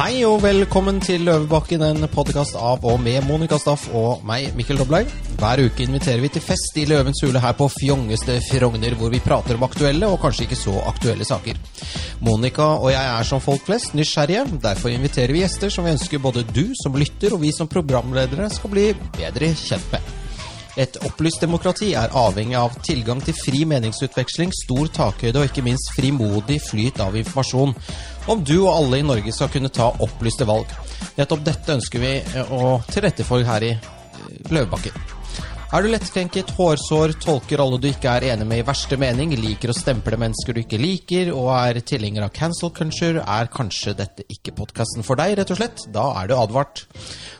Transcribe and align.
Hei 0.00 0.22
og 0.24 0.38
velkommen 0.40 0.96
til 1.04 1.26
Løvebakken, 1.26 1.82
en 1.84 2.06
podkast 2.08 2.54
av 2.56 2.86
og 2.88 3.02
med 3.04 3.20
Monica 3.28 3.58
Staff 3.60 3.82
og 3.92 4.22
meg, 4.24 4.46
Mikkel 4.56 4.78
Doblaug. 4.80 5.10
Hver 5.36 5.60
uke 5.66 5.84
inviterer 5.84 6.22
vi 6.24 6.30
til 6.32 6.40
fest 6.40 6.78
i 6.80 6.86
Løvens 6.88 7.20
hule 7.20 7.42
her 7.42 7.52
på 7.58 7.66
fjongeste 7.74 8.38
Frogner, 8.46 8.96
hvor 8.96 9.12
vi 9.12 9.20
prater 9.20 9.58
om 9.58 9.66
aktuelle 9.66 10.08
og 10.08 10.16
kanskje 10.22 10.46
ikke 10.46 10.56
så 10.56 10.78
aktuelle 10.88 11.28
saker. 11.28 11.60
Monica 12.24 12.70
og 12.78 12.88
jeg 12.94 13.10
er 13.10 13.28
som 13.28 13.44
folk 13.44 13.68
flest 13.68 13.92
nysgjerrige. 13.98 14.46
Derfor 14.64 14.88
inviterer 14.94 15.36
vi 15.36 15.44
gjester 15.44 15.74
som 15.74 15.84
vi 15.84 15.92
ønsker 15.92 16.24
både 16.24 16.46
du 16.48 16.70
som 16.80 16.96
lytter 16.96 17.36
og 17.36 17.44
vi 17.44 17.52
som 17.52 17.68
programledere 17.68 18.48
skal 18.56 18.72
bli 18.72 18.88
bedre 19.20 19.52
kjent 19.66 19.92
med. 19.92 20.19
Et 20.80 20.96
opplyst 21.04 21.42
demokrati 21.44 21.90
er 21.98 22.14
avhengig 22.16 22.56
av 22.56 22.78
tilgang 22.86 23.20
til 23.24 23.36
fri 23.36 23.66
meningsutveksling, 23.68 24.54
stor 24.62 24.88
takhøyde 24.96 25.42
og 25.42 25.50
ikke 25.50 25.64
minst 25.66 25.92
frimodig 25.96 26.56
flyt 26.70 27.02
av 27.04 27.18
informasjon. 27.20 27.74
Om 28.32 28.44
du 28.46 28.56
og 28.62 28.72
alle 28.72 29.02
i 29.02 29.06
Norge 29.06 29.34
skal 29.36 29.52
kunne 29.52 29.72
ta 29.74 29.90
opplyste 30.00 30.48
valg. 30.48 30.72
Nettopp 31.20 31.44
dette 31.44 31.76
ønsker 31.76 32.00
vi 32.04 32.16
eh, 32.22 32.52
å 32.56 32.78
tilrette 32.88 33.28
for 33.28 33.44
her 33.44 33.68
i 33.68 33.74
eh, 33.76 34.44
Løvebakken. 34.48 35.19
Er 35.70 35.84
du 35.86 35.86
lettkrenket, 35.86 36.48
hårsår, 36.56 37.12
tolker 37.22 37.60
alle 37.62 37.76
du 37.78 37.84
ikke 37.86 38.10
er 38.10 38.24
enig 38.32 38.46
med 38.50 38.58
i 38.58 38.64
verste 38.66 38.96
mening, 38.98 39.36
liker 39.38 39.70
å 39.70 39.76
stemple 39.78 40.16
mennesker 40.18 40.56
du 40.56 40.64
ikke 40.64 40.80
liker, 40.82 41.30
og 41.30 41.46
er 41.54 41.78
tilhenger 41.86 42.26
av 42.26 42.32
cancel 42.34 42.72
culture, 42.74 43.22
er 43.22 43.50
kanskje 43.54 43.94
dette 44.00 44.26
ikke 44.34 44.56
podkasten 44.58 45.06
for 45.06 45.20
deg, 45.20 45.36
rett 45.38 45.54
og 45.54 45.60
slett. 45.60 45.84
Da 45.94 46.08
er 46.18 46.26
du 46.26 46.34
advart. 46.34 46.82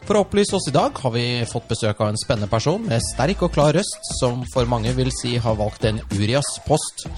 For 0.06 0.14
å 0.14 0.22
opplyse 0.22 0.54
oss 0.54 0.70
i 0.70 0.76
dag 0.78 0.94
har 1.02 1.14
vi 1.16 1.26
fått 1.50 1.66
besøk 1.74 1.98
av 1.98 2.12
en 2.12 2.22
spennende 2.22 2.52
person 2.54 2.86
med 2.86 3.02
sterk 3.08 3.42
og 3.42 3.50
klar 3.58 3.74
røst, 3.74 4.14
som 4.20 4.46
for 4.54 4.70
mange 4.70 4.94
vil 4.94 5.10
si 5.18 5.34
har 5.34 5.58
valgt 5.58 5.90
en 5.90 5.98
Urias-post. 6.14 7.08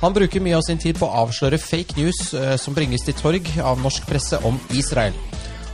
Han 0.00 0.16
bruker 0.16 0.40
mye 0.40 0.56
av 0.56 0.64
sin 0.64 0.80
tid 0.80 0.96
på 0.96 1.10
å 1.10 1.26
avsløre 1.26 1.60
fake 1.60 2.00
news 2.00 2.30
eh, 2.32 2.54
som 2.56 2.72
bringes 2.72 3.04
til 3.04 3.20
torg 3.20 3.52
av 3.60 3.84
norsk 3.84 4.08
presse 4.08 4.40
om 4.48 4.56
Israel. 4.72 5.12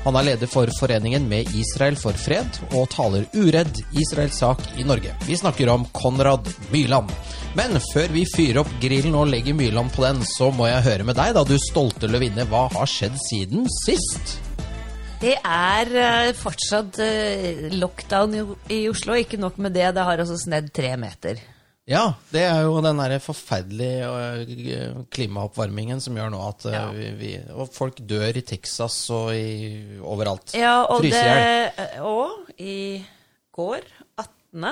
Han 0.01 0.17
er 0.17 0.31
leder 0.31 0.49
for 0.49 0.71
Foreningen 0.79 1.27
med 1.29 1.51
Israel 1.53 1.97
for 2.01 2.17
fred, 2.17 2.57
og 2.73 2.89
taler 2.93 3.27
uredd 3.37 3.83
Israels 3.93 4.39
sak 4.41 4.63
i 4.81 4.87
Norge. 4.89 5.13
Vi 5.27 5.37
snakker 5.37 5.69
om 5.69 5.85
Konrad 5.93 6.49
Myrland. 6.73 7.13
Men 7.59 7.77
før 7.91 8.13
vi 8.15 8.23
fyrer 8.31 8.63
opp 8.63 8.71
grillen 8.81 9.17
og 9.19 9.29
legger 9.29 9.57
Myrland 9.59 9.93
på 9.93 10.07
den, 10.07 10.23
så 10.25 10.49
må 10.57 10.71
jeg 10.71 10.87
høre 10.87 11.05
med 11.09 11.19
deg, 11.21 11.35
da 11.37 11.45
du 11.45 11.57
stolte 11.61 12.09
løvinne. 12.09 12.49
Hva 12.49 12.69
har 12.73 12.89
skjedd 12.89 13.19
siden 13.27 13.69
sist? 13.83 14.39
Det 15.21 15.35
er 15.37 15.91
uh, 15.93 16.33
fortsatt 16.33 16.97
uh, 17.05 17.69
lockdown 17.77 18.39
i, 18.73 18.87
Oslo. 18.89 19.19
Ikke 19.21 19.41
nok 19.41 19.61
med 19.61 19.77
det, 19.77 19.91
det 19.99 20.07
har 20.07 20.23
altså 20.23 20.39
snedd 20.41 20.73
tre 20.73 20.95
meter. 20.97 21.43
Ja, 21.89 22.13
det 22.31 22.43
er 22.47 22.61
jo 22.67 22.77
den 22.85 23.01
der 23.01 23.17
forferdelige 23.25 24.07
uh, 24.07 25.01
klimaoppvarmingen 25.11 26.03
som 26.05 26.19
gjør 26.19 26.29
nå 26.35 26.43
at 26.45 26.67
ja. 26.71 26.83
vi, 26.95 27.09
vi, 27.19 27.31
Og 27.57 27.73
folk 27.75 28.03
dør 28.05 28.37
i 28.37 28.45
Texas 28.47 28.99
og 29.15 29.33
i, 29.35 29.81
overalt. 30.05 30.55
Ja, 30.59 30.83
og 30.85 31.01
Fryser 31.01 31.33
det. 31.41 31.89
Og 32.05 32.53
i 32.61 33.01
går, 33.57 33.89
18. 34.21 34.69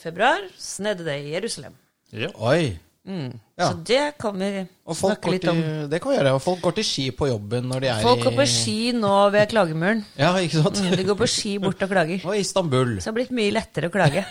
februar, 0.00 0.48
snedde 0.56 1.04
det 1.10 1.18
i 1.26 1.34
Jerusalem. 1.34 1.76
Ja. 2.12 2.30
Oi. 2.38 2.72
Mm. 3.02 3.32
Ja. 3.58 3.66
Så 3.66 3.80
det 3.82 4.02
kan 4.22 4.36
vi 4.38 4.48
snakke 4.94 5.32
litt 5.34 5.46
om. 5.50 5.58
Til, 5.58 5.86
det 5.90 5.98
kan 6.02 6.12
vi 6.12 6.16
gjøre. 6.20 6.34
Og 6.36 6.42
folk 6.44 6.60
går 6.62 6.76
til 6.76 6.86
ski 6.86 7.06
på 7.18 7.26
jobben 7.32 7.66
når 7.70 7.82
de 7.82 7.88
er 7.90 7.98
folk 7.98 8.04
i 8.04 8.22
Folk 8.22 8.28
går 8.28 8.36
på 8.38 8.46
ski 8.52 8.76
nå 8.94 9.14
ved 9.34 9.50
klagemuren. 9.50 10.04
Ja, 10.22 10.30
ikke 10.38 10.62
sant? 10.62 10.78
Mm, 10.78 10.94
de 11.00 11.06
går 11.08 11.18
på 11.18 11.28
ski 11.30 11.56
bort 11.62 11.82
og 11.82 11.90
klager. 11.90 12.22
Og 12.30 12.38
Istanbul. 12.38 12.94
Så 12.96 13.08
det 13.08 13.10
har 13.10 13.18
blitt 13.18 13.34
mye 13.34 13.56
lettere 13.56 13.90
å 13.90 13.94
klage. 13.94 14.22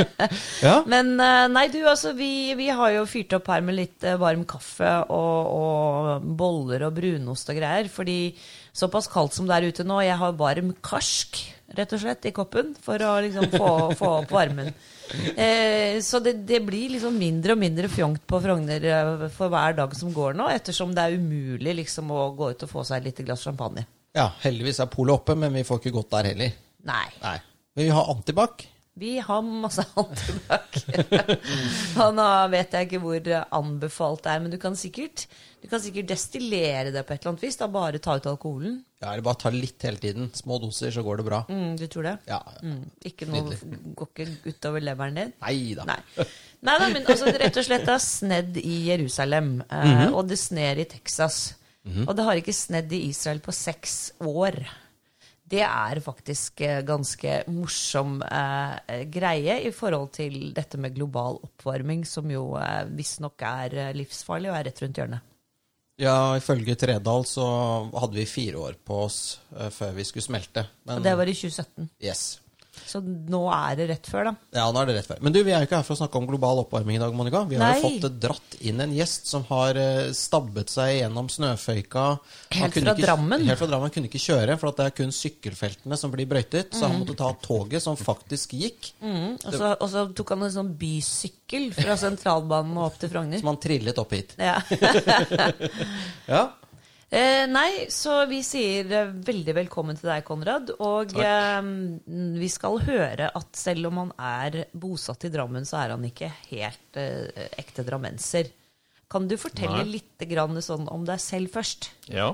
ja. 0.66 0.74
Men 0.90 1.14
eh, 1.22 1.46
nei, 1.54 1.66
du, 1.70 1.78
altså, 1.86 2.14
vi, 2.18 2.32
vi, 2.58 2.70
har 2.74 2.96
jo 2.96 3.06
fyrt 3.10 3.38
opp 3.38 3.52
her 3.54 3.62
med 3.66 3.78
litt 3.78 4.06
eh, 4.06 4.18
varm 4.20 4.42
kaffe 4.48 4.92
og, 5.06 5.54
og 5.54 6.30
boller 6.40 6.88
og 6.88 6.96
brunost 6.98 7.54
og 7.54 7.62
greier. 7.62 7.90
Fordi 7.94 8.20
såpass 8.74 9.10
kaldt 9.12 9.38
som 9.38 9.46
det 9.46 9.60
er 9.60 9.70
ute 9.70 9.86
nå, 9.86 10.02
jeg 10.02 10.18
har 10.18 10.38
varm 10.38 10.74
karsk, 10.82 11.44
rett 11.78 11.94
og 11.94 12.02
slett, 12.02 12.26
i 12.26 12.34
koppen 12.34 12.74
for 12.82 12.98
å 13.06 13.20
liksom 13.22 13.52
få, 13.54 13.74
få 13.98 14.16
opp 14.24 14.34
varmen. 14.34 14.74
Eh, 15.36 15.98
så 16.04 16.20
det, 16.22 16.36
det, 16.46 16.60
blir 16.66 16.94
liksom 16.94 17.16
mindre 17.18 17.56
og 17.56 17.60
mindre 17.60 17.90
fjongt 17.90 18.22
på 18.28 18.40
Frogner 18.44 18.84
eh, 18.86 19.24
for 19.34 19.52
hver 19.52 19.76
dag 19.78 19.94
som 19.98 20.12
går 20.14 20.36
nå, 20.38 20.48
ettersom 20.54 20.94
det 20.96 21.06
er 21.06 21.18
umulig 21.18 21.76
liksom 21.82 22.12
å 22.14 22.28
gå 22.36 22.52
ut 22.52 22.66
og 22.66 22.70
få 22.70 22.84
seg 22.86 23.00
et 23.00 23.10
lite 23.10 23.26
glass 23.26 23.44
champagne. 23.46 23.86
Ja, 24.16 24.30
heldigvis 24.42 24.80
er 24.82 24.90
polet 24.90 25.14
oppe, 25.18 25.36
men 25.38 25.54
vi 25.54 25.66
får 25.66 25.82
ikke 25.82 25.94
gått 26.00 26.12
der 26.16 26.30
heller. 26.32 26.54
Nei. 26.86 27.06
Nei. 27.22 27.38
Men 27.76 27.86
vi 27.86 27.94
har 27.94 28.10
antibac. 28.12 28.66
Vi 29.00 29.18
har 29.24 29.42
masse 29.42 29.84
antibac. 30.00 30.80
nå 32.18 32.26
vet 32.52 32.74
jeg 32.76 32.88
ikke 32.88 33.00
hvor 33.02 33.30
anbefalt 33.60 34.26
det 34.26 34.34
er, 34.34 34.42
men 34.44 34.52
du 34.52 34.58
kan 34.60 34.76
sikkert 34.78 35.26
du 35.60 35.66
kan 35.68 35.80
sikkert 35.82 36.08
destillere 36.08 36.88
det 36.88 37.02
på 37.04 37.12
et 37.12 37.20
eller 37.20 37.34
annet 37.34 37.42
vis. 37.44 37.58
da 37.60 37.66
Bare 37.68 38.00
ta 38.00 38.14
ut 38.16 38.28
alkoholen. 38.30 38.78
Ja, 39.00 39.10
Eller 39.10 39.24
bare 39.24 39.40
ta 39.42 39.52
litt 39.52 39.84
hele 39.84 40.00
tiden. 40.00 40.30
Små 40.32 40.56
doser, 40.60 40.88
så 40.94 41.04
går 41.04 41.20
det 41.20 41.26
bra. 41.26 41.42
Mm, 41.52 41.74
du 41.76 41.84
tror 41.92 42.08
det? 42.08 42.14
Ja. 42.30 42.40
Mm, 42.64 42.86
ikke 43.10 43.28
noe 43.28 43.58
Går 43.98 44.08
ikke 44.08 44.28
utover 44.48 44.84
leveren 44.84 45.20
din? 45.20 45.34
Nei 45.44 45.74
da. 45.76 45.84
Nei 45.84 46.76
da, 46.80 46.88
men 46.88 47.04
altså, 47.04 47.28
rett 47.44 47.60
og 47.60 47.68
slett 47.68 47.88
har 47.92 48.00
snedd 48.00 48.56
i 48.62 48.76
Jerusalem. 48.88 49.58
Eh, 49.68 49.84
mm 49.84 49.96
-hmm. 49.98 50.14
Og 50.14 50.28
det 50.28 50.40
sner 50.40 50.80
i 50.80 50.88
Texas. 50.88 51.54
-hmm. 51.86 52.06
Og 52.08 52.16
det 52.16 52.26
har 52.26 52.40
ikke 52.40 52.56
snedd 52.56 52.92
i 52.92 53.04
Israel 53.10 53.40
på 53.44 53.54
seks 53.54 54.12
år. 54.20 54.58
Det 55.50 55.62
er 55.66 55.98
faktisk 56.04 56.60
eh, 56.62 56.82
ganske 56.86 57.40
morsom 57.50 58.20
eh, 58.22 59.00
greie 59.10 59.56
i 59.66 59.72
forhold 59.74 60.12
til 60.14 60.52
dette 60.54 60.78
med 60.78 60.94
global 60.94 61.40
oppvarming, 61.42 62.04
som 62.06 62.30
jo 62.30 62.52
eh, 62.60 62.84
visstnok 62.94 63.42
er 63.48 63.74
eh, 63.88 63.96
livsfarlig 63.98 64.52
og 64.52 64.60
er 64.60 64.68
rett 64.70 64.82
rundt 64.84 65.00
hjørnet. 65.02 65.26
Ja, 66.00 66.36
ifølge 66.38 66.78
Tredal 66.80 67.26
så 67.28 67.46
hadde 67.92 68.16
vi 68.16 68.28
fire 68.30 68.62
år 68.62 68.78
på 68.86 69.02
oss 69.04 69.40
eh, 69.56 69.68
før 69.74 69.98
vi 69.98 70.06
skulle 70.08 70.28
smelte. 70.28 70.64
Men, 70.86 71.00
og 71.00 71.04
det 71.04 71.16
var 71.18 71.28
i 71.28 71.34
2017? 71.36 71.90
Yes. 71.98 72.22
Så 72.88 73.00
nå 73.02 73.42
er 73.54 73.76
det 73.78 73.86
rett 73.90 74.08
før, 74.10 74.30
da. 74.30 74.32
Ja, 74.56 74.66
nå 74.72 74.80
er 74.82 74.90
det 74.90 74.96
rett 74.98 75.08
før. 75.10 75.20
Men 75.24 75.34
du, 75.34 75.40
vi 75.46 75.52
er 75.54 75.62
jo 75.62 75.68
ikke 75.68 75.80
her 75.80 75.86
for 75.86 75.96
å 75.96 76.00
snakke 76.02 76.20
om 76.20 76.28
global 76.28 76.62
oppvarming 76.64 76.98
i 76.98 77.02
dag, 77.02 77.14
Monica. 77.16 77.42
Vi 77.50 77.58
har 77.60 77.78
jo 77.78 77.88
fått 77.88 78.18
dratt 78.22 78.56
inn 78.66 78.82
en 78.82 78.94
gjest 78.94 79.30
som 79.30 79.44
har 79.50 79.78
eh, 79.80 80.10
stabbet 80.16 80.72
seg 80.72 80.96
gjennom 80.98 81.30
snøføyka. 81.32 82.06
Helt 82.56 82.76
fra 82.76 82.94
ikke, 82.94 83.06
Drammen? 83.06 83.46
Helt 83.48 83.62
fra 83.62 83.70
Drammen. 83.70 83.94
kunne 83.94 84.10
ikke 84.10 84.22
kjøre, 84.22 84.56
for 84.60 84.76
det 84.76 84.88
er 84.88 84.96
kun 85.00 85.14
sykkelfeltene 85.14 86.00
som 86.00 86.14
blir 86.14 86.28
brøytet. 86.30 86.74
Så 86.74 86.86
han 86.86 86.96
mm. 86.98 87.02
måtte 87.04 87.18
ta 87.20 87.32
toget, 87.44 87.84
som 87.84 87.98
faktisk 88.00 88.56
gikk. 88.58 88.92
Mm. 89.02 89.36
Og, 89.36 89.50
så, 89.54 89.74
og, 89.74 89.86
så, 89.92 90.06
tok 90.16 90.34
han 90.36 90.46
en 90.48 90.56
sånn 90.60 90.72
bysykkel 90.80 91.70
fra 91.76 91.98
sentralbanen 92.04 92.78
og 92.78 92.90
opp 92.90 93.02
til 93.02 93.12
Frogner. 93.12 93.42
Som 93.42 93.52
han 93.54 93.62
trillet 93.62 94.02
opp 94.02 94.16
hit. 94.16 94.36
Ja. 94.40 94.58
ja. 96.34 96.44
Eh, 97.10 97.44
nei, 97.50 97.88
så 97.90 98.20
vi 98.30 98.38
sier 98.46 98.86
eh, 98.94 99.08
veldig 99.26 99.54
velkommen 99.56 99.96
til 99.98 100.12
deg, 100.12 100.22
Konrad. 100.28 100.70
Og 100.78 101.16
eh, 101.18 101.58
vi 102.38 102.50
skal 102.52 102.78
høre 102.86 103.32
at 103.34 103.58
selv 103.58 103.90
om 103.90 103.98
han 104.04 104.12
er 104.14 104.60
bosatt 104.70 105.26
i 105.26 105.32
Drammen, 105.34 105.66
så 105.66 105.80
er 105.82 105.96
han 105.96 106.06
ikke 106.06 106.30
helt 106.52 107.00
eh, 107.00 107.48
ekte 107.58 107.82
drammenser. 107.86 108.52
Kan 109.10 109.26
du 109.26 109.34
fortelle 109.42 109.82
nei. 109.82 109.98
litt 109.98 110.62
sånn 110.62 110.86
om 110.86 111.02
deg 111.08 111.18
selv 111.18 111.50
først? 111.50 111.90
Ja. 112.06 112.30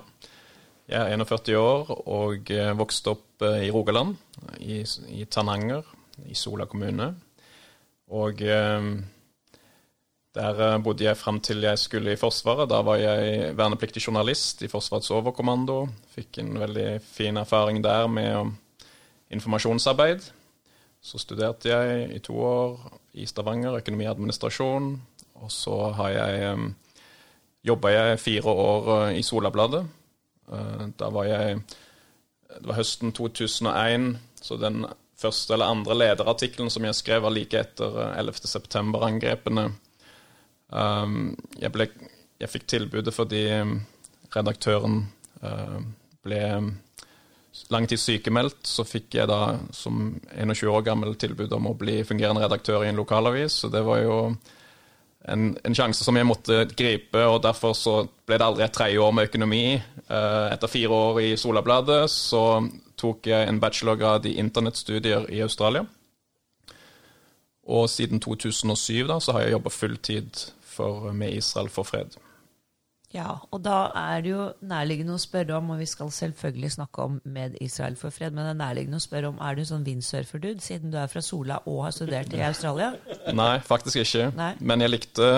Jeg 0.86 1.00
er 1.00 1.16
41 1.24 1.56
år 1.58 1.88
og 2.04 2.52
eh, 2.52 2.74
vokste 2.76 3.16
opp 3.16 3.46
eh, 3.48 3.64
i 3.66 3.72
Rogaland, 3.72 4.12
i, 4.60 4.82
i 5.08 5.24
Tananger, 5.24 5.88
i 6.28 6.36
Sola 6.36 6.68
kommune. 6.68 7.14
Og 8.12 8.44
der 10.36 10.60
eh, 10.60 10.78
bodde 10.84 11.06
jeg 11.06 11.16
fram 11.16 11.40
til 11.40 11.64
jeg 11.64 11.80
skulle 11.80 12.12
i 12.12 12.20
Forsvaret. 12.20 12.68
Da 12.68 12.82
var 12.84 13.00
jeg 13.00 13.52
vernepliktig 13.56 14.02
journalist 14.04 14.62
i 14.62 14.70
Forsvarets 14.70 15.10
overkommando. 15.14 15.86
Fikk 16.12 16.42
en 16.42 16.58
veldig 16.60 17.00
fin 17.04 17.40
erfaring 17.40 17.82
der 17.84 18.06
med 18.06 18.52
informasjonsarbeid. 19.32 20.28
Så 21.00 21.20
studerte 21.22 21.70
jeg 21.70 22.10
i 22.16 22.18
to 22.20 22.36
år 22.42 22.98
i 23.16 23.26
Stavanger, 23.26 23.78
økonomi 23.80 24.08
og. 24.10 25.00
Og 25.36 25.52
så 25.52 25.76
har 25.96 26.10
jeg 26.10 26.52
um, 26.52 26.68
jobba 27.64 27.92
jeg 27.92 28.20
fire 28.20 28.52
år 28.52 28.88
uh, 28.90 29.18
i 29.18 29.22
Solabladet. 29.22 29.84
Uh, 30.48 30.88
da 30.98 31.10
var 31.10 31.24
jeg 31.24 31.60
Det 32.56 32.68
var 32.68 32.78
høsten 32.78 33.12
2001, 33.12 34.18
så 34.40 34.56
den 34.56 34.86
første 35.18 35.52
eller 35.52 35.66
andre 35.66 35.94
lederartikkelen 35.94 36.70
som 36.70 36.84
jeg 36.84 36.94
skrev, 36.94 37.22
var 37.22 37.34
like 37.34 37.58
etter 37.58 37.98
11.9-angrepene 38.16 39.66
Um, 39.66 39.74
jeg, 40.70 41.70
ble, 41.72 41.86
jeg, 42.40 42.50
fikk 42.50 42.66
tilbudet 42.66 43.14
fordi 43.14 43.44
um, 43.62 43.78
redaktøren 44.34 45.04
uh, 45.44 45.78
ble 46.26 46.40
um, 46.58 46.72
lang 47.72 47.86
tid 47.88 48.02
sykemeldt. 48.02 48.66
Så 48.66 48.86
fikk 48.86 49.18
jeg 49.20 49.30
da 49.30 49.56
som 49.74 50.16
21 50.34 50.72
år 50.72 50.86
gammel 50.90 51.16
tilbud 51.20 51.52
om 51.56 51.70
å 51.70 51.76
bli 51.78 52.02
fungerende 52.04 52.44
redaktør 52.44 52.84
i 52.84 52.90
en 52.90 52.98
lokalavis. 52.98 53.62
Så 53.62 53.72
det 53.72 53.84
var 53.86 54.02
jo 54.02 54.18
en, 55.26 55.52
en, 55.54 55.74
sjanse 55.74 56.04
som 56.06 56.16
jeg 56.18 56.28
måtte 56.28 56.64
gripe, 56.76 57.22
og 57.26 57.42
derfor 57.46 57.74
så 57.74 57.96
ble 58.26 58.38
det 58.38 58.46
aldri 58.46 58.66
et 58.66 58.74
tredje 58.76 59.02
år 59.02 59.14
med 59.14 59.30
økonomi. 59.30 59.66
Uh, 60.06 60.52
etter 60.52 60.70
fire 60.70 61.02
år 61.10 61.22
i 61.24 61.30
Solabladet 61.40 62.04
så 62.12 62.42
tok 62.96 63.28
jeg 63.28 63.48
en 63.48 63.60
bachelorgrad 63.60 64.26
i 64.28 64.36
internettstudier 64.40 65.28
i 65.34 65.42
Australia. 65.44 65.84
Og 67.66 67.88
siden 67.90 68.22
2007 68.22 69.08
da, 69.08 69.18
så 69.18 69.34
har 69.34 69.46
jeg 69.46 69.56
jobba 69.56 69.72
fulltid 69.74 70.44
for, 70.76 71.10
med 71.16 71.34
Israel 71.36 71.72
for 71.72 71.88
fred. 71.88 72.18
Ja, 73.14 73.36
og 73.54 73.62
da 73.62 73.76
er 73.94 74.22
det 74.24 74.32
jo 74.32 74.44
nærliggende 74.66 75.14
å 75.14 75.22
spørre 75.22 75.56
om, 75.56 75.70
og 75.72 75.78
vi 75.80 75.86
skal 75.88 76.10
selvfølgelig 76.12 76.72
snakke 76.74 77.04
om 77.06 77.18
med 77.24 77.54
Israel 77.62 77.94
for 77.96 78.14
fred, 78.14 78.34
men 78.34 78.44
det 78.44 78.52
er 78.56 78.58
nærliggende 78.58 78.98
å 78.98 79.04
spørre 79.04 79.30
om 79.30 79.38
er 79.40 79.56
du 79.56 79.62
sånn 79.62 79.76
sånn 79.76 79.86
windsurferdude, 79.86 80.64
siden 80.64 80.92
du 80.92 80.98
er 80.98 81.10
fra 81.10 81.22
Sola 81.22 81.60
og 81.70 81.84
har 81.86 81.94
studert 81.94 82.34
i 82.34 82.42
Australia? 82.44 82.92
Nei, 83.40 83.54
faktisk 83.64 84.02
ikke. 84.02 84.30
Nei. 84.36 84.52
Men 84.58 84.82
jeg 84.82 84.92
likte 84.92 85.28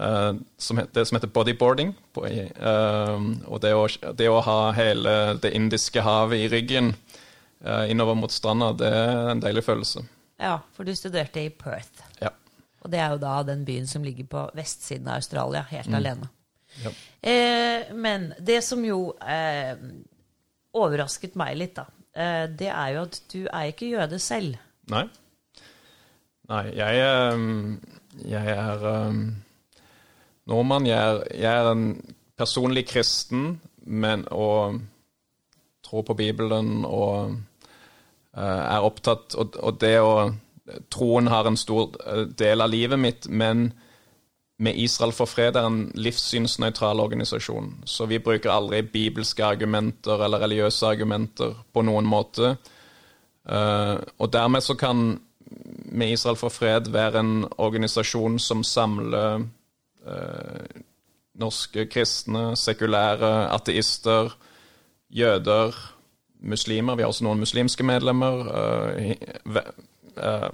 uh, 0.00 0.32
som 0.58 0.82
heter, 0.82 0.92
det 0.98 1.06
som 1.08 1.20
heter 1.20 1.32
bodyboarding. 1.38 1.94
På, 2.12 2.26
uh, 2.26 3.28
og 3.46 3.62
det 3.62 3.72
å, 3.76 3.86
det 4.18 4.28
å 4.32 4.42
ha 4.44 4.58
hele 4.76 5.16
det 5.42 5.54
indiske 5.56 6.02
havet 6.02 6.44
i 6.44 6.50
ryggen 6.52 6.92
uh, 7.62 7.86
innover 7.86 8.18
mot 8.18 8.34
stranda, 8.34 8.72
det 8.76 8.90
er 8.90 9.30
en 9.36 9.44
deilig 9.44 9.64
følelse. 9.68 10.02
Ja, 10.42 10.58
for 10.74 10.84
du 10.84 10.92
studerte 10.98 11.46
i 11.46 11.52
Perth. 11.54 12.04
Ja. 12.20 12.34
Og 12.86 12.92
det 12.92 13.00
er 13.02 13.10
jo 13.16 13.18
da 13.18 13.40
den 13.42 13.64
byen 13.66 13.88
som 13.90 14.04
ligger 14.06 14.28
på 14.30 14.44
vestsiden 14.54 15.08
av 15.10 15.18
Australia, 15.18 15.64
helt 15.72 15.90
alene. 15.90 16.28
Ja. 16.84 16.92
Eh, 17.26 17.94
men 17.98 18.28
det 18.38 18.60
som 18.62 18.84
jo 18.86 19.10
eh, 19.18 19.74
overrasket 20.76 21.34
meg 21.40 21.56
litt, 21.58 21.74
da, 21.80 21.88
eh, 22.14 22.44
det 22.46 22.70
er 22.70 22.92
jo 22.94 23.06
at 23.08 23.18
du 23.32 23.40
er 23.48 23.72
ikke 23.72 23.90
jøde 23.90 24.20
selv. 24.22 24.60
Nei. 24.92 25.02
Nei, 26.46 26.62
jeg, 26.78 27.02
eh, 27.02 28.22
jeg 28.30 28.54
er 28.54 28.86
um, 29.10 29.24
nordmann. 30.46 30.86
Jeg 30.86 31.00
er, 31.00 31.24
jeg 31.34 31.64
er 31.64 31.72
en 31.72 31.88
personlig 32.38 32.86
kristen, 32.86 33.56
men 33.82 34.28
og 34.30 34.78
tror 35.82 36.06
på 36.06 36.14
Bibelen 36.18 36.84
og 36.86 37.34
eh, 38.36 38.42
er 38.42 38.86
opptatt 38.86 39.36
Og, 39.38 39.54
og 39.62 39.78
det 39.80 39.94
å 40.02 40.30
Troen 40.90 41.26
har 41.30 41.46
en 41.46 41.58
stor 41.58 41.94
eh, 42.06 42.24
del 42.38 42.60
av 42.60 42.70
livet 42.70 42.98
mitt, 42.98 43.28
men 43.28 43.70
med 44.58 44.78
Israel 44.80 45.12
for 45.12 45.28
fred 45.28 45.56
er 45.56 45.66
en 45.68 45.82
livssynsnøytral 45.94 47.00
organisasjon. 47.00 47.74
Så 47.84 48.06
vi 48.08 48.18
bruker 48.18 48.50
aldri 48.50 48.80
bibelske 48.82 49.44
argumenter 49.44 50.24
eller 50.24 50.40
religiøse 50.46 50.88
argumenter 50.88 51.52
på 51.72 51.84
noen 51.84 52.08
måte. 52.08 52.56
Eh, 53.48 53.96
og 54.18 54.32
dermed 54.32 54.64
så 54.64 54.74
kan 54.80 55.20
med 55.86 56.12
Israel 56.12 56.38
for 56.40 56.50
fred 56.50 56.90
være 56.90 57.20
en 57.20 57.34
organisasjon 57.62 58.40
som 58.42 58.64
samler 58.66 59.44
eh, 60.06 60.80
norske 61.36 61.86
kristne, 61.92 62.56
sekulære, 62.56 63.52
ateister, 63.52 64.32
jøder, 65.12 65.76
muslimer. 66.40 66.96
Vi 66.96 67.04
har 67.04 67.12
også 67.12 67.24
noen 67.28 67.44
muslimske 67.44 67.84
medlemmer. 67.84 68.48
Eh, 70.16 70.48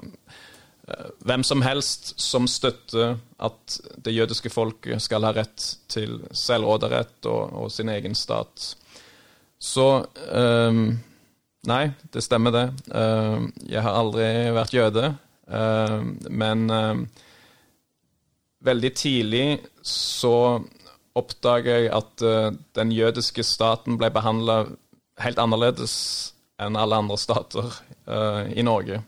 eh, 0.89 1.07
hvem 1.27 1.45
som 1.47 1.63
helst 1.63 2.13
som 2.21 2.49
støtter 2.51 3.17
at 3.43 3.79
det 4.03 4.15
jødiske 4.15 4.51
folket 4.53 5.03
skal 5.03 5.27
ha 5.29 5.33
rett 5.37 5.71
til 5.93 6.21
selvråderett 6.31 7.31
og, 7.31 7.65
og 7.65 7.73
sin 7.73 7.91
egen 7.93 8.15
stat. 8.19 8.73
Så 9.63 9.89
ehm, 10.35 10.87
Nei, 11.71 11.93
det 12.11 12.25
stemmer, 12.27 12.51
det. 12.51 12.65
Uh, 12.91 13.47
jeg 13.71 13.83
har 13.85 13.95
aldri 13.95 14.27
vært 14.55 14.75
jøde. 14.75 15.13
Uh, 15.47 16.03
men 16.27 16.65
uh, 16.67 17.05
veldig 18.67 18.91
tidlig 18.99 19.47
så 19.87 20.59
oppdaga 21.15 21.77
jeg 21.77 21.91
at 21.93 22.23
den 22.79 22.93
jødiske 22.95 23.45
staten 23.45 23.99
ble 24.01 24.09
behandla 24.15 24.63
helt 25.21 25.41
annerledes 25.43 25.95
enn 26.63 26.79
alle 26.81 27.03
andre 27.03 27.19
stater 27.21 27.69
i 28.57 28.65
Norge. 28.65 29.03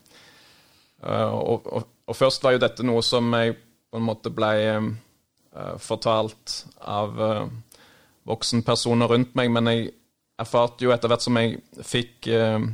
Eh, 1.05 1.35
og, 1.35 1.67
og, 1.69 1.89
og 2.07 2.17
først 2.17 2.43
var 2.43 2.55
jo 2.55 2.63
dette 2.65 2.85
noe 2.85 3.03
som 3.05 3.29
jeg 3.37 3.55
på 3.91 3.99
en 4.01 4.07
måte 4.07 4.31
ble 4.33 4.53
eh, 4.65 5.75
fortalt 5.79 6.65
av 6.81 7.15
uh, 7.15 7.45
voksenpersoner 8.27 9.07
rundt 9.07 9.35
meg, 9.37 9.51
men 9.53 9.69
jeg 9.71 9.85
erfarte 10.41 10.83
jo 10.83 10.91
etter 10.91 11.11
hvert 11.11 11.23
som 11.23 11.37
jeg 11.39 11.59
fikk 11.85 12.29
eh, 12.33 12.65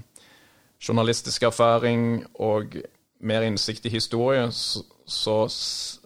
journalistisk 0.81 1.45
erfaring 1.45 2.23
og 2.41 2.79
mer 3.21 3.45
innsikt 3.45 3.85
i 3.85 3.93
historie, 3.93 4.47
så, 4.55 4.81
så 5.05 5.35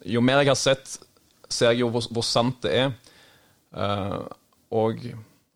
jo 0.04 0.24
mer 0.26 0.42
jeg 0.44 0.52
har 0.52 0.60
sett, 0.60 0.98
ser 1.48 1.72
jeg 1.72 1.86
jo 1.86 1.92
hvor, 1.94 2.10
hvor 2.12 2.26
sant 2.28 2.60
det 2.66 2.74
er. 2.82 2.92
Uh, 3.76 4.26
og, 4.76 5.00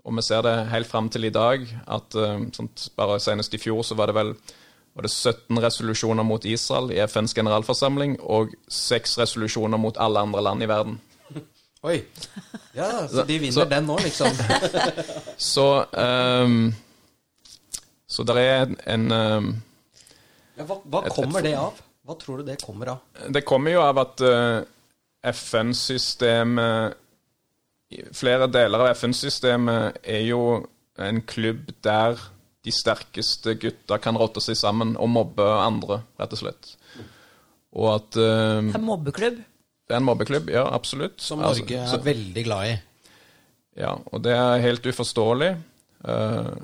og 0.05 0.15
vi 0.15 0.23
ser 0.23 0.43
det 0.45 0.55
helt 0.71 0.87
fram 0.87 1.09
til 1.11 1.27
i 1.27 1.33
dag, 1.35 1.65
at 1.87 2.15
uh, 2.15 2.39
bare 2.95 3.19
senest 3.23 3.55
i 3.55 3.59
fjor 3.59 3.83
så 3.83 3.97
var 3.99 4.11
det 4.11 4.19
vel 4.19 4.33
var 4.99 5.03
det 5.07 5.09
17 5.09 5.59
resolusjoner 5.63 6.23
mot 6.27 6.45
Israel 6.45 6.91
i 6.91 6.97
FNs 7.07 7.31
generalforsamling 7.33 8.17
og 8.19 8.51
6 8.67 9.13
resolusjoner 9.21 9.79
mot 9.79 9.95
alle 9.95 10.19
andre 10.19 10.41
land 10.43 10.63
i 10.63 10.67
verden. 10.67 10.97
Oi. 11.87 12.01
Ja, 12.75 13.07
så 13.07 13.23
de 13.23 13.37
vinner 13.39 13.61
Så- 13.61 13.69
den 13.71 13.85
nå, 13.87 13.95
liksom. 14.03 14.27
Så 15.37 15.85
um, 15.95 16.73
Så 18.07 18.23
det 18.27 18.35
er 18.43 18.75
en, 18.91 19.11
ehm, 19.11 19.61
Ja, 20.57 20.65
hva, 20.67 20.81
hva 20.83 21.01
kommer 21.15 21.41
det 21.47 21.55
av? 21.55 21.79
Hva 22.03 22.17
tror 22.19 22.37
du 22.41 22.43
det 22.49 22.57
kommer 22.65 22.91
av? 22.97 22.97
Det 23.31 23.45
kommer 23.47 23.71
jo 23.71 23.81
av 23.85 24.01
at 24.03 24.19
uh, 24.19 24.65
FN-systemet 25.31 26.97
Flere 28.11 28.51
deler 28.51 28.83
av 28.83 28.91
FN-systemet 28.97 30.03
er 30.03 30.27
jo 30.27 30.65
en 30.99 31.21
klubb 31.21 31.71
der 31.83 32.19
de 32.65 32.71
sterkeste 32.75 33.53
gutta 33.61 33.97
kan 34.03 34.17
rotte 34.19 34.41
seg 34.43 34.57
sammen 34.59 34.95
og 34.99 35.09
mobbe 35.13 35.45
andre, 35.63 36.01
rett 36.19 36.33
og 36.35 36.41
slett. 36.41 36.73
Og 37.77 37.87
at 37.93 38.17
eh, 38.19 38.59
En 38.75 38.83
mobbeklubb. 38.83 39.37
det 39.87 39.95
er 39.95 40.01
en 40.01 40.07
mobbeklubb, 40.07 40.49
ja, 40.51 40.65
absolutt. 40.75 41.21
Som 41.21 41.39
Altså, 41.39 41.63
Norge 41.63 41.87
så- 41.87 41.99
er 41.99 42.03
veldig 42.09 42.43
glad 42.43 42.67
i. 42.67 42.75
Ja, 43.79 43.93
og 44.11 44.23
det 44.25 44.33
er 44.35 44.59
helt 44.65 44.83
uforståelig. 44.85 45.53
Uh, 46.03 46.55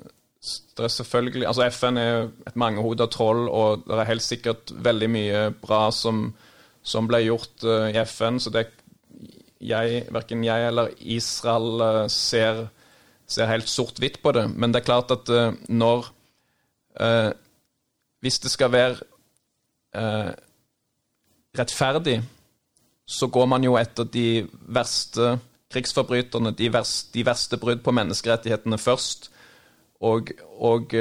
det 0.78 0.84
er 0.86 0.92
selvfølgelig 0.92 1.48
Altså, 1.48 1.66
FN 1.72 1.98
er 1.98 2.28
et 2.48 2.56
mangehodet 2.56 3.10
troll, 3.12 3.48
og 3.50 3.84
det 3.88 3.98
er 4.00 4.10
helt 4.12 4.22
sikkert 4.24 4.72
veldig 4.84 5.10
mye 5.10 5.42
bra 5.62 5.92
som, 5.92 6.34
som 6.84 7.08
ble 7.08 7.22
gjort 7.26 7.64
uh, 7.64 7.88
i 7.90 7.98
FN, 8.06 8.40
så 8.40 8.52
det 8.52 8.68
jeg, 9.62 10.04
Verken 10.12 10.44
jeg 10.44 10.68
eller 10.68 10.92
Israel 11.00 12.10
ser, 12.12 12.68
ser 13.28 13.50
helt 13.50 13.70
sort-hvitt 13.70 14.22
på 14.24 14.34
det. 14.36 14.46
Men 14.54 14.74
det 14.74 14.82
er 14.82 14.90
klart 14.90 15.12
at 15.14 15.30
uh, 15.30 15.54
når 15.70 16.12
uh, 17.02 17.32
Hvis 18.22 18.40
det 18.40 18.50
skal 18.52 18.72
være 18.72 18.96
uh, 19.98 20.32
rettferdig, 21.58 22.24
så 23.06 23.28
går 23.28 23.46
man 23.46 23.64
jo 23.64 23.76
etter 23.78 24.04
de 24.04 24.48
verste 24.50 25.36
krigsforbryterne, 25.70 26.56
de 26.58 26.72
verste, 26.74 27.12
de 27.14 27.26
verste 27.26 27.58
brudd 27.62 27.84
på 27.84 27.92
menneskerettighetene 27.94 28.80
først, 28.82 29.30
og, 30.02 30.32
og 30.58 30.94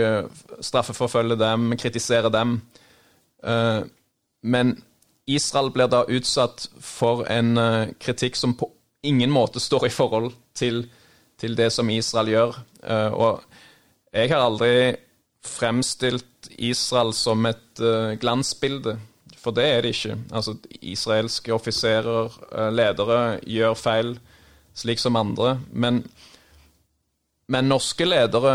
straffeforfølge 0.60 1.38
dem, 1.38 1.72
kritisere 1.78 2.30
dem. 2.32 2.60
Men 4.42 4.74
Israel 5.26 5.70
blir 5.72 5.88
da 5.88 6.04
utsatt 6.04 6.68
for 6.80 7.24
en 7.30 7.56
kritikk 8.00 8.36
som 8.36 8.54
på 8.58 8.68
ingen 9.04 9.32
måte 9.32 9.60
står 9.60 9.86
i 9.86 9.92
forhold 9.92 10.32
til, 10.54 10.84
til 11.44 11.56
det 11.58 11.70
som 11.74 11.90
Israel 11.92 12.32
gjør. 12.32 12.60
Eh, 12.82 13.12
og 13.12 13.42
jeg 14.14 14.32
har 14.32 14.44
aldri 14.44 14.74
fremstilt 15.44 16.48
Israel 16.56 17.12
som 17.16 17.44
et 17.48 17.82
eh, 17.82 18.14
glansbilde, 18.20 18.96
for 19.40 19.56
det 19.56 19.66
er 19.68 19.82
det 19.84 19.94
ikke. 19.94 20.16
Altså, 20.32 20.56
israelske 20.80 21.52
offiserer, 21.52 22.32
eh, 22.50 22.70
ledere, 22.72 23.20
gjør 23.44 23.76
feil 23.76 24.14
slik 24.74 25.02
som 25.02 25.16
andre. 25.20 25.58
Men, 25.70 26.02
men 27.48 27.68
norske 27.68 28.06
ledere 28.08 28.54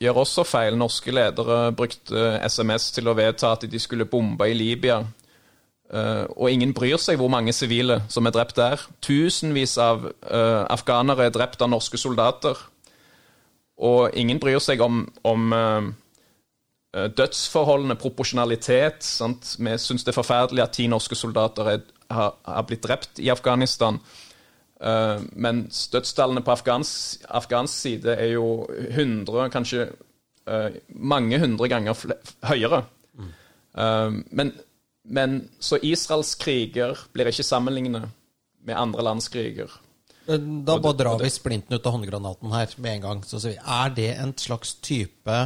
gjør 0.00 0.22
også 0.22 0.46
feil. 0.46 0.78
Norske 0.78 1.12
ledere 1.12 1.72
brukte 1.76 2.36
SMS 2.46 2.92
til 2.94 3.10
å 3.10 3.16
vedta 3.18 3.54
at 3.56 3.66
de 3.70 3.80
skulle 3.82 4.08
bombe 4.08 4.48
i 4.48 4.56
Libya. 4.56 5.02
Eh, 5.86 6.24
og 6.34 6.50
ingen 6.50 6.72
bryr 6.74 6.98
seg 6.98 7.20
hvor 7.20 7.30
mange 7.30 7.54
sivile 7.54 8.00
som 8.10 8.26
er 8.26 8.34
drept 8.34 8.58
der. 8.58 8.82
Tusenvis 9.04 9.76
av 9.78 10.08
eh, 10.08 10.64
afghanere 10.72 11.28
er 11.28 11.34
drept 11.34 11.62
av 11.62 11.70
norske 11.70 12.00
soldater. 12.00 12.58
Og 13.76 14.16
ingen 14.16 14.40
bryr 14.42 14.58
seg 14.62 14.82
om, 14.82 15.04
om 15.28 15.52
eh, 15.54 15.90
dødsforholdene, 17.16 17.98
proporsjonalitet. 18.00 19.04
Sant? 19.04 19.54
Vi 19.60 19.76
syns 19.78 20.06
det 20.06 20.14
er 20.14 20.20
forferdelig 20.20 20.64
at 20.64 20.76
ti 20.78 20.88
norske 20.90 21.18
soldater 21.18 21.74
er, 21.76 21.84
har, 22.10 22.38
har 22.46 22.66
blitt 22.66 22.84
drept 22.86 23.22
i 23.22 23.30
Afghanistan. 23.30 24.00
Uh, 24.76 25.22
mens 25.32 25.86
dødstallene 25.88 26.42
på 26.44 26.52
afghans, 26.52 26.90
afghansk 27.32 27.78
side 27.80 28.12
er 28.12 28.34
jo 28.34 28.66
100, 28.90 29.46
kanskje 29.48 29.86
uh, 30.52 30.68
mange 30.92 31.38
hundre 31.40 31.68
ganger 31.72 31.96
høyere. 32.44 32.82
Uh, 33.16 34.20
men, 34.36 34.52
men 35.06 35.48
så 35.58 35.78
Israels 35.82 36.34
kriger 36.38 36.98
blir 37.14 37.30
ikke 37.30 37.46
sammenlignet 37.46 38.08
med 38.66 38.78
andre 38.78 39.04
lands 39.06 39.28
kriger. 39.30 39.70
Da 40.26 40.78
bare 40.82 40.98
drar 40.98 41.22
vi 41.22 41.30
splinten 41.30 41.76
ut 41.76 41.86
av 41.86 41.94
håndgranaten 41.94 42.50
her 42.52 42.72
med 42.82 42.96
en 42.96 43.04
gang. 43.04 43.24
Så 43.24 43.38
sier 43.38 43.54
vi, 43.54 43.62
er 43.62 43.92
det 43.94 44.10
en 44.18 44.34
slags 44.38 44.74
type 44.82 45.38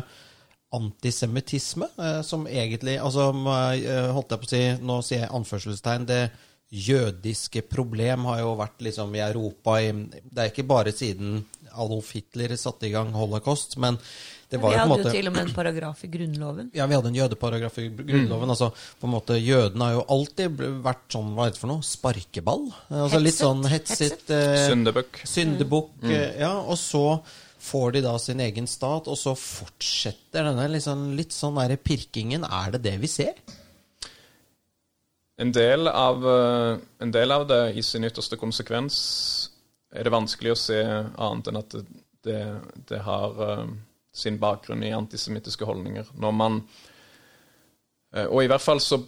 antisemittisme 0.73 1.88
eh, 1.99 2.21
som 2.23 2.47
egentlig 2.47 2.95
Altså, 3.02 3.29
eh, 3.75 4.11
holdt 4.14 4.31
jeg 4.31 4.40
på 4.40 4.47
å 4.47 4.50
si 4.52 4.62
Nå 4.87 5.00
sier 5.05 5.25
jeg 5.25 5.35
anførselstegn. 5.37 6.09
Det 6.09 6.23
jødiske 6.71 7.64
problem 7.67 8.29
har 8.31 8.45
jo 8.45 8.55
vært 8.61 8.85
liksom 8.87 9.14
i 9.19 9.25
Europa 9.25 9.81
i 9.83 9.90
Det 9.90 10.38
er 10.38 10.52
ikke 10.52 10.69
bare 10.71 10.95
siden 10.95 11.43
Adolf 11.75 12.12
Hitler 12.14 12.55
satte 12.57 12.87
i 12.87 12.95
gang 12.95 13.12
holocaust, 13.14 13.76
men 13.79 13.99
det 13.99 14.40
Vi 14.59 14.59
jo 14.59 14.66
på 14.66 14.73
en 14.73 14.78
hadde 14.80 14.90
måte 14.90 15.04
jo 15.07 15.14
til 15.14 15.28
og 15.30 15.35
med 15.37 15.42
en 15.47 15.52
paragraf 15.54 16.00
i 16.04 16.09
Grunnloven. 16.11 16.71
ja, 16.75 16.87
vi 16.90 16.95
hadde 16.99 17.09
en 17.12 17.19
jødeparagraf 17.21 17.78
i 17.78 17.88
Grunnloven. 18.00 18.50
altså 18.50 18.71
på 18.73 19.07
en 19.07 19.12
måte 19.14 19.37
Jødene 19.38 19.85
har 19.85 19.92
jo 19.99 20.02
alltid 20.16 20.64
vært 20.83 21.07
sånn, 21.14 21.30
hva 21.37 21.47
heter 21.47 21.59
det 21.59 21.62
for 21.62 21.73
noe, 21.75 21.87
sparkeball? 21.87 22.66
Altså 22.90 23.21
Litt 23.23 23.38
sånn 23.38 23.62
hetset. 23.71 24.26
eh, 24.35 24.66
Syndebukk. 24.66 25.23
Syndebukk. 25.25 25.95
mm. 26.02 26.40
Ja, 26.42 26.57
og 26.59 26.78
så 26.78 27.21
får 27.61 27.92
de 27.92 28.00
da 28.09 28.16
sin 28.19 28.40
egen 28.40 28.66
stat, 28.66 29.07
og 29.07 29.19
så 29.21 29.35
fortsetter 29.37 30.47
denne 30.49 30.66
liksom, 30.73 31.11
litt 31.14 31.33
sånn 31.37 31.59
der 31.61 31.76
pirkingen. 31.76 32.45
Er 32.49 32.73
det 32.73 32.83
det 32.88 32.99
vi 33.02 33.07
ser? 33.07 33.35
En 35.40 35.52
del, 35.52 35.88
av, 35.88 36.25
eh, 36.28 36.78
en 37.00 37.12
del 37.14 37.33
av 37.33 37.47
det 37.49 37.61
i 37.76 37.83
sin 37.83 38.04
ytterste 38.04 38.37
konsekvens 38.37 38.97
er 39.92 40.04
det 40.04 40.12
vanskelig 40.12 40.52
å 40.52 40.59
se 40.59 40.80
annet 40.85 41.49
enn 41.50 41.59
at 41.61 41.71
det, 41.76 41.85
det, 42.26 42.40
det 42.90 42.99
har 43.07 43.40
eh, 43.47 43.71
sin 44.12 44.38
bakgrunn 44.43 44.83
i 44.83 44.93
antisemittiske 44.95 45.67
holdninger. 45.69 46.12
Når 46.19 46.33
man 46.35 46.61
eh, 48.14 48.26
Og 48.26 48.45
i 48.45 48.50
hvert 48.50 48.62
fall 48.62 48.81
så 48.81 49.02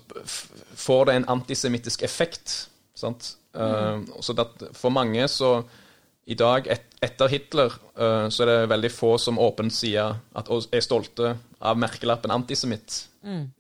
får 0.75 1.07
det 1.07 1.15
en 1.17 1.31
antisemittisk 1.39 2.03
effekt. 2.03 2.69
Sant? 2.95 3.37
Mm. 3.53 4.07
så 4.25 4.33
det, 4.33 4.47
for 4.73 4.89
mange 4.89 5.27
så 5.29 5.63
I 6.25 6.35
dag, 6.35 6.65
et, 6.73 6.87
etter 7.03 7.29
Hitler, 7.29 7.75
eh, 7.99 8.29
så 8.33 8.45
er 8.45 8.49
det 8.49 8.71
veldig 8.71 8.91
få 8.95 9.17
som 9.19 9.41
åpent 9.43 9.75
sier 9.75 10.15
at 10.39 10.49
er 10.73 10.81
stolte 10.81 11.35
av 11.61 11.77
merkelappen 11.77 12.31
antisemitt. 12.31 13.03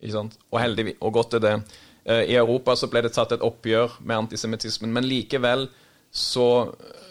Sant? 0.08 0.38
Og 0.50 0.61
heldigvis, 0.62 0.96
og 1.00 1.12
godt 1.12 1.34
er 1.34 1.42
det. 1.42 1.56
Eh, 2.04 2.22
I 2.32 2.37
Europa 2.37 2.75
så 2.76 2.88
ble 2.90 3.04
det 3.04 3.12
tatt 3.14 3.34
et 3.34 3.44
oppgjør 3.44 3.99
med 4.02 4.25
antisemittismen, 4.25 4.92
men 4.94 5.06
likevel 5.06 5.68
så 6.12 6.49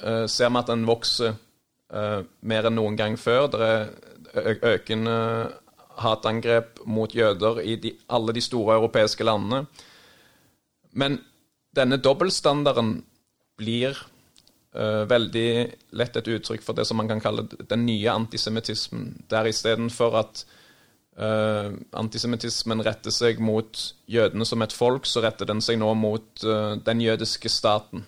eh, 0.03 0.25
ser 0.29 0.51
vi 0.51 0.59
at 0.59 0.71
den 0.71 0.87
vokser 0.87 1.33
eh, 1.33 2.19
mer 2.47 2.67
enn 2.67 2.77
noen 2.77 2.97
gang 2.99 3.15
før. 3.19 3.47
Det 3.53 3.61
er 3.67 3.85
økende 4.35 5.17
hatangrep 6.01 6.79
mot 6.85 7.13
jøder 7.15 7.61
i 7.63 7.75
de, 7.75 7.93
alle 8.09 8.33
de 8.33 8.41
store 8.41 8.77
europeiske 8.79 9.25
landene. 9.27 9.65
Men 10.91 11.19
denne 11.75 11.99
dobbeltstandarden 12.03 13.01
blir 13.59 13.95
uh, 14.75 15.03
veldig 15.09 15.51
lett 15.99 16.17
et 16.17 16.31
uttrykk 16.35 16.63
for 16.65 16.77
det 16.77 16.87
som 16.87 16.99
man 16.99 17.11
kan 17.11 17.21
kalle 17.23 17.47
den 17.47 17.85
nye 17.85 18.11
antisemittismen. 18.11 19.11
Der 19.31 19.49
istedenfor 19.51 20.17
at 20.23 20.43
uh, 21.19 21.71
antisemittismen 21.93 22.83
retter 22.85 23.13
seg 23.15 23.39
mot 23.43 23.83
jødene 24.11 24.47
som 24.47 24.63
et 24.65 24.75
folk, 24.75 25.07
så 25.07 25.23
retter 25.23 25.49
den 25.49 25.63
seg 25.63 25.79
nå 25.79 25.93
mot 25.99 26.47
uh, 26.47 26.75
den 26.79 27.03
jødiske 27.03 27.51
staten. 27.51 28.07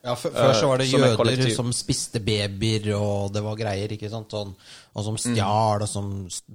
Ja, 0.00 0.14
Før 0.16 0.54
så 0.56 0.64
var 0.70 0.78
det 0.80 0.86
Eh, 0.86 0.92
som 0.94 1.02
er 1.04 1.10
jøder 1.12 1.50
som 1.52 1.72
spiste 1.76 2.20
babyer, 2.24 2.86
og 2.96 3.34
det 3.34 3.42
var 3.44 3.56
greier, 3.58 3.90
ikke 3.92 4.08
sant? 4.08 4.30
Sånn, 4.32 4.54
og 4.96 5.04
som 5.04 5.18
stjal, 5.20 5.82
og 5.84 5.88
som 5.90 6.06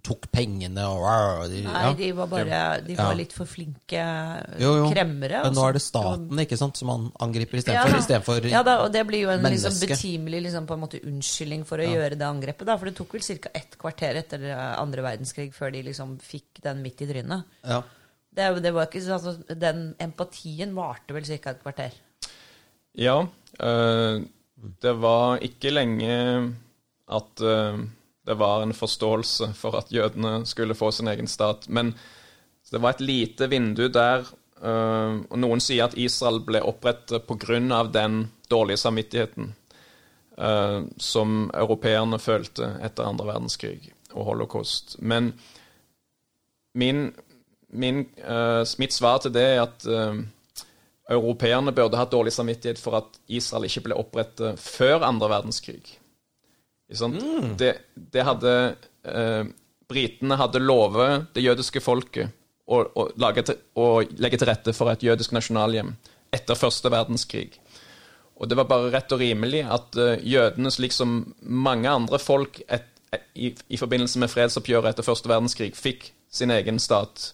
tok 0.01 0.25
pengene, 0.33 0.81
og 0.89 1.03
wow, 1.03 1.43
de, 1.51 1.59
Nei, 1.61 1.83
ja. 1.83 1.91
de 1.93 2.07
var 2.17 2.27
bare 2.31 2.81
De 2.81 2.93
Ja. 2.95 3.03
var 3.05 3.13
litt 3.19 3.33
for 3.37 3.45
flinke 3.45 4.01
Jo, 4.57 4.71
jo. 4.79 4.87
kremmere. 4.89 5.43
Men 5.43 5.53
nå 5.53 5.61
altså. 5.61 5.67
er 5.69 5.73
det 5.73 5.81
staten 5.85 6.39
ikke 6.41 6.57
sant, 6.57 6.77
som 6.81 6.87
man 6.87 7.11
angriper 7.21 7.53
Ja, 7.53 7.61
istedenfor. 7.61 7.93
Ja, 7.93 7.99
istedenfor 8.01 8.49
ja 8.49 8.63
da, 8.63 8.79
og 8.83 8.91
det 8.91 9.05
blir 9.05 9.21
jo 9.21 9.29
en 9.29 9.43
liksom, 9.43 9.77
betimelig 9.79 10.41
liksom, 10.47 10.65
på 10.65 10.73
en 10.73 10.81
måte 10.81 11.03
unnskyldning 11.05 11.65
for 11.69 11.77
å 11.77 11.85
gjøre 11.85 12.17
det 12.17 12.25
angrepet. 12.25 12.65
da, 12.65 12.77
For 12.77 12.85
det 12.89 12.95
tok 12.97 13.13
vel 13.13 13.21
ca. 13.21 13.49
ett 13.53 13.77
kvarter 13.77 14.15
etter 14.23 14.41
eh, 14.49 14.81
andre 14.81 15.03
verdenskrig 15.05 15.53
før 15.53 15.71
de 15.71 15.83
liksom 15.83 16.17
fikk 16.19 16.63
den 16.63 16.81
midt 16.81 17.01
i 17.01 17.05
trynet. 17.13 17.45
ja. 17.63 17.83
Det, 18.35 18.49
det 18.61 18.73
var 18.73 18.89
ikke, 18.89 18.99
altså, 19.13 19.37
Den 19.55 19.95
empatien 19.97 20.73
varte 20.75 21.13
vel 21.13 21.23
ca. 21.23 21.51
et 21.51 21.61
kvarter. 21.63 21.91
Ja, 22.97 23.27
eh, 23.59 24.21
det 24.79 24.93
var 24.93 25.43
ikke 25.43 25.73
lenge 25.73 26.15
at 27.11 27.41
eh, 27.41 27.79
det 28.25 28.35
var 28.39 28.63
en 28.63 28.73
forståelse 28.73 29.51
for 29.53 29.75
at 29.81 29.91
jødene 29.91 30.45
skulle 30.47 30.77
få 30.79 30.91
sin 30.95 31.11
egen 31.11 31.27
stat. 31.27 31.67
Men 31.67 31.91
det 32.71 32.79
var 32.79 32.95
et 32.95 33.03
lite 33.03 33.49
vindu 33.51 33.89
der, 33.91 34.23
eh, 34.61 35.17
og 35.27 35.41
noen 35.43 35.63
sier 35.63 35.89
at 35.89 35.97
Israel 35.99 36.39
ble 36.47 36.63
opprettet 36.63 37.27
pga. 37.27 37.83
den 37.83 38.31
dårlige 38.49 38.77
samvittigheten 38.77 39.55
som 40.97 41.49
europeerne 41.53 42.17
følte 42.19 42.65
etter 42.83 43.07
andre 43.07 43.25
verdenskrig 43.25 43.93
og 44.11 44.25
holocaust. 44.25 44.97
Men 44.99 45.31
min, 46.73 47.13
min, 47.71 48.09
mitt 48.77 48.93
svar 48.93 49.21
til 49.23 49.31
det 49.31 49.45
er 49.45 49.61
at 49.63 49.85
europeerne 51.09 51.73
burde 51.75 51.99
hatt 51.99 52.13
dårlig 52.13 52.33
samvittighet 52.33 52.81
for 52.81 52.97
at 53.01 53.19
Israel 53.27 53.67
ikke 53.67 53.85
ble 53.87 53.97
opprettet 53.99 54.61
før 54.61 55.05
andre 55.05 55.29
verdenskrig. 55.35 55.83
Sant? 56.93 57.21
Det, 57.57 57.71
det 57.95 58.25
hadde 58.25 58.55
eh, 59.05 59.45
Britene 59.89 60.37
hadde 60.37 60.61
lovet 60.61 61.29
det 61.35 61.43
jødiske 61.45 61.81
folket 61.81 62.33
å, 62.65 62.81
å, 62.81 63.07
til, 63.37 63.57
å 63.77 63.87
legge 64.21 64.39
til 64.41 64.49
rette 64.49 64.73
for 64.73 64.89
et 64.89 65.05
jødisk 65.05 65.33
nasjonalhjem 65.35 65.93
etter 66.33 66.57
første 66.57 66.89
verdenskrig. 66.93 67.53
Og 68.35 68.49
det 68.49 68.57
var 68.59 68.67
bare 68.67 68.91
rett 68.93 69.13
og 69.15 69.21
rimelig 69.21 69.61
at 69.63 69.95
eh, 70.01 70.25
jødene, 70.25 70.73
slik 70.73 70.93
som 70.93 71.21
mange 71.41 71.89
andre 71.89 72.19
folk 72.19 72.59
et, 72.65 72.89
et, 73.13 73.29
i, 73.37 73.53
i 73.69 73.79
forbindelse 73.79 74.19
med 74.21 74.33
fredsoppgjøret 74.33 74.91
etter 74.91 75.07
første 75.07 75.31
verdenskrig, 75.31 75.71
fikk 75.77 76.09
sin 76.33 76.51
egen 76.51 76.81
stat. 76.81 77.29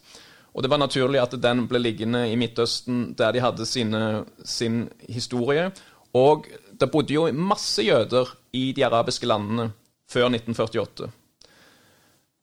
Og 0.53 0.63
det 0.63 0.69
var 0.69 0.77
naturlig 0.81 1.21
at 1.21 1.31
den 1.41 1.67
ble 1.67 1.79
liggende 1.79 2.25
i 2.31 2.35
Midtøsten, 2.35 3.13
der 3.17 3.31
de 3.31 3.39
hadde 3.39 3.65
sine, 3.65 4.25
sin 4.43 4.89
historie. 5.09 5.69
Og 6.13 6.45
det 6.79 6.89
bodde 6.91 7.13
jo 7.13 7.31
masse 7.31 7.83
jøder 7.83 8.27
i 8.53 8.71
de 8.75 8.83
arabiske 8.85 9.25
landene 9.27 9.69
før 10.11 10.27
1948. 10.29 11.11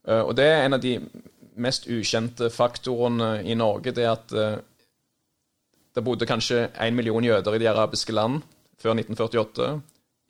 Eh, 0.09 0.21
Og 0.25 0.37
det 0.37 0.45
er 0.47 0.65
en 0.65 0.73
av 0.75 0.81
de 0.81 0.95
mest 1.57 1.87
ukjente 1.91 2.49
faktorene 2.51 3.43
i 3.45 3.55
Norge, 3.55 3.93
det 3.93 4.07
at 4.09 4.33
eh, 4.33 4.57
det 5.95 6.05
bodde 6.05 6.27
kanskje 6.27 6.69
én 6.81 6.95
million 6.95 7.25
jøder 7.25 7.55
i 7.55 7.59
de 7.59 7.69
arabiske 7.69 8.13
land 8.13 8.41
før 8.79 8.95
1948. 8.95 9.81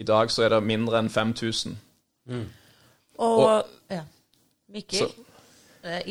I 0.00 0.04
dag 0.04 0.30
så 0.30 0.42
er 0.46 0.48
det 0.56 0.62
mindre 0.66 0.98
enn 0.98 1.10
5000. 1.10 1.76
Og, 3.18 3.38
Og- 3.38 3.64
ja. 3.90 4.02
Mikkel, 4.68 4.98
Så- 4.98 5.14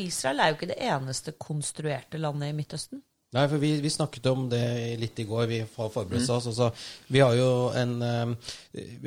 Israel 0.00 0.40
er 0.40 0.50
jo 0.50 0.58
ikke 0.58 0.72
det 0.72 0.80
eneste 0.88 1.34
konstruerte 1.40 2.20
landet 2.20 2.52
i 2.52 2.56
Midtøsten. 2.56 3.02
Nei, 3.36 3.44
for 3.44 3.60
vi, 3.60 3.74
vi 3.84 3.90
snakket 3.92 4.26
om 4.30 4.46
det 4.48 4.62
litt 5.00 5.18
i 5.20 5.26
går. 5.28 5.48
Vi 5.50 5.58
har 5.60 5.90
forberedt 5.92 6.30
oss. 6.32 6.46
Altså, 6.48 6.70
vi 7.12 7.20
har 7.20 7.34
jo 7.36 7.50
en 7.76 7.98
eh, 8.02 8.30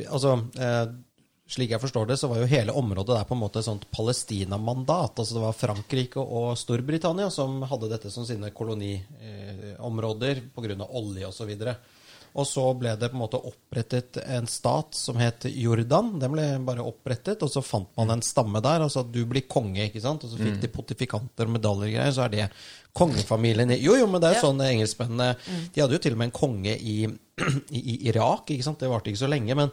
Altså, 0.05 0.35
eh, 0.61 0.83
slik 1.51 1.73
jeg 1.73 1.81
forstår 1.81 2.05
det, 2.07 2.17
så 2.21 2.29
var 2.31 2.39
jo 2.39 2.49
hele 2.51 2.75
området 2.77 3.15
der 3.17 3.25
på 3.27 3.35
en 3.35 3.41
måte 3.41 3.59
et 3.59 3.67
sånt 3.67 3.87
Palestina-mandat. 3.91 5.17
Altså 5.17 5.35
det 5.35 5.43
var 5.43 5.57
Frankrike 5.57 6.21
og 6.21 6.53
Storbritannia 6.59 7.31
som 7.33 7.63
hadde 7.67 7.89
dette 7.91 8.11
som 8.13 8.27
sine 8.27 8.53
koloniområder 8.55 10.35
eh, 10.37 10.45
pga. 10.53 10.87
olje 10.87 11.27
osv. 11.27 11.51
Og 11.57 11.65
så 11.65 11.75
ble 12.33 12.95
det 12.97 13.09
på 13.11 13.17
en 13.17 13.21
måte 13.21 13.39
opprettet 13.43 14.17
en 14.25 14.47
stat 14.47 14.95
som 14.95 15.17
het 15.19 15.43
Jordan. 15.51 16.13
Den 16.19 16.31
ble 16.31 16.45
bare 16.65 16.81
opprettet, 16.85 17.41
og 17.43 17.50
så 17.51 17.61
fant 17.63 17.89
man 17.97 18.09
en 18.09 18.21
stamme 18.21 18.61
der. 18.63 18.81
Altså 18.85 19.01
at 19.03 19.11
du 19.11 19.25
blir 19.25 19.43
konge, 19.47 19.89
ikke 19.89 20.01
sant. 20.01 20.23
Og 20.23 20.31
så 20.31 20.38
fikk 20.39 20.61
de 20.61 20.67
pontifikanter 20.71 21.45
og 21.45 21.51
medaljer 21.57 21.89
og 21.89 21.95
greier. 21.97 22.11
Så 22.15 22.23
er 22.25 22.29
det 22.29 22.47
kongefamilien 22.93 23.71
i 23.71 23.81
Jo, 23.83 23.95
jo, 24.00 24.07
men 24.07 24.21
det 24.21 24.29
er 24.29 24.33
jo 24.35 24.41
Ja. 24.41 24.47
sånn 24.50 24.61
engelskmennene 24.65 25.35
De 25.73 25.81
hadde 25.81 25.93
jo 25.93 26.00
til 26.03 26.11
og 26.13 26.17
med 26.19 26.27
en 26.31 26.39
konge 26.39 26.73
i, 26.77 26.97
i, 27.77 27.79
i 27.79 28.07
Irak, 28.09 28.50
ikke 28.51 28.63
sant. 28.63 28.79
Det 28.79 28.89
varte 28.91 29.11
ikke 29.11 29.23
så 29.25 29.29
lenge, 29.31 29.55
men 29.55 29.71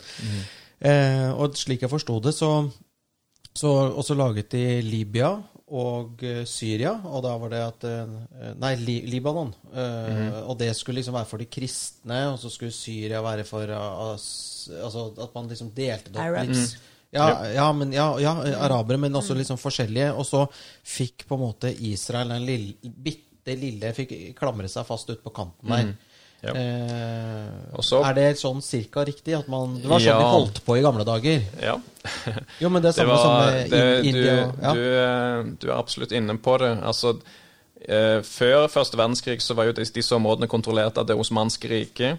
eh, 0.81 1.31
Og 1.35 1.55
slik 1.59 1.83
jeg 1.83 1.91
forsto 1.91 2.21
det, 2.21 2.35
så 2.35 2.71
så 3.59 3.71
også 3.99 4.15
laget 4.15 4.51
de 4.53 4.83
Libya 4.87 5.33
og 5.71 6.23
eh, 6.25 6.45
Syria, 6.49 6.95
og 7.05 7.23
da 7.27 7.35
var 7.41 7.53
det 7.53 7.59
at 7.61 7.85
eh, 7.89 8.53
Nei, 8.61 8.75
Li 8.81 8.97
Libanon. 9.11 9.51
Eh, 9.73 10.39
Og 10.49 10.57
det 10.61 10.71
skulle 10.77 11.01
liksom 11.01 11.17
være 11.19 11.29
for 11.29 11.43
de 11.43 11.49
kristne, 11.53 12.21
og 12.33 12.39
så 12.41 12.51
skulle 12.53 12.73
Syria 12.73 13.21
være 13.25 13.45
for 13.49 13.69
Altså 13.69 15.07
at 15.23 15.35
man 15.35 15.49
liksom 15.51 15.73
delte 15.77 16.13
det 16.13 16.21
opp 16.21 16.27
Arabs. 16.27 16.75
Mm. 16.75 16.95
Ja, 17.11 17.29
ja, 17.55 17.73
men, 17.73 17.93
ja, 17.97 18.09
ja, 18.21 18.35
arabere, 18.61 18.99
men 19.01 19.17
også 19.17 19.33
liksom 19.37 19.57
forskjellige. 19.61 20.11
Og 20.13 20.27
så 20.29 20.43
fikk 20.85 21.25
på 21.29 21.39
en 21.39 21.45
måte 21.47 21.71
Israel 21.89 22.35
den 22.35 22.45
lille, 22.45 22.75
bitte 22.85 23.55
lille 23.57 23.95
Fikk 23.97 24.13
klamre 24.37 24.69
seg 24.69 24.85
fast 24.85 25.09
ut 25.09 25.23
på 25.25 25.33
kanten 25.33 25.73
der. 25.73 25.95
Ja. 26.43 26.53
Eh, 26.55 27.75
Også, 27.75 27.99
er 28.07 28.15
det 28.15 28.27
sånn 28.39 28.61
cirka 28.63 29.03
riktig? 29.05 29.35
At 29.35 29.49
man, 29.51 29.73
det 29.83 29.89
var 29.91 29.99
sånn 29.99 30.07
Ja. 30.13 30.19
de 30.23 30.29
holdt 30.31 30.61
på 30.65 30.77
i 30.79 30.83
gamle 30.85 31.03
dager? 31.05 31.43
Ja. 31.61 31.73
Jo, 32.63 32.69
men 32.71 32.83
det 32.83 32.93
er 32.93 32.93
Det 32.93 33.01
samme 33.01 33.17
som 33.19 33.33
var, 33.33 33.51
med 33.51 33.71
det, 33.71 34.05
In- 34.07 34.15
du, 34.15 34.29
ja. 34.63 34.73
du, 34.73 34.85
eh, 35.01 35.43
du 35.59 35.67
er 35.71 35.77
absolutt 35.79 36.13
inne 36.15 36.37
på 36.39 36.55
det. 36.63 36.71
Altså, 36.87 37.17
eh, 37.89 38.21
før 38.23 38.69
første 38.71 38.97
verdenskrig 38.97 39.41
så 39.43 39.55
var 39.59 39.65
jo 39.67 39.73
disse, 39.73 39.93
disse 39.93 40.15
områdene 40.15 40.47
kontrollert 40.49 40.97
av 40.99 41.07
det 41.11 41.17
osmanske 41.19 41.69
riket. 41.69 42.19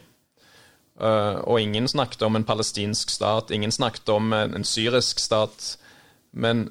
Eh, 1.00 1.40
og 1.48 1.62
ingen 1.62 1.88
snakket 1.88 2.22
om 2.28 2.36
en 2.36 2.44
palestinsk 2.44 3.10
stat, 3.10 3.52
ingen 3.56 3.72
snakket 3.72 4.10
om 4.10 4.34
en, 4.34 4.54
en 4.54 4.64
syrisk 4.68 5.20
stat, 5.24 5.78
men, 6.34 6.66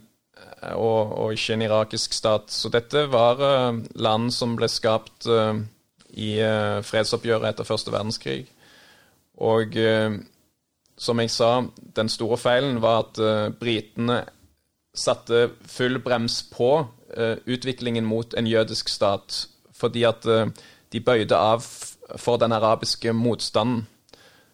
eh, 0.63 0.75
og, 0.77 1.15
og 1.17 1.33
ikke 1.33 1.55
en 1.57 1.63
irakisk 1.65 2.13
stat. 2.13 2.51
Så 2.53 2.69
dette 2.69 3.07
var 3.09 3.41
eh, 3.41 3.81
land 3.97 4.35
som 4.37 4.53
ble 4.61 4.69
skapt 4.69 5.25
i 6.19 6.33
eh, 6.43 6.81
fredsoppgjøret 6.87 7.53
etter 7.53 7.67
første 7.69 7.93
verdenskrig. 7.95 8.43
Og 9.45 9.77
eh, 9.79 10.19
som 10.99 11.23
jeg 11.23 11.31
sa, 11.31 11.53
den 11.97 12.11
store 12.11 12.39
feilen 12.41 12.81
var 12.83 13.05
at 13.05 13.21
eh, 13.23 13.45
britene 13.55 14.23
satte 14.99 15.49
full 15.69 16.01
brems 16.03 16.43
på 16.51 16.73
utviklingen 17.49 18.05
mot 18.05 18.35
en 18.37 18.47
jødisk 18.47 18.91
stat, 18.93 19.47
fordi 19.73 20.03
at 20.05 20.27
de 20.93 21.01
bøyde 21.01 21.37
av 21.37 21.65
for 22.21 22.37
den 22.37 22.53
arabiske 22.53 23.15
motstanden. 23.17 23.87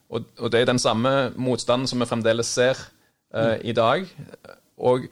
Og, 0.09 0.29
og 0.39 0.53
det 0.53 0.61
er 0.61 0.69
den 0.69 0.79
samme 0.79 1.33
motstanden 1.35 1.91
som 1.91 1.99
vi 2.05 2.07
fremdeles 2.07 2.53
ser 2.55 2.79
eh, 3.35 3.57
i 3.67 3.75
dag. 3.75 4.07
Og, 4.79 5.09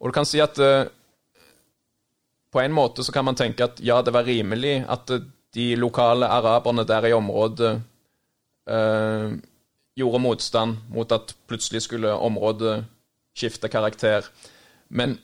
og 0.00 0.10
du 0.10 0.16
kan 0.16 0.26
si 0.26 0.42
at 0.42 0.58
på 2.52 2.60
en 2.60 2.74
måte 2.74 3.06
så 3.06 3.14
kan 3.14 3.28
man 3.28 3.38
tenke 3.38 3.68
at 3.68 3.78
ja, 3.80 4.00
det 4.02 4.16
var 4.16 4.26
rimelig 4.26 4.80
at 4.90 5.14
de 5.54 5.72
lokale 5.76 6.28
araberne 6.28 6.84
der 6.88 7.08
i 7.08 7.12
området 7.16 7.72
eh, 8.68 9.34
gjorde 9.96 10.22
motstand 10.24 10.76
mot 10.88 11.12
at 11.12 11.34
plutselig 11.48 11.84
skulle 11.86 12.14
området 12.14 12.84
skifte 13.36 13.68
karakter. 13.68 14.24
Men, 14.88 15.18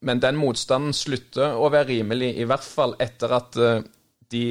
men 0.00 0.20
den 0.20 0.36
motstanden 0.40 0.92
slutter 0.96 1.56
å 1.56 1.70
være 1.72 1.90
rimelig, 1.94 2.34
i 2.36 2.48
hvert 2.48 2.66
fall 2.66 2.96
etter 3.00 3.36
at 3.38 3.56
eh, 3.56 3.84
de 4.32 4.44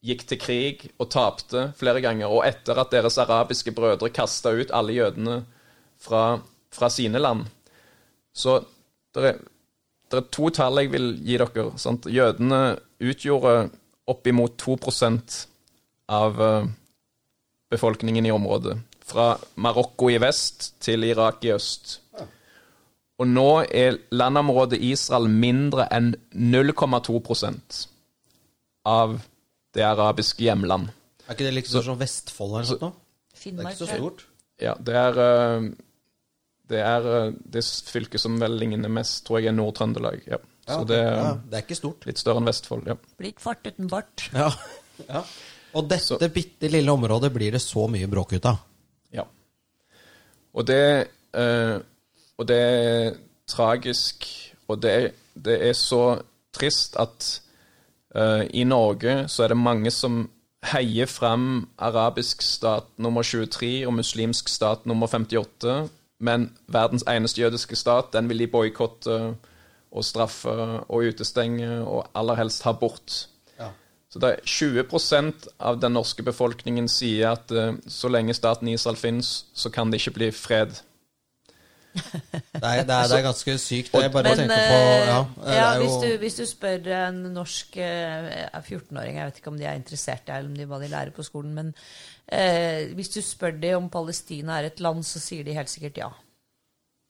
gikk 0.00 0.24
til 0.26 0.40
krig 0.40 0.84
og 0.96 1.10
tapte 1.12 1.70
flere 1.76 2.00
ganger, 2.00 2.30
og 2.30 2.46
etter 2.46 2.78
at 2.80 2.92
deres 2.94 3.18
arabiske 3.20 3.74
brødre 3.76 4.12
kasta 4.14 4.54
ut 4.56 4.72
alle 4.74 4.96
jødene 4.96 5.42
fra, 6.00 6.38
fra 6.72 6.88
sine 6.92 7.20
land. 7.20 7.44
Så 8.32 8.60
det 9.14 9.26
er, 9.26 9.42
er 10.14 10.24
to 10.32 10.48
tall 10.54 10.80
jeg 10.80 10.92
vil 10.94 11.12
gi 11.26 11.36
dere. 11.38 11.66
Sant? 11.78 12.08
Jødene 12.08 12.78
utgjorde 13.02 13.70
oppimot 14.10 14.58
2% 14.60 15.40
av 16.10 16.42
eh, 16.42 16.68
befolkningen 17.70 18.26
i 18.26 18.34
området. 18.34 18.78
Fra 19.10 19.32
Marokko 19.54 20.10
i 20.10 20.18
vest 20.22 20.74
til 20.82 21.06
Irak 21.08 21.44
i 21.46 21.54
øst. 21.54 21.98
Og 23.20 23.28
nå 23.28 23.48
er 23.68 23.98
landområdet 24.16 24.80
Israel 24.80 25.28
mindre 25.28 25.84
enn 25.92 26.14
0,2% 26.32 27.82
av 28.88 29.18
det 29.76 29.84
arabiske 29.84 30.46
hjemland. 30.46 30.88
Er 31.26 31.36
ikke 31.36 31.46
det 31.46 31.56
liksom 31.58 31.84
som 31.84 32.00
Vestfold 32.00 32.56
eller 32.58 32.80
noe 32.80 32.92
Så? 33.36 33.50
Det 33.50 33.52
er 33.52 33.68
ikke 33.70 33.82
så 33.84 33.90
stort. 33.92 34.24
Ja, 34.60 34.74
det 34.74 34.96
er 34.96 35.20
eh, 35.24 35.68
Det 36.70 36.80
er 36.80 37.06
eh, 37.10 37.34
det 37.54 37.64
fylket 37.90 38.22
som 38.22 38.40
vel 38.40 38.56
ligner 38.60 38.88
mest, 38.92 39.24
tror 39.26 39.40
jeg, 39.40 39.50
er 39.50 39.56
Nord-Trøndelag. 39.58 40.24
Ja. 40.30 40.38
Så 40.70 40.80
Ja, 40.80 40.88
det 40.88 40.98
er 41.02 41.14
ja, 41.18 41.30
det 41.50 41.58
er 41.58 41.64
ikke 41.66 41.78
stort. 41.78 42.06
litt 42.06 42.18
større 42.22 42.40
enn 42.42 42.48
Vestfold. 42.50 42.86
Ja. 42.88 42.96
Blir 43.18 43.32
ikke 43.34 43.46
fart 43.48 43.66
uten 43.66 43.88
bart. 43.90 44.26
Ja. 44.34 44.50
ja. 45.08 45.22
Og 45.74 45.86
dette 45.90 46.28
bitte 46.34 46.68
lille 46.72 46.92
området 46.92 47.32
blir 47.34 47.52
det 47.54 47.62
så 47.62 47.86
mye 47.90 48.08
bråk 48.10 48.32
ut 48.38 48.46
av. 48.50 48.62
ja. 49.14 49.24
Og 50.54 50.66
det 50.66 50.82
eh, 51.34 51.78
Og 52.40 52.46
det 52.48 52.56
er 52.56 53.16
tragisk, 53.46 54.24
og 54.68 54.80
det 54.82 55.12
det 55.34 55.56
er 55.68 55.72
så 55.72 56.20
trist 56.52 56.96
at 57.00 57.40
eh, 58.14 58.46
i 58.54 58.64
Norge 58.64 59.28
så 59.28 59.44
er 59.44 59.48
det 59.54 59.56
mange 59.60 59.90
som 59.90 60.24
heier 60.72 61.06
fram 61.08 61.68
arabisk 61.78 62.42
stat 62.42 62.88
nummer 62.98 63.22
23 63.24 63.86
og 63.86 63.94
muslimsk 63.94 64.48
stat 64.48 64.86
nummer 64.86 65.06
58, 65.08 65.88
men 66.20 66.50
verdens 66.68 67.04
eneste 67.08 67.40
jødiske 67.40 67.76
stat, 67.76 68.12
den 68.12 68.28
vil 68.28 68.38
de 68.38 68.46
boikotte 68.52 69.34
og 69.90 70.06
straffe 70.06 70.52
og 70.86 71.08
utestenge 71.10 71.68
og 71.82 72.04
aller 72.14 72.38
helst 72.38 72.62
ha 72.66 72.72
bort. 72.72 73.24
Ja. 73.58 73.70
Så 74.10 74.22
det 74.22 74.30
er 74.30 74.44
20% 74.46 75.48
av 75.58 75.80
den 75.82 75.96
norske 75.98 76.22
befolkningen 76.26 76.88
sier 76.90 77.34
at 77.34 77.50
uh, 77.54 77.74
så 77.90 78.10
lenge 78.10 78.36
staten 78.38 78.70
Israel 78.70 78.98
finnes, 78.98 79.44
så 79.54 79.72
kan 79.74 79.90
det 79.90 80.02
ikke 80.02 80.18
bli 80.20 80.30
fred. 80.34 80.78
Det 82.60 82.68
er, 82.68 82.82
det 82.86 82.94
er, 82.94 83.08
det 83.08 83.16
er 83.16 83.24
ganske 83.24 83.54
sykt. 83.58 83.94
Jeg 83.94 84.12
bare 84.12 84.28
Men 84.28 84.38
tenke 84.38 84.56
på 84.56 84.76
eh, 84.78 85.08
Ja, 85.08 85.16
ja, 85.16 85.44
det 85.46 85.58
er 85.58 85.78
hvis, 85.80 85.94
du, 86.02 86.08
hvis 86.22 86.36
du 86.36 86.42
spør 86.46 86.88
en 87.08 87.20
norsk 87.34 87.78
eh, 87.82 88.58
14-åring 88.60 89.16
Jeg 89.16 89.26
vet 89.26 89.40
ikke 89.40 89.50
om 89.50 89.58
de 89.58 89.66
er 89.66 89.78
interessert 89.80 90.28
i 90.28 90.34
eller 90.36 90.50
om 90.50 90.56
de, 90.58 90.66
hva 90.70 90.78
de 90.82 90.90
lærer 90.92 91.10
på 91.16 91.24
skolen, 91.26 91.54
men 91.56 91.72
eh, 92.30 92.92
hvis 92.94 93.10
du 93.16 93.18
spør 93.24 93.56
dem 93.62 93.84
om 93.84 93.88
Palestina 93.90 94.58
er 94.60 94.68
et 94.68 94.82
land, 94.84 95.02
så 95.06 95.22
sier 95.22 95.46
de 95.46 95.56
helt 95.56 95.72
sikkert 95.72 95.98
ja. 96.02 96.10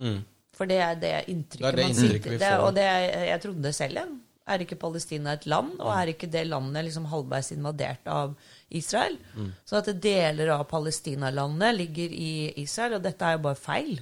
Mm. 0.01 0.23
For 0.61 0.69
det 0.69 0.81
er 0.85 0.99
det 1.01 1.15
inntrykket, 1.33 1.63
Det 1.63 1.71
er 1.71 1.79
det 1.79 1.87
man 1.87 1.95
inntrykket 1.95 2.35
sitter 2.35 2.43
det. 2.43 2.57
Og 2.61 2.75
det 2.77 2.85
er, 2.85 3.07
jeg 3.31 3.43
trodde 3.47 3.65
det 3.65 3.73
selv, 3.79 4.03
jeg. 4.03 4.19
Er 4.51 4.65
ikke 4.65 4.77
Palestina 4.83 5.33
et 5.37 5.47
land, 5.49 5.77
og 5.79 5.93
er 5.95 6.11
ikke 6.11 6.29
det 6.29 6.43
landet 6.49 6.85
liksom 6.89 7.07
halvveis 7.09 7.53
invadert 7.55 8.09
av 8.11 8.35
Israel? 8.69 9.17
Mm. 9.37 9.51
Så 9.65 9.79
at 9.79 9.91
deler 10.03 10.53
av 10.57 10.65
Palestina-landet 10.69 11.77
ligger 11.79 12.13
i 12.13 12.33
Israel, 12.61 12.99
og 12.99 13.05
dette 13.05 13.25
er 13.25 13.39
jo 13.39 13.45
bare 13.47 13.61
feil. 13.61 14.01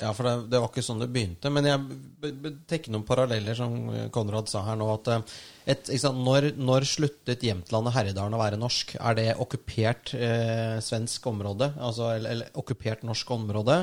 Ja, 0.00 0.10
for 0.16 0.26
det, 0.26 0.32
det 0.52 0.60
var 0.62 0.70
ikke 0.70 0.84
sånn 0.84 1.02
det 1.02 1.10
begynte. 1.12 1.50
Men 1.52 1.68
jeg 1.68 2.34
tenker 2.70 2.94
noen 2.94 3.06
paralleller, 3.06 3.56
som 3.58 3.74
Konrad 4.14 4.48
sa 4.50 4.62
her 4.66 4.78
nå. 4.80 4.88
at 4.94 5.10
eh, 5.12 5.34
et, 5.74 5.90
sant, 6.00 6.22
når, 6.24 6.50
når 6.56 6.86
sluttet 6.88 7.44
Jämtland 7.44 7.90
og 7.90 7.94
Herredalen 7.94 8.36
å 8.36 8.40
være 8.40 8.60
norsk? 8.60 8.96
Er 8.96 9.18
det 9.18 9.28
okkupert 9.42 10.14
eh, 10.16 10.78
svensk 10.84 11.28
område? 11.30 11.72
Altså, 11.76 12.08
eller, 12.14 12.32
eller 12.34 12.62
okkupert 12.62 13.04
norsk 13.06 13.34
område? 13.36 13.82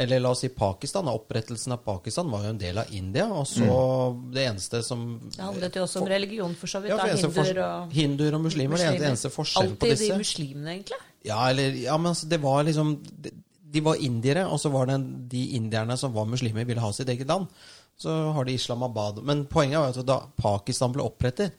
Eller 0.00 0.20
la 0.22 0.30
oss 0.32 0.40
si 0.44 0.48
Pakistan. 0.56 1.08
Opprettelsen 1.12 1.74
av 1.74 1.82
Pakistan 1.84 2.30
var 2.32 2.46
jo 2.46 2.54
en 2.54 2.60
del 2.60 2.78
av 2.80 2.92
India. 2.96 3.26
Og 3.36 3.44
så 3.48 3.74
det 4.32 4.46
eneste 4.48 4.80
som 4.86 5.02
Det 5.26 5.42
handlet 5.44 5.76
jo 5.76 5.82
også 5.84 6.00
om 6.00 6.08
religion, 6.08 6.54
for 6.56 6.72
så 6.72 6.80
vidt. 6.80 6.94
ja, 6.94 6.96
for 7.04 7.10
da, 7.10 7.44
hinduer 7.44 7.60
og 7.66 7.92
hinduer 7.92 8.38
og 8.38 8.44
muslimer. 8.46 8.80
Det 8.80 8.86
er 8.86 8.94
muslimer. 8.94 9.10
eneste 9.10 9.32
forskjellen 9.34 9.76
på 9.76 9.84
Alltid 9.86 9.98
disse. 9.98 10.14
de 10.14 10.22
muslimene, 10.22 10.72
egentlig. 10.78 11.00
Ja, 11.28 11.42
eller, 11.50 11.76
ja, 11.82 11.98
men 12.00 12.14
altså, 12.14 12.30
det 12.32 12.40
var 12.40 12.64
liksom 12.64 12.94
De, 13.04 13.34
de 13.70 13.84
var 13.84 14.00
indiere, 14.00 14.46
og 14.48 14.58
så 14.60 14.72
var 14.72 14.88
det 14.88 14.94
en, 14.96 15.28
de 15.28 15.44
indierne 15.60 15.96
som 16.00 16.14
var 16.16 16.24
muslimer, 16.26 16.64
ville 16.64 16.80
ha 16.80 16.90
sitt 16.96 17.08
eget 17.12 17.28
land. 17.28 17.46
Så 18.00 18.32
har 18.32 18.44
de 18.48 18.56
Islamabad. 18.56 19.20
Men 19.22 19.44
poenget 19.46 19.78
var 19.78 19.92
at 19.92 20.06
da 20.08 20.22
Pakistan 20.40 20.92
ble 20.96 21.04
opprettet, 21.04 21.52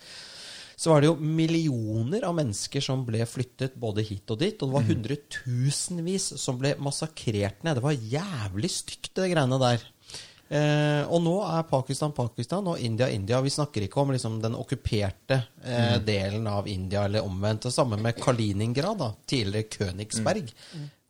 så 0.82 0.89
var 0.89 1.04
det 1.04 1.12
jo 1.12 1.17
millioner 1.22 2.24
av 2.26 2.34
mennesker 2.39 2.82
som 2.82 3.04
ble 3.06 3.22
flyttet 3.30 3.76
både 3.78 4.02
hit 4.02 4.32
og 4.34 4.39
dit. 4.41 4.56
Og 4.58 4.65
det 4.65 4.74
var 4.74 4.86
hundretusenvis 4.88 6.32
som 6.41 6.58
ble 6.58 6.72
massakrert 6.82 7.60
ned. 7.62 7.78
Det 7.78 7.84
var 7.86 8.08
jævlig 8.15 8.72
stygt, 8.74 9.12
det 9.20 9.28
greiene 9.30 9.60
der. 9.62 9.84
Eh, 10.52 11.04
og 11.06 11.22
nå 11.24 11.36
er 11.46 11.67
Pakistan 11.70 12.15
Pakistan 12.17 12.65
og 12.67 12.82
India 12.82 13.12
India. 13.13 13.44
Vi 13.46 13.54
snakker 13.54 13.86
ikke 13.86 14.02
om 14.02 14.10
liksom, 14.15 14.39
den 14.41 14.58
okkuperte 14.58 15.38
eh, 15.62 16.00
delen 16.02 16.50
av 16.50 16.65
India, 16.67 17.06
eller 17.06 17.30
omvendt. 17.30 17.67
Det 17.70 17.76
samme 17.76 18.00
med 18.02 18.17
Kaliningrad, 18.17 18.98
da, 19.04 19.12
tidligere 19.30 19.70
Königsberg. 19.78 20.50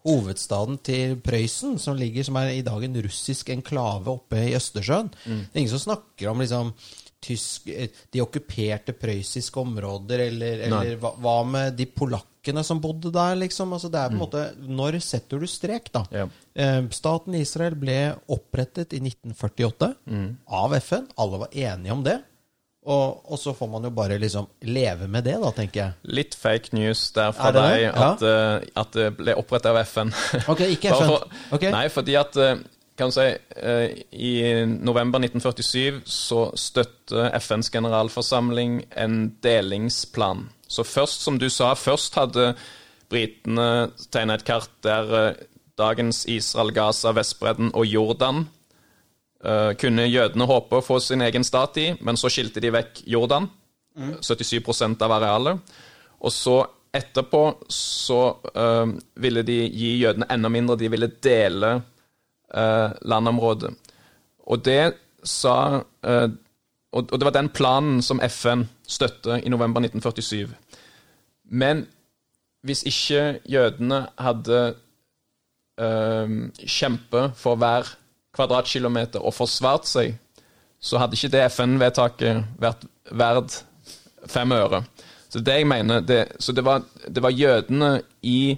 Hovedstaden 0.03 0.81
til 0.83 1.15
Prøysen, 1.23 1.79
som 1.79 1.95
ligger 1.95 2.27
som 2.27 2.41
er 2.41 2.57
i 2.57 2.65
dag 2.65 2.83
en 2.83 2.99
russisk 3.05 3.53
enklave 3.53 4.11
oppe 4.17 4.49
i 4.49 4.55
Østersjøen. 4.57 5.13
Det 5.47 5.55
er 5.55 5.63
ingen 5.63 5.73
som 5.77 5.85
snakker 5.87 6.33
om 6.33 6.43
liksom 6.43 6.73
tysk, 7.21 7.67
eh, 7.69 7.89
de 8.11 8.21
okkuperte 8.23 8.95
prøyssiske 8.97 9.61
områder, 9.61 10.23
eller, 10.31 10.63
eller 10.67 10.95
hva, 11.01 11.11
hva 11.21 11.35
med 11.45 11.75
de 11.77 11.85
polakkene 11.85 12.63
som 12.65 12.79
bodde 12.81 13.11
der, 13.13 13.35
liksom? 13.37 13.73
Altså, 13.77 13.91
det 13.93 13.99
er 14.01 14.09
på 14.09 14.17
en 14.17 14.23
måte 14.23 14.41
Når 14.65 14.97
setter 15.05 15.39
du 15.39 15.45
strek, 15.47 15.91
da? 15.93 16.01
Ja. 16.11 16.25
Eh, 16.57 16.81
Staten 16.97 17.37
Israel 17.37 17.75
ble 17.77 17.99
opprettet 18.33 18.93
i 18.97 18.99
1948 19.05 19.91
av 20.49 20.75
FN. 20.81 21.07
Alle 21.21 21.43
var 21.45 21.53
enige 21.53 21.93
om 21.93 22.03
det. 22.03 22.17
Og, 22.81 23.19
og 23.29 23.37
så 23.37 23.51
får 23.53 23.67
man 23.69 23.83
jo 23.85 23.91
bare 23.93 24.15
liksom 24.17 24.47
leve 24.65 25.05
med 25.05 25.27
det, 25.29 25.35
da, 25.37 25.51
tenker 25.53 25.79
jeg. 25.83 25.93
Litt 26.17 26.33
fake 26.33 26.73
news 26.73 27.03
der 27.13 27.29
fra 27.37 27.51
deg 27.53 27.83
Ja. 27.83 27.91
at, 28.07 28.23
eh, 28.25 28.69
at 28.81 28.95
det 28.97 29.11
ble 29.19 29.35
opprettet 29.37 29.69
av 29.69 29.77
FN. 29.85 30.09
Ok, 30.49 30.63
ikke 30.65 30.89
FN. 30.97 31.11
for- 31.11 31.27
okay. 31.53 31.69
Nei, 31.75 31.83
fordi 31.93 32.15
at 32.17 32.33
kan 32.97 33.11
si, 33.11 33.37
eh, 33.55 33.91
I 34.11 34.65
november 34.65 35.19
1947 35.19 36.01
så 36.05 36.51
støtte 36.55 37.29
FNs 37.39 37.69
generalforsamling 37.69 38.81
en 38.95 39.37
delingsplan. 39.43 40.49
Så 40.67 40.83
først, 40.83 41.21
som 41.21 41.39
du 41.39 41.49
sa, 41.49 41.73
først 41.73 42.15
hadde 42.15 42.53
britene 43.11 43.91
tegna 44.11 44.37
et 44.37 44.45
kart 44.47 44.71
der 44.83 45.13
eh, 45.21 45.45
dagens 45.79 46.25
Israel, 46.29 46.73
Gaza, 46.75 47.13
Vestbredden 47.15 47.71
og 47.73 47.85
Jordan 47.85 48.45
eh, 49.43 49.71
kunne 49.79 50.09
jødene 50.09 50.47
håpe 50.47 50.79
å 50.79 50.85
få 50.85 50.99
sin 50.99 51.23
egen 51.25 51.47
stat 51.47 51.79
i, 51.81 51.87
men 52.01 52.19
så 52.19 52.29
skilte 52.29 52.61
de 52.61 52.73
vekk 52.75 53.03
Jordan, 53.07 53.49
77% 53.97 55.01
av 55.03 55.11
arealet. 55.17 55.73
Og 56.21 56.31
så 56.31 56.61
etterpå 56.95 57.41
så 57.71 58.19
ville 59.19 59.41
de 59.47 59.57
gi 59.67 59.89
jødene 59.99 60.27
enda 60.31 60.51
mindre, 60.51 60.77
de 60.79 60.89
ville 60.91 61.09
dele 61.23 61.73
landområdet. 63.01 63.71
Og 64.51 64.65
det 64.65 64.93
sa 65.23 65.81
eh, 66.03 66.29
og, 66.91 67.19
det 67.19 67.23
var 67.23 67.35
den 67.35 67.49
planen 67.49 68.01
som 68.03 68.19
FN 68.27 68.65
støtte 68.87 69.39
i 69.39 69.49
november 69.49 69.79
1947. 69.79 70.51
Men 71.51 71.85
hvis 72.67 72.83
ikke 72.83 73.39
jødene 73.49 74.01
hadde 74.19 74.59
uh, 75.81 76.33
kjempet 76.67 77.37
for 77.39 77.55
hver 77.55 77.87
kvadratkilometer 78.35 79.23
og 79.23 79.33
forsvart 79.33 79.87
seg, 79.87 80.17
så 80.81 80.99
hadde 80.99 81.15
ikke 81.15 81.31
det 81.31 81.45
FN-vedtaket 81.53 82.43
vært 82.59 82.85
verd 83.11 83.55
fem 84.27 84.51
øre. 84.51 84.83
Så 85.31 85.39
det 85.39 85.61
jeg 85.61 85.67
mener, 85.67 86.03
det, 86.03 86.25
så 86.39 86.51
det 86.51 86.65
var, 86.65 86.83
det 87.07 87.23
var 87.23 87.31
jødene 87.31 88.01
i 88.21 88.57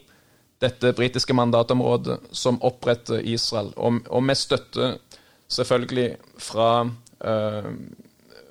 dette 0.63 0.93
britiske 0.95 1.35
mandatområdet 1.35 2.19
som 2.31 2.59
oppretter 2.63 3.19
Israel, 3.19 3.73
og, 3.75 3.99
og 4.09 4.23
med 4.23 4.39
støtte 4.39 4.93
selvfølgelig 5.51 6.15
fra, 6.41 6.69
eh, 7.25 7.73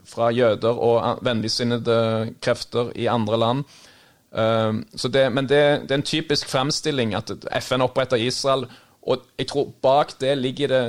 fra 0.06 0.30
jøder 0.30 0.82
og 0.88 1.24
vennligsinnede 1.24 2.34
krefter 2.44 2.92
i 2.94 3.08
andre 3.10 3.38
land. 3.38 3.64
Eh, 4.36 4.72
så 4.96 5.08
det, 5.08 5.26
men 5.32 5.48
det, 5.48 5.62
det, 5.88 5.90
er 5.90 6.02
en 6.02 6.10
typisk 6.14 6.52
fremstilling 6.52 7.16
at 7.18 7.32
FN 7.62 7.84
oppretter 7.84 8.20
Israel, 8.20 8.68
og 9.02 9.24
jeg 9.38 9.48
tror 9.50 9.72
bak 9.82 10.14
det 10.20 10.36
ligger 10.38 10.68
det 10.68 10.84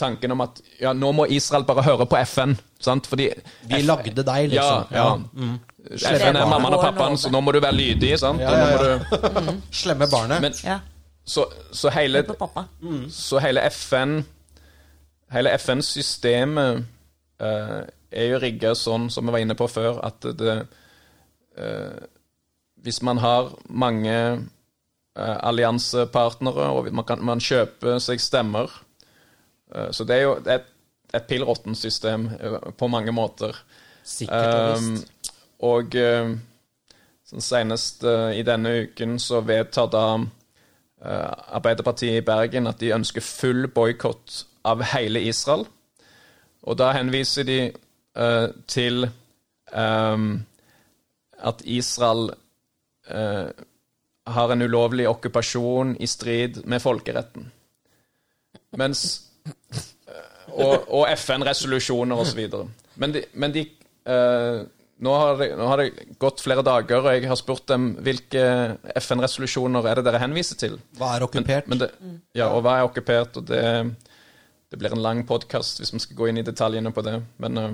tanken 0.00 0.32
om 0.32 0.44
at 0.44 0.60
ja, 0.80 0.92
nå 0.96 1.12
må 1.16 1.26
Israel 1.32 1.66
bare 1.68 1.84
høre 1.84 2.06
på 2.08 2.20
FN. 2.28 2.56
Sant? 2.80 3.08
Fordi 3.10 3.28
De 3.68 3.82
lagde 3.84 4.24
deg, 4.24 4.48
liksom. 4.54 4.86
Ja, 4.90 5.04
ja. 5.04 5.16
Mm. 5.32 5.58
FN 5.98 6.36
er 6.36 6.46
mammaen 6.46 6.76
og 6.76 6.84
pappaen, 6.84 7.18
så 7.18 7.30
nå 7.32 7.40
må 7.42 7.52
du 7.54 7.60
være 7.62 7.74
lydig. 7.74 8.12
sant? 8.18 8.42
Ja, 8.42 8.52
ja, 8.54 8.68
ja. 8.70 8.98
Du... 8.98 9.62
Slemme 9.82 10.06
barnet. 10.10 10.42
Men, 10.42 10.54
så, 11.24 11.46
så, 11.72 11.90
hele, 11.94 12.24
så 13.10 13.40
hele 13.42 13.64
FN 13.70 14.20
Hele 15.30 15.52
FN-systemet 15.54 16.80
uh, 17.42 17.82
er 18.10 18.32
jo 18.32 18.38
rigga 18.42 18.72
sånn, 18.74 19.06
som 19.14 19.28
vi 19.28 19.34
var 19.36 19.44
inne 19.44 19.54
på 19.54 19.68
før, 19.70 20.00
at 20.02 20.26
det 20.38 20.56
uh, 21.58 22.00
Hvis 22.82 22.98
man 23.06 23.20
har 23.22 23.52
mange 23.68 24.16
uh, 24.40 25.36
alliansepartnere, 25.46 26.66
og 26.74 26.90
man, 26.90 27.06
kan, 27.06 27.22
man 27.22 27.42
kjøper 27.42 28.00
seg 28.02 28.22
stemmer 28.22 28.72
Så 29.94 30.02
det 30.02 30.16
er 30.16 30.24
jo 30.24 30.32
et, 30.50 30.66
et 31.14 31.26
pill 31.30 31.44
system 31.78 32.26
på 32.74 32.88
mange 32.90 33.12
måter. 33.14 33.54
Sikkert 34.02 34.54
og 34.54 34.70
visst. 34.72 35.04
Um, 35.06 35.19
og 35.66 35.96
sånn 37.30 37.44
senest 37.44 38.04
uh, 38.06 38.30
i 38.34 38.42
denne 38.46 38.72
uken 38.86 39.18
så 39.22 39.42
vedtar 39.46 39.90
da 39.92 40.04
uh, 40.18 41.32
Arbeiderpartiet 41.56 42.18
i 42.18 42.26
Bergen 42.26 42.70
at 42.70 42.80
de 42.82 42.94
ønsker 42.96 43.24
full 43.24 43.68
boikott 43.74 44.44
av 44.66 44.82
hele 44.92 45.22
Israel. 45.30 45.66
Og 46.66 46.76
da 46.76 46.90
henviser 46.92 47.46
de 47.48 47.60
til 48.68 49.06
at 51.40 51.62
Israel 51.64 52.34
har 53.06 54.52
en 54.52 54.64
ulovlig 54.66 55.06
okkupasjon 55.08 55.94
i 56.02 56.08
strid 56.10 56.58
med 56.68 56.82
folkeretten. 56.84 57.46
Mens 58.76 59.04
Og, 60.50 60.84
og 60.90 61.06
FN-resolusjoner 61.14 62.20
osv. 62.20 62.42
Men 63.00 63.14
de, 63.14 63.24
men 63.32 63.54
de 63.54 63.64
nå 65.00 65.12
har, 65.16 65.38
det, 65.40 65.48
nå 65.56 65.66
har, 65.70 65.80
det, 65.80 66.06
gått 66.20 66.42
flere 66.44 66.64
dager, 66.66 67.00
og 67.00 67.14
jeg 67.14 67.28
har 67.30 67.38
spurt 67.38 67.64
dem 67.70 67.94
hvilke 68.04 68.42
FN-resolusjoner 69.00 69.86
er 69.88 70.00
det 70.00 70.04
dere 70.10 70.20
henviser 70.20 70.58
til. 70.60 70.76
Hva 70.98 71.14
er 71.16 71.24
okkupert? 71.24 71.70
Men, 71.70 71.80
men 71.80 71.84
det, 71.86 72.18
ja, 72.36 72.50
og 72.52 72.60
hva 72.66 72.76
er 72.78 72.88
okkupert? 72.88 73.40
og 73.40 73.46
det, 73.48 73.62
det 74.70 74.80
blir 74.80 74.92
en 74.92 75.02
lang 75.04 75.22
podkast 75.28 75.80
hvis 75.80 75.94
vi 75.94 76.02
skal 76.04 76.18
gå 76.18 76.28
inn 76.30 76.42
i 76.42 76.44
detaljene 76.46 76.92
på 76.92 77.04
det. 77.06 77.16
Men 77.40 77.56
uh, 77.56 77.70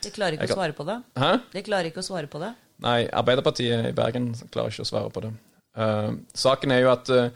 De 0.00 0.14
klarer 0.14 0.38
ikke 0.38 0.48
å 0.54 0.56
svare 0.56 0.76
på 0.78 0.88
det? 0.88 0.96
Hæ? 1.20 1.30
De 1.52 1.64
klarer 1.68 1.90
ikke 1.92 2.04
å 2.04 2.08
svare 2.08 2.32
på 2.32 2.40
det? 2.42 2.54
Nei, 2.80 2.98
Arbeiderpartiet 3.12 3.90
i 3.90 3.94
Bergen 3.96 4.32
klarer 4.48 4.72
ikke 4.72 4.86
å 4.88 4.90
svare 4.94 5.12
på 5.12 5.26
det. 5.26 5.34
Uh, 5.76 6.16
saken 6.32 6.72
er 6.74 6.84
jo 6.86 6.94
at 6.94 7.12
uh, 7.12 7.28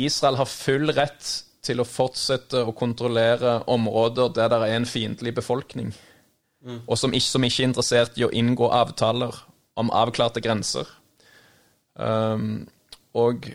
Israel 0.00 0.40
har 0.40 0.48
full 0.48 0.88
rett 0.96 1.34
til 1.68 1.82
å 1.82 1.86
fortsette 1.86 2.64
å 2.64 2.72
kontrollere 2.72 3.58
områder 3.68 4.32
der 4.32 4.48
det 4.54 4.64
er 4.64 4.78
en 4.78 4.88
fiendtlig 4.88 5.36
befolkning 5.36 5.92
mm. 6.64 6.82
og 6.86 6.98
som 6.98 7.14
ikke, 7.14 7.28
som 7.28 7.44
ikke, 7.46 7.62
er 7.62 7.70
interessert 7.70 8.18
i 8.18 8.26
å 8.26 8.32
inngå 8.34 8.70
avtaler 8.74 9.36
om 9.78 9.92
avklarte 9.94 10.42
grenser. 10.44 10.88
Um, 11.94 12.68
og 13.16 13.48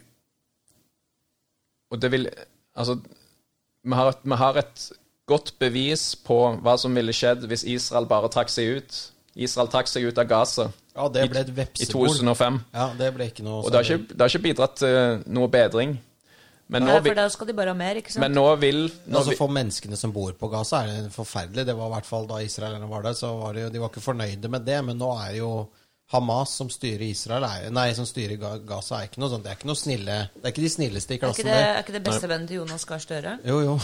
Og 1.93 2.01
det 2.01 2.09
vil 2.11 2.27
Altså, 2.75 2.97
vi 3.83 3.93
har, 3.93 4.09
et, 4.09 4.21
vi 4.23 4.35
har 4.35 4.57
et 4.57 4.91
godt 5.29 5.53
bevis 5.59 6.15
på 6.15 6.37
hva 6.63 6.73
som 6.81 6.95
ville 6.95 7.13
skjedd 7.13 7.45
hvis 7.47 7.65
Israel 7.69 8.07
bare 8.09 8.31
trakk 8.33 8.49
seg 8.49 8.79
ut. 8.79 8.97
Israel 9.35 9.69
trakk 9.69 9.91
seg 9.91 10.07
ut 10.09 10.17
av 10.17 10.25
Gaza. 10.29 10.71
Ja, 10.95 11.05
et. 11.09 11.81
I 11.81 11.89
2005. 11.89 12.59
Ja, 12.73 12.87
det 12.97 13.11
ble 13.15 13.29
ikke 13.29 13.45
noe 13.45 13.61
Og 13.63 13.71
det 13.71 13.79
har 13.79 13.87
ikke, 13.87 14.13
det 14.13 14.21
har 14.21 14.33
ikke 14.33 14.47
bidratt 14.47 14.75
til 14.81 15.23
noe 15.33 15.49
bedring. 15.53 15.95
Men 16.73 16.87
nå, 16.87 16.95
Nei, 16.95 17.03
for 17.05 17.19
da 17.21 17.27
skal 17.29 17.49
de 17.49 17.55
bare 17.57 17.73
ha 17.75 17.77
mer, 17.77 17.99
ikke 18.01 18.15
sant? 18.15 18.23
Men 18.23 18.33
nå 18.33 18.47
vil 18.61 18.81
nå 18.87 19.19
altså 19.19 19.37
For 19.37 19.53
menneskene 19.53 19.99
som 19.99 20.13
bor 20.15 20.33
på 20.39 20.49
Gaza, 20.49 20.81
er 20.83 21.05
det 21.05 21.13
forferdelig. 21.13 21.67
Det 21.69 21.77
var 21.77 21.91
i 21.91 21.95
hvert 21.97 22.09
fall 22.09 22.27
Da 22.29 22.41
israelerne 22.41 22.89
var 22.89 23.05
der, 23.05 23.15
så 23.17 23.29
var 23.37 23.55
det, 23.57 23.69
de 23.73 23.81
var 23.83 23.93
ikke 23.93 24.03
fornøyde 24.03 24.51
med 24.51 24.65
det. 24.65 24.79
Men 24.89 25.01
nå 25.01 25.11
er 25.21 25.37
jo 25.37 25.53
Hamas 26.13 26.51
som 26.59 26.69
styrer 26.69 27.05
Israel 27.07 27.45
er, 27.47 27.69
Nei, 27.73 27.87
som 27.97 28.05
styrer 28.05 28.37
Gaza, 28.37 28.99
er 28.99 29.09
ikke 29.09 29.21
noe 29.23 29.31
sånt. 29.31 29.45
Det 29.45 29.53
er 29.53 29.57
ikke 29.57 29.69
noe 29.69 29.79
snille 29.79 30.17
Det 30.35 30.43
er 30.43 30.53
ikke 30.53 30.65
de 30.65 30.71
snilleste 30.73 31.15
i 31.15 31.19
klassen. 31.21 31.47
Er 31.47 31.53
ikke 31.53 31.61
det, 31.61 31.69
er 31.69 31.85
ikke 31.85 31.95
det 31.95 32.03
bestevennen 32.09 32.49
til 32.49 32.61
Jonas 32.61 32.85
Gahr 32.89 33.01
Støre? 33.01 33.37
Jo, 33.49 33.59
jo. 33.63 33.77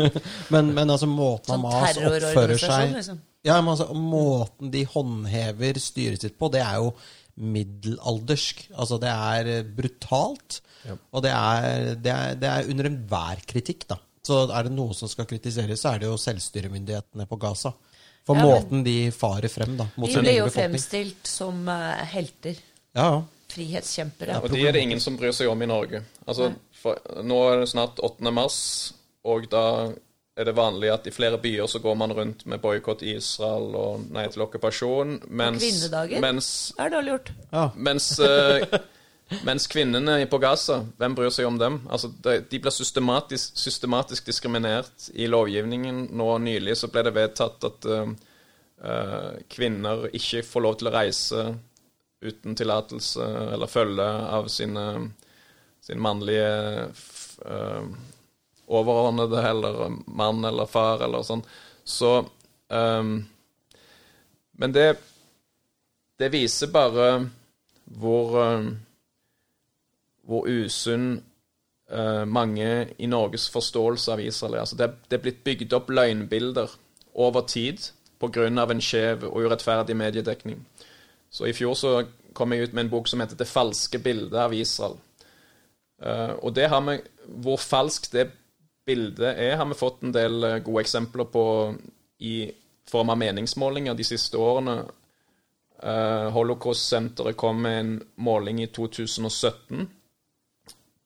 men, 0.54 0.70
men, 0.76 0.84
altså, 0.86 1.08
måten 1.10 1.54
sånn 1.54 1.64
Hamas 1.64 1.98
oppfører 1.98 2.60
seg 2.60 2.94
liksom. 2.98 3.22
Ja, 3.42 3.56
men 3.58 3.72
altså, 3.72 3.88
Måten 3.98 4.70
de 4.70 4.84
håndhever 4.86 5.82
styret 5.82 6.22
sitt 6.22 6.38
på, 6.38 6.50
det 6.54 6.62
er 6.62 6.78
jo 6.82 6.92
middelaldersk. 7.40 8.66
Altså, 8.76 8.98
det 9.02 9.12
er 9.12 9.68
brutalt. 9.76 10.60
Ja. 10.86 10.96
Og 11.12 11.24
det 11.24 11.32
er, 11.32 11.94
det, 11.94 12.12
er, 12.12 12.34
det 12.38 12.50
er 12.50 12.72
under 12.72 12.90
enhver 12.90 13.44
kritikk, 13.48 13.86
da. 13.90 13.98
Så 14.22 14.44
er 14.54 14.68
det 14.68 14.74
noe 14.74 14.94
som 14.94 15.10
skal 15.10 15.26
kritiseres, 15.30 15.82
så 15.82 15.94
er 15.94 16.02
det 16.02 16.10
jo 16.10 16.18
selvstyremyndighetene 16.20 17.26
på 17.30 17.38
Gaza. 17.42 17.72
For 18.22 18.38
ja, 18.38 18.46
måten 18.46 18.84
de 18.86 19.10
farer 19.14 19.50
frem 19.50 19.74
da, 19.78 19.88
mot. 19.98 20.10
De 20.10 20.22
blir 20.22 20.38
jo 20.44 20.50
fremstilt 20.52 21.26
som 21.26 21.64
uh, 21.66 22.02
helter. 22.12 22.60
Ja, 22.94 23.08
ja. 23.08 23.22
Frihetskjempere. 23.52 24.38
og 24.40 24.48
de 24.48 24.62
er 24.64 24.72
det 24.72 24.80
ingen 24.86 25.00
som 25.02 25.18
bryr 25.20 25.34
seg 25.36 25.50
om 25.50 25.60
i 25.60 25.66
Norge. 25.68 25.98
Altså, 26.24 26.52
for, 26.72 26.96
nå 27.20 27.40
er 27.50 27.58
det 27.60 27.66
snart 27.68 27.98
8. 28.00 28.30
mars, 28.32 28.60
og 29.28 29.44
da 29.52 29.64
er 30.36 30.48
det 30.48 30.54
vanlig 30.56 30.88
at 30.92 31.06
i 31.06 31.12
flere 31.12 31.38
byer 31.40 31.68
så 31.68 31.80
går 31.82 31.96
man 32.00 32.12
rundt 32.16 32.46
med 32.48 32.60
boikott 32.62 33.02
Israel 33.04 33.74
og 33.76 34.06
nei 34.14 34.24
til 34.32 34.46
okkupasjon. 34.46 35.18
Mens, 35.28 35.60
kvinnedager? 35.60 36.22
Mens, 36.24 36.48
det 36.76 36.86
er 36.86 36.94
dårlig 36.94 37.12
gjort. 37.12 37.32
Ja. 37.52 37.64
Mens 37.76 38.08
uh, 38.20 38.64
Mens 39.46 39.66
kvinnene 39.70 40.26
på 40.28 40.38
Gaza, 40.42 40.82
hvem 41.00 41.14
bryr 41.16 41.30
seg 41.32 41.46
om 41.48 41.56
dem? 41.56 41.78
Altså, 41.88 42.10
de 42.20 42.58
blir 42.60 42.74
systematisk, 42.74 43.56
systematisk, 43.56 44.26
diskriminert 44.28 45.08
i 45.14 45.24
lovgivningen. 45.30 46.02
Nå 46.12 46.26
nylig 46.44 46.76
så 46.76 46.90
ble 46.92 47.06
det 47.06 47.14
vedtatt 47.16 47.64
at 47.64 47.88
uh, 47.88 49.32
kvinner 49.52 50.08
ikke 50.12 50.42
får 50.44 50.66
lov 50.66 50.76
til 50.78 50.90
å 50.90 50.94
reise 50.96 51.46
uten 52.22 52.58
tillatelse 52.58 53.28
eller 53.54 53.70
følge 53.70 54.08
av 54.36 54.50
sine, 54.52 54.84
sin 55.82 56.02
mannlige 56.02 56.52
uh, 57.46 57.88
overordnede, 58.66 59.42
eller 59.48 59.88
mann 60.06 60.44
eller 60.44 60.66
far 60.70 61.02
eller 61.04 61.24
sånn. 61.26 61.42
Så 61.84 62.22
um, 62.68 63.12
Men 64.52 64.72
det, 64.72 64.88
det 66.18 66.28
viser 66.30 66.70
bare 66.70 67.06
hvor 67.98 68.36
uh, 68.38 68.70
hvor 70.22 70.46
usunn 70.48 71.16
uh, 71.92 72.24
mange 72.24 72.68
i 72.98 73.08
Norges 73.10 73.48
forståelse 73.52 74.14
av 74.14 74.22
Israel 74.22 74.56
er. 74.56 74.64
Altså 74.64 74.78
det, 74.78 74.90
det, 75.08 75.18
er 75.18 75.24
blitt 75.26 75.44
bygd 75.44 75.76
opp 75.76 75.90
løgnbilder 75.90 76.76
over 77.14 77.46
tid 77.48 77.90
pga. 78.22 78.46
en 78.46 78.80
skjev 78.80 79.24
og 79.26 79.42
urettferdig 79.42 79.96
mediedekning. 79.96 80.64
Så 81.30 81.48
I 81.48 81.56
fjor 81.56 81.74
så 81.74 81.94
kom 82.32 82.52
jeg 82.52 82.68
ut 82.68 82.72
med 82.72 82.86
en 82.86 82.92
bok 82.92 83.08
som 83.08 83.20
heter 83.20 83.36
'Det 83.36 83.48
falske 83.48 83.98
bildet 83.98 84.38
av 84.38 84.52
Israel'. 84.52 85.00
Uh, 86.02 86.34
og 86.42 86.54
det 86.54 86.68
har 86.68 86.80
vi, 86.80 87.00
Hvor 87.26 87.56
falskt 87.56 88.12
det 88.12 88.30
bildet 88.86 89.36
er, 89.36 89.56
har 89.60 89.68
vi 89.70 89.78
fått 89.78 90.02
en 90.02 90.14
del 90.14 90.44
uh, 90.44 90.58
gode 90.64 90.84
eksempler 90.84 91.28
på 91.30 91.44
i 92.22 92.36
form 92.90 93.12
av 93.14 93.18
meningsmålinger 93.18 93.94
de 93.98 94.06
siste 94.06 94.38
årene. 94.38 94.82
Uh, 95.82 96.28
Holocaust-senteret 96.34 97.38
kom 97.38 97.62
med 97.64 97.78
en 97.80 97.94
måling 98.22 98.62
i 98.62 98.68
2017 98.70 99.88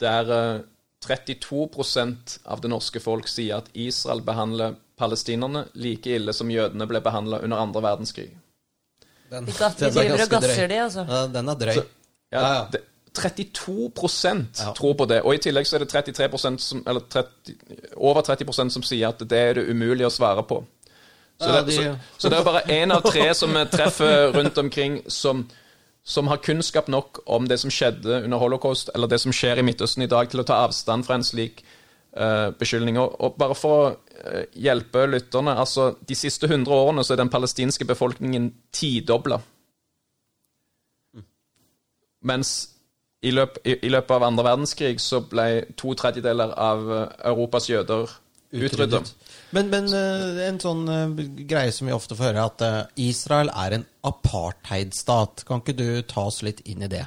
der 0.00 0.64
32 1.06 1.68
eh, 1.96 2.12
av 2.44 2.60
det 2.60 2.68
norske 2.68 3.00
folk 3.00 3.28
sier 3.28 3.60
at 3.60 3.70
Israel 3.72 4.20
behandler 4.24 4.76
palestinerne 4.96 5.66
like 5.74 6.10
ille 6.18 6.34
som 6.36 6.50
jødene 6.50 6.88
ble 6.88 7.00
behandla 7.04 7.40
under 7.44 7.62
andre 7.62 7.82
verdenskrig. 7.84 8.30
Den, 9.30 9.46
den, 9.46 9.98
er 9.98 10.16
ganske 10.16 10.40
drøy. 10.40 10.76
altså. 10.80 11.06
Ja, 11.08 11.22
den 11.26 11.48
er 11.48 11.58
drøy. 11.60 11.74
Så, 11.74 11.84
ja, 12.32 12.42
ja, 12.42 12.60
det, 12.72 12.82
32 13.16 13.90
ja. 14.24 14.72
tror 14.76 14.94
på 14.94 15.08
det. 15.08 15.22
Og 15.24 15.34
i 15.34 15.42
tillegg 15.42 15.68
så 15.68 15.78
er 15.78 15.84
det 15.84 15.90
33 15.92 16.38
som, 16.60 16.82
eller 16.86 17.04
30, 17.12 17.56
over 17.96 18.22
30% 18.22 18.74
som 18.76 18.84
sier 18.84 19.08
at 19.08 19.22
det 19.24 19.38
er 19.38 19.60
det 19.60 19.68
umulig 19.70 20.06
å 20.06 20.12
svare 20.12 20.44
på. 20.46 20.62
Så, 21.36 21.52
det, 21.52 21.76
så, 21.76 21.94
så 22.16 22.32
det 22.32 22.38
er 22.38 22.44
bare 22.46 22.64
én 22.72 22.92
av 22.94 23.04
tre 23.04 23.26
som 23.36 23.52
vi 23.52 23.64
treffer 23.68 24.30
rundt 24.32 24.58
omkring 24.58 25.02
som 25.12 25.44
som 26.06 26.28
har 26.30 26.36
kunnskap 26.36 26.86
nok 26.86 27.18
om 27.26 27.48
det 27.50 27.56
som 27.58 27.70
skjedde 27.70 28.20
under 28.22 28.38
holocaust, 28.38 28.92
eller 28.94 29.10
det 29.10 29.18
som 29.18 29.32
skjer 29.34 29.58
i 29.58 29.64
Midtøsten 29.66 30.04
i 30.04 30.06
dag, 30.06 30.28
til 30.30 30.38
å 30.38 30.44
ta 30.46 30.60
avstand 30.62 31.02
fra 31.02 31.16
en 31.18 31.26
slik 31.26 31.64
uh, 32.14 32.52
beskyldning. 32.54 32.94
Og, 33.02 33.16
og, 33.18 33.34
bare 33.34 33.56
for 33.58 33.74
å 33.74 33.88
uh, 33.90 34.44
hjelpe 34.54 35.02
lytterne 35.10 35.56
altså 35.58 35.88
De 36.06 36.14
siste 36.14 36.46
100 36.46 36.70
årene 36.70 37.02
så 37.02 37.16
er 37.16 37.24
den 37.24 37.32
palestinske 37.32 37.88
befolkningen 37.90 38.52
tidobla. 38.70 39.40
mens 42.26 42.75
i, 43.26 43.32
løp, 43.34 43.58
i, 43.66 43.74
i 43.86 43.90
løpet 43.90 44.14
av 44.16 44.26
andre 44.28 44.44
verdenskrig 44.46 45.00
så 45.02 45.20
ble 45.26 45.48
to 45.78 45.94
tredjedeler 45.98 46.54
av 46.54 46.86
eh, 46.94 47.02
Europas 47.32 47.68
jøder 47.70 48.12
utryddet. 48.56 49.12
Men, 49.56 49.70
men 49.72 49.90
eh, 49.96 50.40
en 50.46 50.60
sånn 50.62 50.86
eh, 50.92 51.26
greie 51.48 51.74
som 51.74 51.90
vi 51.90 51.96
ofte 51.96 52.16
får 52.18 52.30
høre, 52.30 52.46
at 52.46 52.96
Israel 53.02 53.50
er 53.54 53.78
en 53.78 53.86
apartheidstat. 54.06 55.46
Kan 55.48 55.64
ikke 55.64 55.76
du 55.78 55.88
ta 56.06 56.28
oss 56.30 56.42
litt 56.46 56.62
inn 56.70 56.86
i 56.86 56.90
det? 56.92 57.04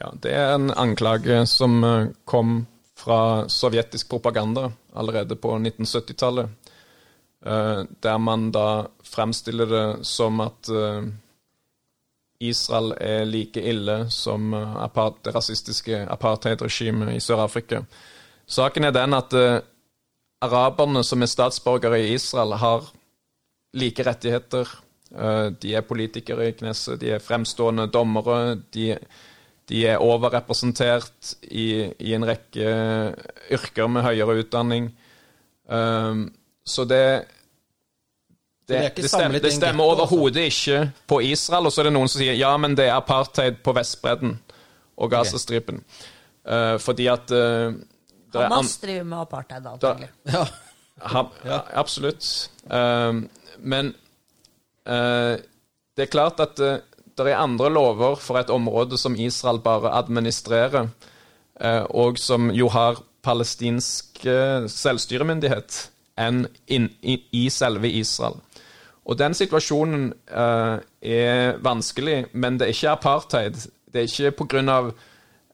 Ja, 0.00 0.12
Det 0.16 0.32
er 0.32 0.54
en 0.54 0.70
anklage 0.72 1.42
som 1.50 1.82
kom 2.24 2.62
fra 3.00 3.48
sovjetisk 3.52 4.08
propaganda 4.12 4.70
allerede 4.96 5.36
på 5.36 5.58
1970-tallet. 5.58 6.48
eh, 7.46 7.82
Der 8.00 8.18
man 8.18 8.50
da 8.52 8.86
fremstiller 9.04 9.66
det 9.66 10.06
som 10.08 10.40
at 10.40 10.68
Israel 12.40 12.94
er 12.96 13.26
like 13.28 13.60
ille 13.60 14.06
som 14.10 14.54
eh, 14.56 14.76
apart, 14.84 15.18
det 15.24 15.34
rasistiske 15.34 16.06
apartheidregimet 16.08 17.12
i 17.14 17.20
Sør-Afrika. 17.20 17.82
Saken 18.50 18.88
er 18.88 18.94
den 18.96 19.14
at 19.14 19.34
uh, 19.36 19.60
araberne 20.42 21.04
som 21.06 21.22
er 21.22 21.30
statsborgere 21.30 22.00
i 22.00 22.14
Israel, 22.16 22.56
har 22.58 22.88
like 23.78 24.02
rettigheter. 24.02 24.66
Uh, 25.12 25.52
De 25.52 25.74
er 25.76 25.86
politikere 25.86 26.48
i 26.48 26.56
Knesset, 26.58 26.98
de 27.00 27.12
er 27.14 27.22
fremstående 27.22 27.86
dommere. 27.92 28.56
De, 28.74 28.96
de 29.70 29.84
er 29.86 30.02
overrepresentert 30.02 31.34
i, 31.46 31.92
i 31.98 32.14
en 32.16 32.26
rekke 32.26 32.74
yrker 33.54 33.86
med 33.86 34.08
høyere 34.08 34.40
utdanning. 34.42 34.90
Uh, 35.70 36.26
Så 36.66 36.84
det 36.84 37.26
Det 38.70 38.80
det, 38.80 39.02
det, 39.02 39.10
stemmer, 39.10 39.42
det 39.42 39.52
stemmer 39.52 39.84
altså. 39.84 40.04
overhodet 40.06 40.46
ikke 40.52 40.80
på 41.10 41.20
Israel. 41.26 41.66
Og 41.66 41.74
så 41.74 41.82
er 41.82 41.90
det 41.90 41.94
noen 41.96 42.10
som 42.10 42.22
sier 42.22 42.38
ja, 42.38 42.52
men 42.60 42.76
det 42.78 42.86
er 42.86 42.94
apartheid 42.94 43.58
på 43.66 43.74
Vestbredden 43.74 44.36
og 45.00 45.10
Gazastripen. 45.10 45.82
Eh, 46.46 46.76
fordi 46.80 47.08
at 47.10 47.32
uh, 47.34 47.72
det 48.30 48.38
er 48.38 48.46
Hamas 48.46 48.76
driver 48.78 49.04
med 49.04 49.18
apartheid, 49.18 49.64
Da- 49.64 49.72
antagelig. 49.72 50.08
Ja. 50.32 50.44
ha, 51.14 51.24
ja, 51.44 51.60
absolutt. 51.82 52.50
Uh, 52.70 53.24
men 53.58 53.94
uh, 54.86 55.36
det 55.96 56.06
er 56.06 56.12
klart 56.12 56.40
at 56.40 56.60
uh, 56.60 56.78
det 57.18 57.28
er 57.28 57.42
andre 57.42 57.70
lover 57.72 58.16
for 58.16 58.38
et 58.40 58.50
område 58.50 58.98
som 58.98 59.16
Israel 59.18 59.60
bare 59.60 59.92
administrerer, 59.98 60.88
uh, 61.64 61.84
og 61.90 62.18
som 62.18 62.50
jo 62.54 62.68
har 62.68 63.02
palestinsk 63.22 64.22
uh, 64.24 64.68
selvstyremyndighet, 64.70 65.88
enn 66.20 66.46
in, 66.66 66.88
in, 67.02 67.20
i 67.32 67.48
selve 67.50 67.88
Israel. 67.88 68.38
Og 69.10 69.18
den 69.18 69.34
situasjonen 69.34 70.12
uh, 70.30 70.78
er 71.02 71.58
vanskelig, 71.64 72.26
men 72.32 72.58
det 72.58 72.64
er 72.66 72.72
ikke 72.76 72.94
apartheid. 72.94 73.54
Det 73.90 73.98
er 73.98 74.06
ikke 74.06 74.46
grunn 74.52 74.70
av 74.70 74.92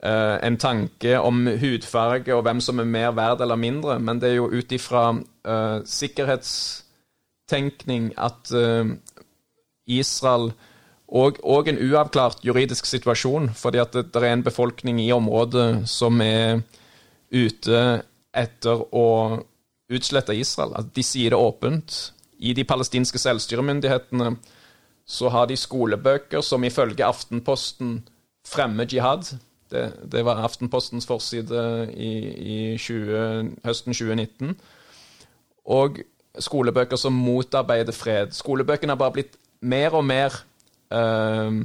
eh, 0.05 0.37
en 0.45 0.59
tanke 0.61 1.17
om 1.17 1.49
hudfarge 1.57 2.35
og 2.35 2.43
hvem 2.45 2.61
som 2.61 2.79
er 2.83 2.85
mer 2.85 3.11
verd 3.17 3.41
eller 3.41 3.57
mindre, 3.57 3.97
men 3.99 4.21
det 4.21 4.29
er 4.29 4.35
jo 4.37 4.53
ut 4.53 4.73
ifra 4.77 5.17
uh, 5.17 5.81
sikkerhetstenkning 5.89 8.13
at 8.21 8.53
uh, 8.53 8.85
Israel 9.87 10.53
og, 11.09 11.39
og 11.43 11.69
en 11.71 11.79
uavklart 11.79 12.43
juridisk 12.45 12.87
situasjon, 12.87 13.51
fordi 13.55 13.79
at 13.79 13.93
det, 13.95 14.15
det 14.15 14.23
er 14.23 14.33
en 14.35 14.43
befolkning 14.43 15.01
i 15.01 15.13
området 15.15 15.89
som 15.89 16.21
er 16.21 16.61
ute 17.33 18.03
etter 18.37 18.83
å 18.93 19.39
utslette 19.87 20.35
Israel. 20.35 20.75
At 20.77 20.91
de 20.97 21.03
sier 21.07 21.31
det 21.31 21.39
åpent. 21.39 22.13
I 22.39 22.53
de 22.57 22.65
palestinske 22.65 23.19
selvstyremyndighetene 23.19 24.37
så 25.07 25.31
har 25.31 25.47
de 25.47 25.57
skolebøker 25.57 26.43
som 26.43 26.65
ifølge 26.67 27.05
Aftenposten 27.07 28.01
fremmer 28.47 28.89
jihad. 28.91 29.37
Det, 29.71 29.87
det 30.13 30.25
var 30.27 30.43
Aftenpostens 30.47 31.07
forside 31.07 31.89
i, 31.95 32.13
i 32.55 32.59
20, 32.79 33.57
høsten 33.65 33.95
2019. 33.95 34.57
Og 35.67 36.03
skolebøker 36.39 36.99
som 37.01 37.17
motarbeider 37.17 37.95
fred. 37.97 38.35
Skolebøkene 38.37 38.95
har 38.95 39.01
bare 39.01 39.17
blitt 39.19 39.39
mer 39.63 39.95
og 39.97 40.05
mer 40.07 40.35
eh, 40.95 41.63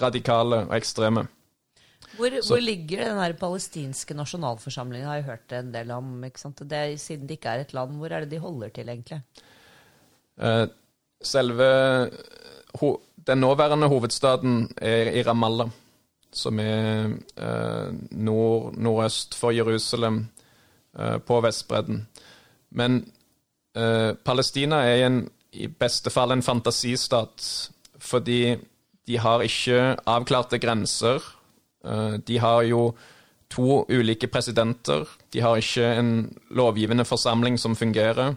radikale 0.00 0.62
og 0.68 0.76
ekstreme. 0.76 1.26
Hvor, 2.16 2.32
hvor 2.48 2.62
ligger 2.62 3.02
den 3.04 3.18
her 3.20 3.34
palestinske 3.36 4.14
nasjonalforsamlingen? 4.16 5.08
Har 5.08 5.18
jeg 5.18 5.28
hørt 5.28 5.52
en 5.52 5.74
del 5.74 5.90
om. 5.92 6.24
Det 6.24 7.00
siden 7.00 7.26
det 7.28 7.36
ikke 7.36 7.52
er 7.52 7.66
et 7.66 7.74
land, 7.76 7.98
hvor 8.00 8.08
er 8.08 8.24
det 8.24 8.30
de 8.30 8.40
holder 8.40 8.72
til, 8.72 8.88
egentlig? 8.88 9.20
Eh, 10.40 10.66
selve 11.22 12.10
Den 13.26 13.38
nåværende 13.38 13.88
hovedstaden 13.88 14.68
er 14.76 15.10
i 15.10 15.22
Ramallah, 15.22 15.68
som 16.32 16.58
er 16.60 17.16
eh, 17.36 17.94
nord, 18.10 18.76
nordøst 18.76 19.34
for 19.34 19.50
Jerusalem, 19.50 20.28
eh, 20.98 21.18
på 21.18 21.40
Vestbredden. 21.40 22.08
Men 22.70 23.12
Palestina 24.24 24.76
er 24.76 25.06
en, 25.06 25.16
i 25.52 25.66
beste 25.66 26.10
fall 26.10 26.32
en 26.32 26.42
fantasistat, 26.42 27.70
fordi 27.98 28.56
de 29.06 29.18
har 29.18 29.42
ikke 29.44 29.96
avklarte 30.06 30.58
grenser. 30.58 31.20
De 32.26 32.38
har 32.38 32.62
jo 32.62 32.94
to 33.50 33.84
ulike 33.92 34.26
presidenter. 34.32 35.04
De 35.32 35.40
har 35.40 35.56
ikke 35.56 35.92
en 35.98 36.38
lovgivende 36.50 37.04
forsamling 37.04 37.58
som 37.60 37.76
fungerer. 37.76 38.34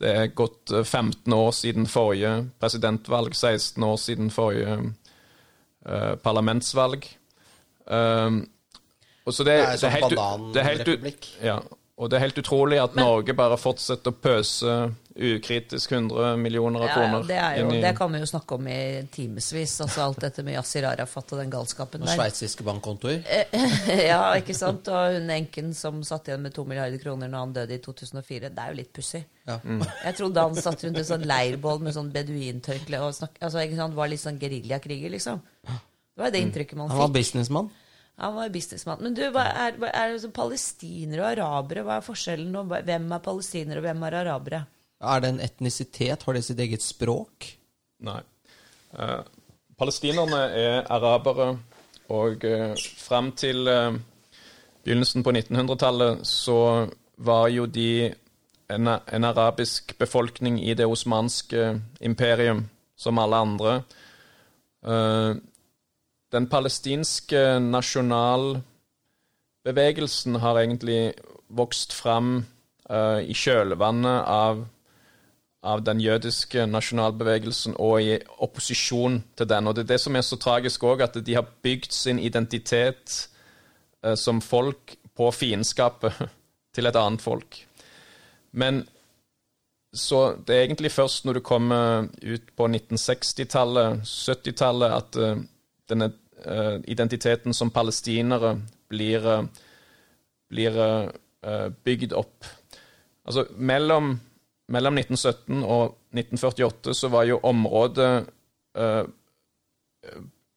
Det 0.00 0.12
er 0.16 0.30
gått 0.36 0.70
eh, 0.72 0.84
15 0.86 1.32
år 1.36 1.50
siden 1.52 1.86
forrige 1.90 2.30
presidentvalg, 2.60 3.34
16 3.36 3.84
år 3.84 3.98
siden 4.00 4.30
forrige 4.32 4.78
uh, 4.80 6.14
parlamentsvalg. 6.24 7.04
Um, 7.90 8.42
og 9.26 9.34
så 9.36 9.44
det, 9.44 9.58
Det 9.60 9.66
er 9.66 9.76
det, 9.82 9.90
helt, 9.92 10.12
u- 10.12 10.52
det 10.54 10.64
helt, 10.64 10.80
u- 10.80 10.84
bananrepublikk. 10.96 11.28
ja, 11.44 11.58
og 12.00 12.08
det 12.10 12.16
er 12.16 12.24
helt 12.24 12.38
utrolig 12.40 12.78
at 12.80 12.94
Norge 12.96 13.34
bare 13.36 13.58
fortsetter 13.60 14.12
å 14.14 14.20
pøse 14.24 14.76
ukritisk 15.16 15.92
100 15.92 16.36
millioner 16.36 16.80
av 16.80 16.86
Ja, 16.86 16.90
ja, 16.90 16.94
kroner 16.96 17.26
det, 17.26 17.38
er 17.38 17.56
jo, 17.58 17.70
i 17.74 17.80
det 17.82 17.90
kan 17.98 18.12
vi 18.12 18.20
jo 18.22 18.28
snakke 18.30 18.54
om 18.54 18.68
i 18.70 18.78
timevis. 19.10 19.74
Altså 19.82 20.04
alt 20.04 20.20
dette 20.22 20.44
med 20.46 20.54
Yasir 20.54 20.86
Arafat 20.86 21.34
og 21.34 21.42
den 21.42 21.50
galskapen 21.50 22.04
der. 22.04 22.12
Og 22.12 22.20
sveitsiske 22.20 22.66
bankkontoer. 22.66 23.26
ja, 24.10 24.22
ikke 24.38 24.54
sant? 24.56 24.88
Og 24.88 25.18
hun 25.18 25.34
enken 25.34 25.74
som 25.76 26.00
satt 26.06 26.30
igjen 26.30 26.46
med 26.46 26.54
to 26.56 26.64
milliarder 26.68 27.02
kroner 27.02 27.30
når 27.32 27.44
han 27.46 27.58
døde 27.58 27.76
i 27.76 27.82
2004. 27.82 28.52
Det 28.54 28.64
er 28.64 28.72
jo 28.72 28.80
litt 28.80 28.92
pussig. 28.96 29.24
Ja. 29.50 29.58
Jeg 30.06 30.16
trodde 30.20 30.46
han 30.46 30.58
satt 30.62 30.86
rundt 30.86 31.02
en 31.02 31.10
sånn 31.12 31.26
leirbål 31.26 31.84
med 31.84 31.96
sånn 31.96 32.10
beduintørkle 32.14 33.02
og 33.02 33.14
snakk, 33.16 33.38
altså, 33.40 33.64
ikke 33.66 33.78
sant? 33.80 33.98
var 33.98 34.10
litt 34.12 34.22
sånn 34.22 34.38
geriljakriger, 34.40 35.10
liksom. 35.16 35.42
Det 35.66 36.22
var 36.22 36.34
det 36.34 36.42
inntrykket 36.44 36.78
man 36.78 36.90
Han 36.92 37.00
var 37.00 37.08
fikk. 37.10 37.18
businessmann. 37.18 37.70
Han 38.20 38.34
var 38.36 38.50
businessmann. 38.52 39.00
Men 39.02 39.14
du, 39.16 39.22
hva 39.32 39.46
er, 39.66 39.78
hva 39.80 39.90
er 39.96 40.12
det, 40.14 40.28
palestinere 40.36 41.24
og 41.24 41.30
arabere? 41.32 41.84
Hva 41.86 41.96
er 41.98 42.04
forskjellen? 42.04 42.52
Og 42.60 42.74
hvem 42.86 43.14
er 43.16 43.22
palestinere, 43.24 43.80
og 43.80 43.88
hvem 43.88 44.04
er 44.06 44.18
arabere? 44.20 44.66
Er 45.00 45.20
det 45.20 45.32
en 45.32 45.40
etnisitet? 45.40 46.22
Har 46.22 46.36
de 46.36 46.42
sitt 46.44 46.60
eget 46.60 46.84
språk? 46.84 47.48
Nei. 48.04 48.20
Eh, 48.98 49.20
palestinerne 49.78 50.40
er 50.60 50.82
arabere, 50.92 51.54
og 52.12 52.44
eh, 52.44 52.74
frem 52.98 53.32
til 53.32 53.68
eh, 53.68 53.96
begynnelsen 54.84 55.24
på 55.24 55.32
1900-tallet 55.32 56.26
så 56.26 56.88
var 57.16 57.48
jo 57.52 57.66
de 57.66 58.14
en, 58.70 58.88
en 58.88 59.24
arabisk 59.24 59.98
befolkning 59.98 60.62
i 60.62 60.74
det 60.74 60.86
osmanske 60.86 61.80
imperium, 62.00 62.68
som 62.96 63.18
alle 63.18 63.36
andre. 63.36 63.82
Eh, 64.84 65.34
den 66.32 66.46
palestinske 66.46 67.60
nasjonalbevegelsen 67.60 70.34
har 70.44 70.58
egentlig 70.60 71.12
vokst 71.48 71.92
fram 71.92 72.46
eh, 72.90 73.18
i 73.26 73.34
kjølvannet 73.34 74.24
av 74.28 74.66
av 75.62 75.82
den 75.84 76.00
jødiske 76.00 76.64
nasjonalbevegelsen 76.66 77.74
og 77.78 78.00
i 78.02 78.14
opposisjon 78.40 79.18
til 79.36 79.48
den. 79.48 79.66
Og 79.68 79.76
det 79.76 79.84
er 79.84 79.92
det 79.92 80.00
som 80.00 80.16
er 80.16 80.24
så 80.24 80.38
tragisk 80.40 80.84
òg, 80.88 81.02
at 81.04 81.18
de 81.26 81.36
har 81.36 81.48
bygd 81.62 81.92
sin 81.92 82.18
identitet 82.18 83.28
eh, 84.04 84.16
som 84.16 84.40
folk 84.40 84.96
på 85.16 85.28
fiendskapet 85.36 86.16
til 86.74 86.88
et 86.88 86.96
annet 86.96 87.22
folk. 87.22 87.60
Men 88.52 88.86
så 89.92 90.36
det 90.46 90.54
er 90.54 90.64
egentlig 90.64 90.92
først 90.94 91.24
når 91.26 91.38
du 91.38 91.40
kommer 91.44 92.08
ut 92.22 92.52
på 92.56 92.68
1960-tallet, 92.70 94.00
70-tallet, 94.06 94.96
at 94.96 95.20
eh, 95.20 95.44
denne 95.90 96.12
eh, 96.46 96.78
identiteten 96.88 97.54
som 97.54 97.70
palestinere 97.74 98.56
blir, 98.88 99.26
eh, 99.26 99.44
blir 100.48 100.80
eh, 100.80 101.68
bygd 101.84 102.16
opp. 102.16 102.48
Altså 103.26 103.44
mellom 103.58 104.14
mellom 104.70 104.98
1917 104.98 105.64
og 105.64 105.96
1948 106.14 106.94
så 106.96 107.10
var 107.12 107.26
jo 107.28 107.40
området 107.46 108.10
eh, 108.78 109.04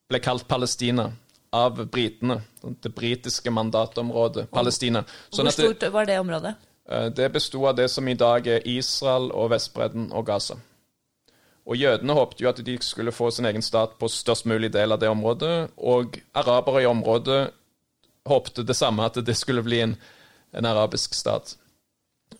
ble 0.10 0.21
kalt 0.23 0.47
Palestina 0.47 1.10
av 1.54 1.82
britene. 1.86 2.41
Det 2.62 2.93
britiske 2.95 3.52
mandatområdet 3.54 4.47
Palestina. 4.52 5.04
Sånn 5.30 5.49
Hvor 5.49 5.58
stort 5.58 5.88
var 5.93 6.10
det 6.10 6.19
området? 6.21 6.56
eh, 6.89 7.10
det 7.15 7.32
besto 7.34 7.65
av 7.67 7.76
det 7.76 7.89
som 7.89 8.08
i 8.08 8.17
dag 8.17 8.47
er 8.47 8.67
Israel 8.67 9.32
og 9.32 9.52
Vestbredden 9.54 10.12
og 10.12 10.26
Gaza. 10.30 10.60
Og 11.63 11.80
jødene 11.80 12.13
håpet 12.13 12.41
jo 12.41 12.49
at 12.49 12.60
de 12.65 12.78
skulle 12.84 13.13
få 13.15 13.30
sin 13.32 13.45
egen 13.47 13.63
stat 13.63 13.95
på 13.99 14.10
størst 14.12 14.45
mulig 14.45 14.73
del 14.73 14.91
av 14.91 14.99
det 14.99 15.10
området, 15.10 15.71
og 15.78 16.17
arabere 16.36 16.84
i 16.84 16.89
området 16.89 17.54
håpte 18.28 18.65
det 18.67 18.76
samme, 18.76 19.06
at 19.06 19.15
det 19.26 19.36
skulle 19.38 19.63
bli 19.63 19.80
en, 19.80 19.95
en 20.52 20.65
arabisk 20.65 21.13
stat. 21.15 21.56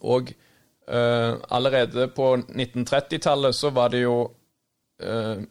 Og 0.02 0.34
allerede 0.88 2.08
på 2.12 2.26
1930-tallet 2.36 3.56
så 3.56 3.70
var 3.72 3.90
det 3.94 4.02
jo 4.04 4.18
eh, 5.04 5.44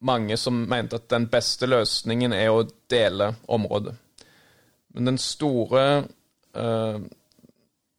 mange 0.00 0.36
som 0.36 0.62
mente 0.68 0.96
at 0.96 1.08
den 1.12 1.26
beste 1.28 1.68
løsningen 1.68 2.32
er 2.32 2.52
å 2.52 2.64
dele 2.90 3.34
området. 3.48 3.94
Men 4.94 5.12
den 5.12 5.18
store 5.18 5.84
eh, 6.54 7.00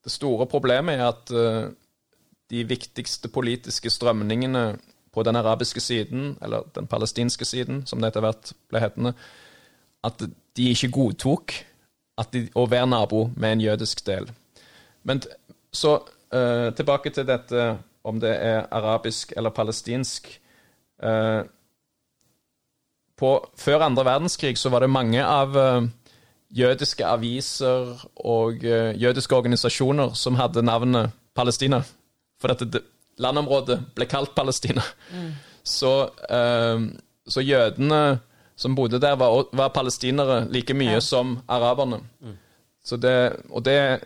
Det 0.02 0.10
store 0.10 0.48
problemet 0.50 0.98
er 0.98 1.12
at 1.12 1.32
eh, 1.32 1.68
de 2.50 2.64
viktigste 2.66 3.30
politiske 3.30 3.90
strømningene 3.90 4.80
på 5.14 5.24
den 5.24 5.36
arabiske 5.36 5.80
siden, 5.80 6.38
eller 6.42 6.66
den 6.76 6.88
palestinske 6.88 7.46
siden, 7.46 7.86
som 7.86 8.02
det 8.02 8.10
etter 8.10 8.26
hvert 8.26 8.54
ble 8.72 8.82
hetende, 8.82 9.14
at 10.04 10.24
de 10.58 10.70
ikke 10.72 10.90
godtok 10.92 11.54
de, 12.34 12.48
å 12.58 12.66
være 12.66 12.90
nabo 12.90 13.28
med 13.36 13.54
en 13.54 13.62
jødisk 13.62 14.02
del. 14.08 14.32
Men 15.04 15.22
så 15.72 16.00
uh, 16.34 16.70
tilbake 16.76 17.12
til 17.14 17.28
dette 17.28 17.66
om 18.04 18.20
det 18.20 18.32
er 18.34 18.68
arabisk 18.74 19.34
eller 19.38 19.54
palestinsk. 19.54 20.30
Uh, 21.04 21.44
på, 23.18 23.36
før 23.58 23.86
andre 23.86 24.06
verdenskrig 24.06 24.58
så 24.58 24.72
var 24.74 24.82
det 24.82 24.90
mange 24.90 25.22
av 25.26 25.58
uh, 25.58 25.86
jødiske 26.52 27.06
aviser 27.06 27.94
og 28.28 28.64
jødiske 28.64 29.36
organisasjoner 29.36 30.16
som 30.20 30.36
hadde 30.36 30.66
navnet 30.66 31.14
Palestina. 31.36 31.80
For 32.42 32.52
dette 32.52 32.82
landområdet 33.22 33.78
ble 33.96 34.08
kalt 34.10 34.34
Palestina. 34.36 34.84
Mm. 35.14 35.30
Så, 35.64 35.92
så 37.28 37.44
jødene 37.46 38.02
som 38.62 38.76
bodde 38.76 39.00
der, 39.00 39.16
var, 39.16 39.46
var 39.54 39.72
palestinere 39.74 40.46
like 40.52 40.74
mye 40.74 40.98
ja. 40.98 41.00
som 41.00 41.40
araberne. 41.48 42.02
Mm. 42.22 42.36
Så 42.84 42.98
det, 42.98 43.16
og 43.50 43.66
det, 43.66 44.02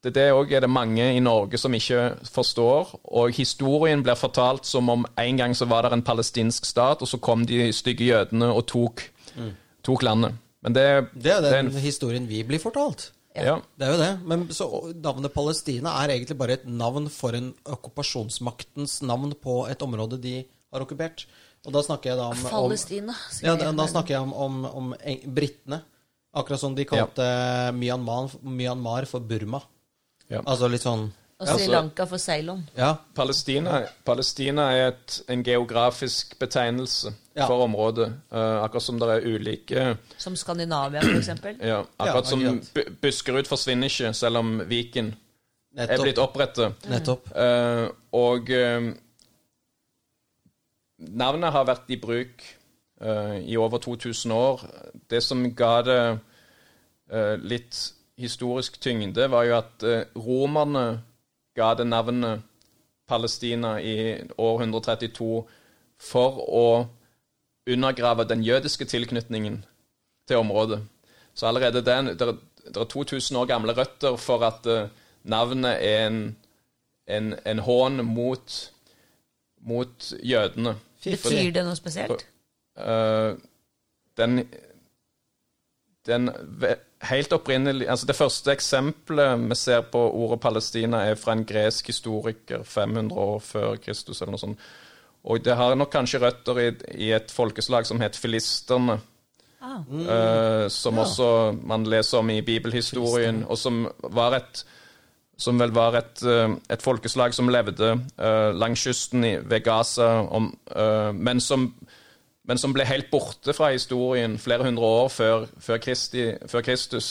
det, 0.00 0.14
det 0.16 0.30
også 0.32 0.56
er 0.56 0.64
det 0.64 0.72
mange 0.72 1.04
i 1.12 1.20
Norge 1.20 1.58
som 1.60 1.74
ikke 1.76 2.14
forstår. 2.32 2.94
Og 3.12 3.34
historien 3.36 4.02
blir 4.04 4.16
fortalt 4.16 4.68
som 4.68 4.88
om 4.92 5.04
en 5.20 5.40
gang 5.40 5.56
så 5.56 5.68
var 5.68 5.84
det 5.84 5.98
en 5.98 6.04
palestinsk 6.06 6.68
stat, 6.68 7.02
og 7.04 7.10
så 7.10 7.20
kom 7.20 7.44
de 7.48 7.68
stygge 7.76 8.08
jødene 8.08 8.48
og 8.48 8.64
tok, 8.70 9.04
mm. 9.36 9.50
tok 9.86 10.04
landet. 10.06 10.38
Men 10.64 10.76
det, 10.76 10.86
det 11.12 11.34
er 11.36 11.44
den 11.44 11.68
en, 11.68 11.80
historien 11.80 12.28
vi 12.28 12.42
blir 12.48 12.60
fortalt. 12.62 13.10
Ja. 13.36 13.58
Det 13.78 13.86
er 13.86 13.92
jo 13.94 14.00
det. 14.00 14.14
Men 14.26 14.48
så 14.52 14.66
navnet 14.96 15.32
Palestina 15.34 15.92
er 16.02 16.16
egentlig 16.16 16.36
bare 16.40 16.56
et 16.58 16.66
navn 16.66 17.06
for 17.12 17.36
en 17.36 17.52
okkupasjonsmaktens 17.68 19.00
navn 19.06 19.36
på 19.38 19.62
et 19.70 19.84
område 19.86 20.18
de 20.20 20.40
har 20.72 20.84
okkupert. 20.84 21.26
Og 21.68 21.74
da 21.76 21.82
snakker 21.84 22.12
jeg 22.12 22.18
da 22.18 22.30
om, 22.32 22.44
Palestina. 22.48 23.14
ja, 23.44 23.52
da, 23.60 23.68
da, 23.76 23.86
snakker 23.88 24.16
jeg 24.16 24.24
om, 24.24 24.32
om, 24.32 24.64
om 24.64 24.94
britene. 25.28 25.82
Akkurat 26.30 26.62
som 26.62 26.76
de 26.76 26.86
kalte 26.88 27.26
ja. 27.26 27.72
Myanmar, 27.74 28.32
Myanmar, 28.40 29.04
for 29.10 29.20
Burma. 29.20 29.60
Ja. 30.30 30.42
Altså 30.46 30.68
litt 30.70 30.84
sånn 30.84 31.08
Og 31.40 31.46
Sri 31.48 31.54
altså- 31.54 31.70
Lanka 31.72 32.04
for 32.04 32.20
Ceylon. 32.20 32.68
Ja. 32.76 32.94
Palestina, 33.14 33.86
Palestina 34.04 34.66
er 34.76 34.88
et, 34.88 35.22
en 35.28 35.42
geografisk 35.42 36.38
betegnelse 36.38 37.14
ja. 37.34 37.46
for 37.46 37.64
området. 37.64 38.12
Uh, 38.32 38.62
akkurat 38.64 38.82
som 38.82 38.98
det 39.00 39.08
er 39.08 39.24
ulike 39.24 39.96
Som 40.18 40.36
Skandinavia, 40.36 41.00
f.eks.? 41.00 41.30
Ja. 41.64 41.82
Akkurat 41.98 42.26
som 42.26 42.60
Buskerud 43.00 43.48
forsvinner 43.48 43.88
ikke, 43.88 44.12
selv 44.12 44.36
om 44.36 44.60
Viken 44.68 45.14
Nettopp. 45.72 45.98
er 45.98 46.02
blitt 46.02 46.18
opprettet. 46.18 46.88
Nettopp. 46.90 47.30
Uh, 47.32 47.88
og 48.12 48.50
uh, 48.50 48.90
Navnet 51.00 51.52
har 51.52 51.64
vært 51.64 51.88
i 51.88 51.96
bruk 51.96 52.44
uh, 53.00 53.38
i 53.40 53.56
over 53.56 53.78
2000 53.78 54.32
år. 54.32 54.66
Det 55.10 55.22
som 55.24 55.46
ga 55.56 55.72
det 55.86 56.00
uh, 56.10 57.36
litt 57.40 57.80
historisk 58.20 58.80
tyngde, 58.80 59.30
var 59.30 59.48
jo 59.48 59.56
at 59.58 59.86
uh, 59.86 60.20
romerne 60.20 61.02
ga 61.56 61.74
det 61.74 61.86
navnet 61.88 62.42
Palestina 63.08 63.78
i 63.82 64.20
år 64.38 64.60
132 64.62 65.42
for 66.00 66.42
å 66.46 66.66
undergrave 67.70 68.24
den 68.28 68.44
jødiske 68.46 68.84
tilknytningen 68.84 69.64
til 70.28 70.36
området. 70.40 70.80
Så 71.34 71.46
allerede 71.46 71.82
den, 71.84 72.14
det, 72.18 72.28
er 72.76 72.84
2000 72.84 73.36
år 73.36 73.48
gamle 73.50 73.74
røtter 73.76 74.16
for 74.16 74.46
at 74.46 74.66
navnet 75.22 75.76
er 75.80 76.06
en, 76.06 76.20
en, 77.06 77.34
en 77.46 77.58
hån 77.58 78.04
mot, 78.06 78.56
mot 79.60 80.12
jødene. 80.22 80.76
Betyr 81.04 81.52
det 81.54 81.64
noe 81.66 81.76
spesielt? 81.78 82.26
Uh, 82.78 83.36
den, 84.16 84.44
den 86.06 86.30
helt 87.02 87.32
opprinnelig 87.32 87.88
altså 87.88 88.06
Det 88.06 88.16
første 88.16 88.52
eksempelet 88.52 89.50
vi 89.50 89.56
ser 89.58 89.84
på 89.92 90.00
ordet 90.10 90.40
Palestina, 90.40 91.04
er 91.04 91.14
fra 91.20 91.32
en 91.36 91.44
gresk 91.44 91.86
historiker 91.86 92.62
500 92.64 93.12
år 93.16 93.38
før 93.38 93.76
Kristus. 93.76 94.20
eller 94.20 94.32
noe 94.36 94.42
sånt. 94.42 94.58
Og 95.24 95.44
det 95.44 95.56
har 95.56 95.74
nok 95.76 95.90
kanskje 95.92 96.20
røtter 96.22 96.58
i, 96.58 96.68
i 97.08 97.12
et 97.12 97.30
folkeslag 97.30 97.86
som 97.86 98.00
het 98.00 98.16
filisterne. 98.16 99.00
Ah. 99.60 99.80
Uh, 99.90 100.68
som 100.72 100.96
ja. 100.96 101.02
også 101.04 101.52
man 101.52 101.84
leser 101.84 102.18
om 102.18 102.30
i 102.30 102.40
bibelhistorien, 102.40 103.44
og 103.48 103.58
som 103.58 103.88
var 104.02 104.38
et 104.38 104.64
som 105.40 105.56
vel 105.56 105.70
var 105.72 105.94
et, 105.96 106.20
eh, 106.28 106.50
et 106.68 106.82
folkeslag 106.84 107.32
som 107.32 107.48
levde 107.48 107.94
uh, 107.96 108.50
langs 108.52 108.82
kysten 108.84 109.24
i, 109.24 109.30
ved 109.40 109.62
Gaza, 109.64 110.08
om, 110.28 110.50
men, 111.16 111.40
som, 111.40 111.70
men, 112.50 112.58
som, 112.58 112.74
ble 112.74 112.86
helt 112.88 113.10
borte 113.12 113.54
fra 113.54 113.70
historien 113.70 114.34
flere 114.42 114.66
hundre 114.66 114.88
år 115.00 115.12
før, 115.14 115.46
før, 115.62 115.78
Kristi, 115.82 116.24
før 116.50 116.64
Kristus, 116.66 117.10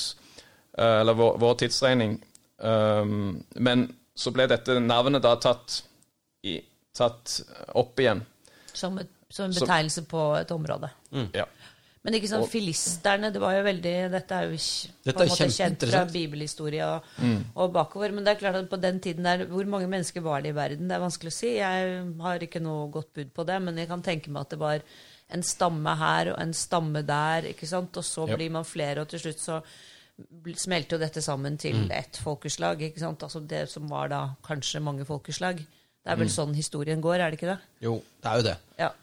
uh, 0.76 1.00
eller 1.00 1.16
vår, 1.16 1.38
vår 1.40 1.62
tidsregning. 1.64 2.18
Um, 2.60 3.40
men 3.56 3.88
så 4.20 4.34
ble 4.36 4.50
dette 4.52 4.76
navnet 4.84 5.24
da 5.24 5.38
tatt, 5.40 5.80
i, 6.44 6.58
tatt 6.96 7.40
opp 7.80 8.04
igjen. 8.04 8.26
Som, 8.76 9.00
et, 9.00 9.16
som 9.32 9.48
en 9.48 9.56
betegnelse 9.56 10.04
så, 10.04 10.10
på 10.12 10.26
et 10.42 10.52
område. 10.52 10.92
Mm. 11.16 11.32
Ja. 11.40 11.48
Men 12.00 12.16
ikke 12.16 12.30
sånn, 12.32 12.46
filisterne 12.48 13.28
det 13.36 13.42
var 13.44 13.58
jo 13.58 13.64
veldig, 13.66 13.94
Dette 14.14 14.38
er 14.38 14.46
jo 14.48 14.60
dette 15.04 15.26
er 15.26 15.32
måte, 15.34 15.48
kjent 15.52 15.84
fra 15.84 16.06
bibelhistorie 16.08 16.86
og, 16.88 17.08
mm. 17.20 17.42
og, 17.54 17.74
bakover. 17.76 18.14
Men 18.16 18.24
det 18.24 18.34
er 18.34 18.40
klart 18.40 18.60
at 18.62 18.70
på 18.72 18.80
den 18.80 19.02
tiden 19.04 19.28
der, 19.28 19.44
hvor 19.52 19.68
mange 19.68 19.90
mennesker 19.92 20.24
var 20.24 20.46
det 20.46 20.54
i 20.54 20.58
verden? 20.58 20.88
Det 20.88 20.96
er 20.96 21.04
vanskelig 21.04 21.34
å 21.34 21.36
si. 21.36 21.52
Jeg 21.58 21.98
har 22.24 22.46
ikke 22.46 22.64
noe 22.64 22.88
godt 22.94 23.12
bud 23.20 23.34
på 23.36 23.46
det, 23.50 23.60
men 23.66 23.82
jeg 23.82 23.92
kan 23.92 24.04
tenke 24.06 24.32
meg 24.32 24.48
at 24.48 24.56
det 24.56 24.62
var 24.62 24.86
en 25.30 25.46
stamme 25.46 25.94
her 26.00 26.34
og 26.34 26.42
en 26.42 26.54
stamme 26.58 27.04
der. 27.06 27.52
ikke 27.54 27.68
sant? 27.70 27.98
Og 27.98 28.06
så 28.06 28.26
yep. 28.28 28.36
blir 28.38 28.54
man 28.54 28.68
flere, 28.68 29.04
og 29.04 29.12
til 29.12 29.24
slutt 29.24 29.44
så 29.44 29.60
smelter 30.60 30.98
jo 30.98 31.02
dette 31.04 31.22
sammen 31.24 31.58
til 31.62 31.86
mm. 31.86 31.92
ett 31.96 32.20
folkeslag. 32.20 32.82
ikke 32.90 33.02
sant? 33.02 33.24
Altså 33.24 33.40
Det 33.40 33.68
som 33.72 33.88
var 33.90 34.10
da 34.12 34.24
kanskje 34.46 34.84
mange 34.84 35.06
folkeslag. 35.08 35.62
Det 36.00 36.12
er 36.12 36.20
vel 36.20 36.30
mm. 36.30 36.36
sånn 36.36 36.56
historien 36.58 37.02
går, 37.04 37.20
er 37.20 37.30
det 37.30 37.40
ikke 37.40 37.52
det? 37.54 37.60
Jo, 37.86 38.00
det 38.22 38.32
er 38.32 38.40
jo 38.40 38.48
det. 38.50 38.56
Ja. 38.80 38.94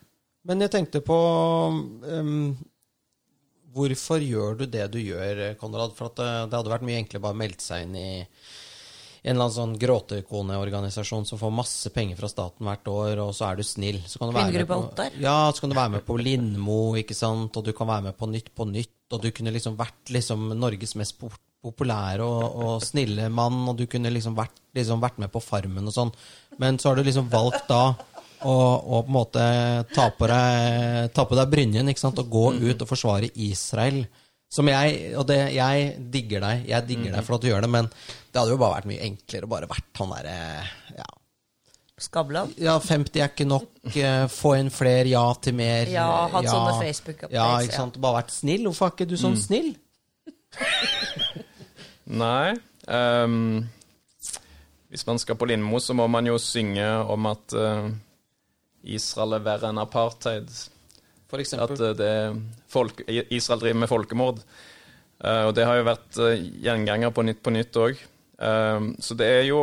Men 0.47 0.63
jeg 0.63 0.73
tenkte 0.73 1.03
på 1.05 1.17
um, 1.75 2.57
Hvorfor 3.77 4.23
gjør 4.25 4.63
du 4.63 4.65
det 4.73 4.87
du 4.95 5.01
gjør, 5.03 5.53
Konrad? 5.61 5.93
For 5.99 6.09
det, 6.17 6.25
eh, 6.25 6.47
det, 6.49 6.57
hadde 6.57 6.73
vært 6.73 6.87
mye 6.89 7.01
enklere 7.03 7.25
bare 7.27 7.37
å 7.37 7.41
melde 7.43 7.61
seg 7.61 7.85
inn 7.85 7.99
i 8.01 8.11
en 9.27 9.35
eller 9.35 9.49
annen 9.49 9.55
sånn 9.57 9.79
gråtekoneorganisasjon 9.83 11.25
som 11.27 11.41
får 11.41 11.51
masse 11.51 11.91
penger 11.91 12.19
fra 12.21 12.29
staten 12.31 12.69
hvert 12.69 12.87
år, 12.93 13.23
og 13.25 13.33
så 13.35 13.49
er 13.49 13.59
du 13.59 13.65
snill. 13.67 13.99
Så 14.07 14.21
kan 14.21 14.31
du 14.31 14.37
være 14.37 14.53
med 14.55 14.69
på, 14.71 15.09
ja, 15.19 15.39
så 15.51 15.65
kan 15.65 15.73
du 15.73 15.79
være 15.79 15.95
med 15.97 16.05
på 16.07 16.19
Lindmo, 16.21 16.79
ikke 17.01 17.17
sant, 17.19 17.59
og 17.59 17.67
du 17.67 17.73
kan 17.75 17.91
være 17.91 18.09
med 18.09 18.17
på 18.21 18.31
Nytt 18.31 18.53
på 18.55 18.69
Nytt, 18.71 18.95
og 19.11 19.25
du 19.25 19.33
kunne 19.35 19.55
liksom 19.55 19.75
vært 19.79 20.15
liksom 20.15 20.53
Norges 20.55 20.95
mest 21.01 21.19
populære 21.19 22.23
og, 22.23 22.45
og 22.63 22.85
snille 22.87 23.27
mann, 23.35 23.65
og 23.67 23.81
du 23.81 23.89
kunne 23.91 24.15
liksom 24.15 24.37
vært, 24.39 24.55
liksom 24.79 25.03
vært 25.03 25.19
med 25.23 25.35
på 25.35 25.43
Farmen 25.43 25.91
og 25.91 25.97
sånn. 25.97 26.15
Men 26.63 26.79
så 26.79 26.93
har 26.93 27.01
du 27.01 27.07
liksom 27.07 27.27
valgt 27.33 27.67
da 27.67 27.97
og, 28.47 28.87
og, 28.87 29.01
på 29.07 29.09
en 29.09 29.17
måte 29.17 29.45
ta 29.95 30.07
på 30.15 30.29
deg, 30.31 31.11
ta 31.17 31.25
på 31.27 31.39
deg 31.39 31.51
brynjen 31.51 31.91
ikke 31.91 32.05
sant? 32.05 32.21
og 32.23 32.31
gå 32.31 32.47
ut 32.61 32.85
og 32.85 32.91
forsvare 32.91 33.33
Israel. 33.49 34.05
Som 34.53 34.71
jeg, 34.71 35.13
og 35.19 35.27
det, 35.29 35.41
jeg 35.57 35.93
digger 36.13 36.45
deg, 36.45 36.67
jeg 36.71 36.87
digger 36.87 37.11
deg 37.11 37.21
mm. 37.21 37.27
for 37.27 37.37
at 37.37 37.45
du 37.45 37.49
gjør 37.51 37.67
det, 37.67 37.71
men 37.73 37.89
det 37.91 38.39
hadde 38.39 38.53
jo 38.55 38.61
bare 38.61 38.79
vært 38.79 38.91
mye 38.93 39.07
enklere 39.09 39.49
å 39.49 39.51
bare 39.51 39.69
vært 39.71 40.01
han 40.01 40.13
derre 40.15 40.37
ja. 40.97 41.09
Skavlan? 41.97 42.53
Ja, 42.61 42.77
50 42.83 43.23
er 43.23 43.31
ikke 43.33 43.47
nok. 43.49 43.71
Eh, 43.89 44.27
få 44.29 44.53
inn 44.59 44.69
flere, 44.73 45.09
ja 45.09 45.25
til 45.41 45.57
mer. 45.57 45.89
Ja, 45.89 46.07
hatt 46.29 46.45
ja, 46.45 46.53
sånne 46.53 46.75
Facebook-updates. 46.83 47.33
Ja, 47.33 47.47
ikke 47.65 47.79
sant. 47.79 47.97
Bare 48.05 48.19
vært 48.19 48.35
snill. 48.35 48.67
Hvorfor 48.69 48.91
er 48.91 48.93
ikke 48.93 49.09
du 49.09 49.17
sånn 49.17 49.39
mm. 49.39 49.41
snill? 49.41 49.71
Nei. 52.23 52.53
Um, 52.87 53.65
hvis 54.93 55.07
man 55.09 55.23
skal 55.23 55.41
på 55.41 55.49
Lindmo, 55.49 55.81
så 55.81 55.97
må 55.97 56.05
man 56.13 56.29
jo 56.29 56.37
synge 56.41 56.85
om 56.85 57.31
at 57.33 57.57
uh, 57.57 57.89
Israel 58.85 59.39
er 59.39 59.49
verre 59.49 59.73
enn 59.73 59.81
apartheid. 59.81 60.53
For 61.31 61.43
eksempel? 61.43 61.77
At 61.77 61.83
eh, 61.83 61.97
det 61.99 62.71
folk, 62.71 63.03
Israel 63.09 63.63
driver 63.63 63.81
med 63.83 63.91
folkemord. 63.91 64.43
Uh, 65.17 65.49
og 65.49 65.55
det 65.57 65.65
har 65.65 65.79
jo 65.79 65.89
vært 65.89 66.19
uh, 66.21 66.35
gjenganger 66.37 67.15
på 67.15 67.25
Nytt 67.25 67.43
på 67.43 67.55
Nytt 67.55 67.81
òg. 67.81 68.05
Så 68.37 69.15
det 69.17 69.27
er 69.33 69.47
jo 69.49 69.61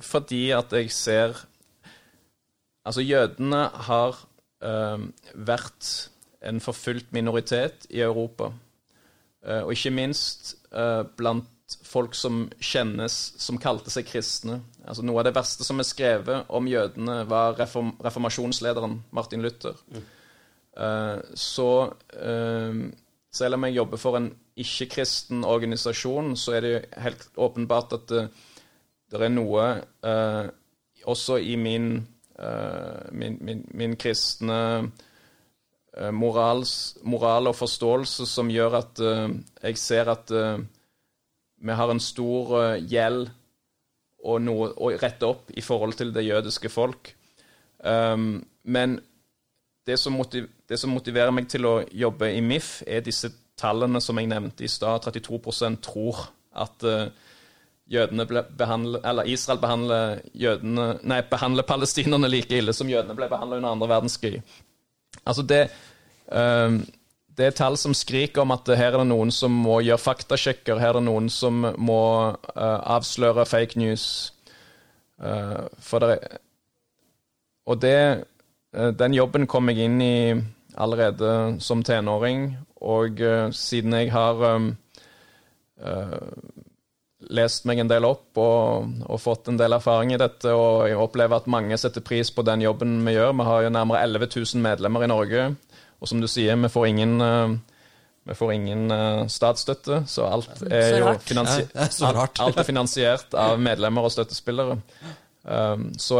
fordi 0.00 0.46
at 0.56 0.72
jeg 0.72 0.88
ser 0.88 1.34
Altså, 2.80 3.02
jødene 3.04 3.66
har 3.86 4.16
eh, 4.64 5.02
vært 5.34 5.88
en 6.48 6.60
forfulgt 6.64 7.12
minoritet 7.12 7.86
i 7.92 8.00
Europa. 8.00 8.48
Eh, 9.44 9.60
og 9.60 9.74
ikke 9.74 9.92
minst 9.94 10.54
eh, 10.72 11.02
blant 11.18 11.76
folk 11.86 12.16
som 12.18 12.46
kjennes 12.56 13.18
som 13.38 13.60
kalte 13.62 13.92
seg 13.92 14.08
kristne. 14.08 14.58
Altså 14.82 15.04
Noe 15.06 15.20
av 15.20 15.28
det 15.28 15.34
verste 15.36 15.66
som 15.66 15.78
er 15.78 15.86
skrevet 15.86 16.48
om 16.48 16.66
jødene, 16.66 17.20
var 17.30 17.54
reform 17.60 17.92
reformasjonslederen 18.02 18.96
Martin 19.14 19.44
Luther. 19.44 19.76
Mm. 19.92 20.08
Uh, 20.80 21.20
så 21.36 21.70
uh, 21.92 22.78
selv 23.32 23.56
om 23.56 23.66
jeg 23.66 23.76
jobber 23.76 24.00
for 24.00 24.16
en 24.16 24.30
ikke-kristen 24.60 25.44
organisasjon, 25.46 26.32
så 26.36 26.56
er 26.56 26.64
det 26.64 26.70
jo 26.72 26.80
helt 27.04 27.26
åpenbart 27.36 27.92
at 27.96 28.08
det, 28.10 28.24
det 29.10 29.20
er 29.22 29.32
noe 29.32 29.66
også 31.08 31.38
i 31.40 31.54
min, 31.56 31.94
min, 33.16 33.38
min, 33.40 33.62
min 33.74 33.94
kristne 33.96 34.58
morals, 36.12 36.74
moral 37.02 37.48
og 37.50 37.56
forståelse 37.56 38.26
som 38.28 38.50
gjør 38.52 38.76
at 38.82 39.00
jeg 39.00 39.78
ser 39.80 40.10
at 40.12 40.34
vi 40.34 41.78
har 41.80 41.94
en 41.94 42.02
stor 42.04 42.52
gjeld 42.84 43.30
å 44.20 44.92
rette 45.00 45.30
opp 45.30 45.54
i 45.56 45.64
forhold 45.64 45.96
til 45.98 46.12
det 46.12 46.26
jødiske 46.26 46.68
folk. 46.68 47.14
Um, 47.80 48.44
men 48.62 49.00
det 49.86 49.96
som, 49.98 50.16
det 50.30 50.78
som, 50.78 50.92
motiverer 50.92 51.32
meg 51.34 51.48
til 51.50 51.66
å 51.66 51.74
jobbe 51.88 52.28
i 52.34 52.42
MIF, 52.44 52.82
er 52.86 53.04
disse 53.04 53.32
tallene 53.60 54.00
som 54.00 54.18
jeg 54.20 54.28
nevnte 54.30 54.64
i 54.64 54.70
stad. 54.70 55.06
32% 55.08 55.80
tror 55.84 56.24
at 56.60 56.84
jødene 57.90 58.26
behandler, 58.58 59.24
Israel 59.26 59.58
behandler, 59.60 60.20
jødene, 60.34 60.86
nei, 61.02 61.20
behandler 61.30 61.66
palestinerne 61.66 62.30
like 62.30 62.54
ille 62.54 62.74
som 62.76 62.90
jødene 62.90 63.16
ble 63.18 63.28
behandla 63.30 63.58
under 63.58 63.74
andre 63.74 63.90
verdenskrig. 63.90 64.40
Altså 65.24 65.42
det 65.42 65.64
um, 66.30 66.80
det 67.38 67.46
er 67.46 67.54
tall 67.56 67.76
som 67.78 67.94
skriker 67.96 68.42
om 68.42 68.52
at 68.52 68.68
her 68.76 68.92
er 68.92 69.00
det 69.00 69.08
noen 69.08 69.30
som 69.32 69.54
må 69.64 69.78
gjøre 69.80 70.02
faktasjekker. 70.02 70.80
Her 70.82 70.90
er 70.90 70.98
det 70.98 71.06
noen 71.06 71.30
som 71.32 71.62
må 71.80 72.02
uh, 72.36 72.80
avsløre 72.96 73.46
fake 73.48 73.80
news. 73.80 74.04
For 75.20 76.00
det 76.00 76.14
Og 77.68 77.80
det, 77.80 78.24
den 78.70 79.14
jobben 79.16 79.48
kom 79.50 79.70
jeg 79.70 79.88
inn 79.88 80.02
i 80.02 80.16
allerede 80.78 81.58
som 81.60 81.82
tenåring. 81.82 82.52
Og 82.80 83.18
siden 83.52 83.96
jeg 83.98 84.12
har 84.14 84.38
um, 84.46 84.68
lest 87.28 87.66
meg 87.68 87.80
en 87.82 87.90
del 87.90 88.06
opp 88.08 88.38
og, 88.40 88.92
og, 89.06 89.18
fått 89.20 89.50
en 89.50 89.58
del 89.60 89.76
erfaring 89.76 90.14
i 90.14 90.20
dette, 90.20 90.52
og 90.54 90.86
jeg 90.88 90.98
opplever 90.98 91.40
at 91.40 91.50
mange 91.50 91.76
setter 91.80 92.04
pris 92.04 92.30
på 92.32 92.44
den 92.46 92.64
jobben 92.64 93.00
vi 93.06 93.16
gjør. 93.16 93.34
Vi 93.36 93.48
har 93.50 93.66
jo 93.66 93.74
nærmere 93.74 94.04
11 94.06 94.30
000 94.36 94.64
medlemmer 94.64 95.04
i 95.04 95.10
Norge. 95.10 95.50
Og 96.00 96.08
som 96.08 96.22
du 96.22 96.28
sier, 96.30 96.56
vi 96.56 96.72
får 96.72 96.86
ingen, 96.88 97.14
uh, 97.20 97.52
vi 98.28 98.36
får 98.36 98.54
ingen 98.56 98.86
uh, 98.94 99.26
statsstøtte, 99.28 100.02
så 100.08 100.30
alt 100.30 100.64
er 100.70 101.00
jo 101.02 101.14
finansi 101.20 101.66
alt, 101.76 102.40
alt 102.40 102.60
er 102.60 102.68
finansiert 102.68 103.36
av 103.36 103.60
medlemmer 103.60 104.08
og 104.08 104.14
støttespillere. 104.16 104.80
Um, 105.40 105.86
så, 105.96 106.18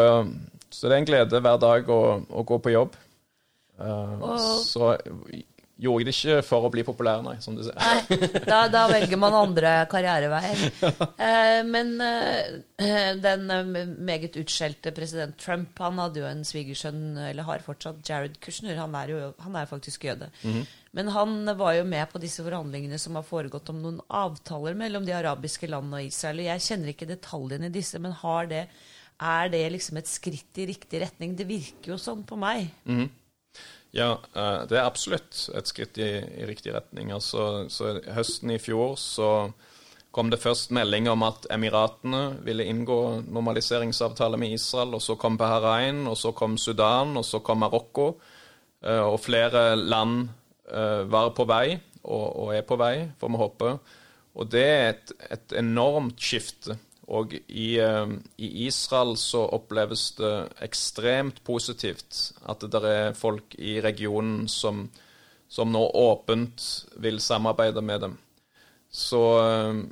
så, 0.71 0.89
det 0.89 0.97
er 0.97 1.01
en 1.03 1.09
glede 1.09 1.45
hver 1.45 1.63
dag 1.63 1.89
å, 1.91 2.01
å 2.23 2.45
gå 2.47 2.59
på 2.63 2.75
jobb. 2.75 2.99
Uh, 3.81 4.37
så 4.65 4.95
gjorde 5.81 6.03
jeg 6.03 6.07
det 6.09 6.15
ikke 6.15 6.43
for 6.45 6.67
å 6.67 6.71
bli 6.73 6.83
populær, 6.85 7.23
nei, 7.25 7.37
som 7.41 7.55
du 7.57 7.63
sier. 7.65 7.77
Nei, 7.81 8.29
da, 8.45 8.65
da, 8.73 8.83
velger 8.91 9.21
man 9.21 9.37
andre 9.39 9.73
karriereveier. 9.91 10.67
Uh, 10.83 11.61
men 11.75 11.95
uh, 12.01 13.15
den 13.21 13.47
meget 14.05 14.37
utskjelte 14.41 14.93
president 14.97 15.39
Trump 15.41 15.81
han 15.81 16.01
hadde 16.03 16.23
jo 16.23 16.29
en 16.29 16.45
svigersønn, 16.47 17.17
eller 17.31 17.49
har 17.49 17.65
fortsatt, 17.65 18.03
Jared 18.07 18.37
Kushner. 18.45 18.77
Han 18.81 18.97
er 18.99 19.15
jo 19.15 19.33
han 19.41 19.57
er 19.57 19.71
faktisk 19.71 20.05
jøde. 20.05 20.31
Mm 20.43 20.53
-hmm. 20.53 20.69
Men 20.91 21.09
han 21.09 21.57
var 21.57 21.75
jo 21.79 21.85
med 21.85 22.11
på 22.11 22.19
disse 22.19 22.43
forhandlingene 22.43 22.99
som 22.99 23.15
har 23.15 23.27
foregått 23.27 23.69
om 23.71 23.83
noen 23.83 24.01
avtaler 24.09 24.75
mellom 24.75 25.05
de 25.07 25.15
arabiske 25.15 25.69
landene 25.71 26.01
og 26.01 26.05
Israel. 26.11 26.41
og 26.43 26.45
Jeg 26.45 26.61
kjenner 26.67 26.89
ikke 26.89 27.07
detaljene 27.07 27.67
i 27.67 27.77
disse, 27.77 27.99
men 27.99 28.13
har 28.13 28.47
det, 28.51 28.67
er 29.21 29.51
det 29.53 29.65
liksom 29.75 30.01
et 30.01 30.09
skritt 30.09 30.61
i 30.61 30.69
riktig 30.71 31.03
retning? 31.03 31.35
Det 31.37 31.49
virker 31.49 31.95
jo 31.95 31.99
sånn 32.01 32.23
på 32.27 32.39
meg. 32.41 32.71
Mm. 32.89 33.09
Ja, 33.97 34.13
eh, 34.35 34.63
det 34.71 34.79
er 34.79 34.87
absolutt 34.87 35.49
et 35.57 35.71
skritt 35.71 35.99
i, 36.01 36.13
i 36.23 36.47
riktig 36.49 36.73
retning. 36.75 37.11
Altså, 37.15 37.67
så 37.73 37.99
Høsten 38.15 38.55
i 38.55 38.61
fjor 38.63 38.97
så 39.01 39.31
kom 40.15 40.31
det 40.31 40.41
først 40.43 40.73
melding 40.75 41.09
om 41.11 41.23
at 41.27 41.47
Emiratene 41.55 42.41
ville 42.47 42.67
inngå 42.67 43.01
normaliseringsavtale 43.27 44.39
med 44.41 44.57
Israel. 44.57 44.97
og 44.99 45.03
Så 45.03 45.19
kom 45.21 45.39
Bahrain, 45.39 46.07
og 46.07 46.17
så 46.19 46.33
kom 46.33 46.59
Sudan, 46.59 47.17
og 47.19 47.27
så 47.27 47.43
kom 47.45 47.63
Marokko. 47.65 48.15
Eh, 48.83 49.03
og 49.05 49.21
flere 49.21 49.75
land 49.77 50.29
eh, 50.71 51.03
var 51.11 51.35
på 51.37 51.47
vei, 51.51 51.81
og, 52.05 52.27
og 52.45 52.55
er 52.57 52.65
på 52.67 52.79
vei, 52.81 52.95
får 53.21 53.35
vi 53.35 53.43
håpe. 53.43 53.75
Og 54.41 54.47
det 54.49 54.65
er 54.65 54.87
et, 54.95 55.13
et 55.35 55.59
enormt 55.59 56.23
skifte 56.23 56.79
og 57.11 57.35
i, 57.35 57.75
eh, 57.83 58.13
i, 58.39 58.49
Israel 58.67 59.17
så 59.19 59.43
oppleves 59.57 60.11
det 60.19 60.35
ekstremt 60.63 61.43
positivt 61.47 62.21
at 62.49 62.63
det 62.71 62.83
er 62.87 63.17
folk 63.19 63.57
i 63.59 63.81
regionen 63.83 64.47
som, 64.49 64.85
som 65.51 65.73
nå 65.75 65.83
åpent 65.99 66.67
vil 67.03 67.19
samarbeide 67.23 67.83
med 67.83 68.07
dem. 68.07 68.15
Så, 68.91 69.25
eh, 69.43 69.83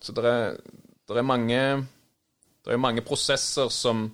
så 0.00 0.14
det, 0.14 0.24
er, 0.30 0.54
det, 1.08 1.18
er 1.18 1.26
mange, 1.26 1.60
det 2.62 2.74
er 2.74 2.82
mange 2.82 3.02
prosesser 3.06 3.72
som, 3.74 4.06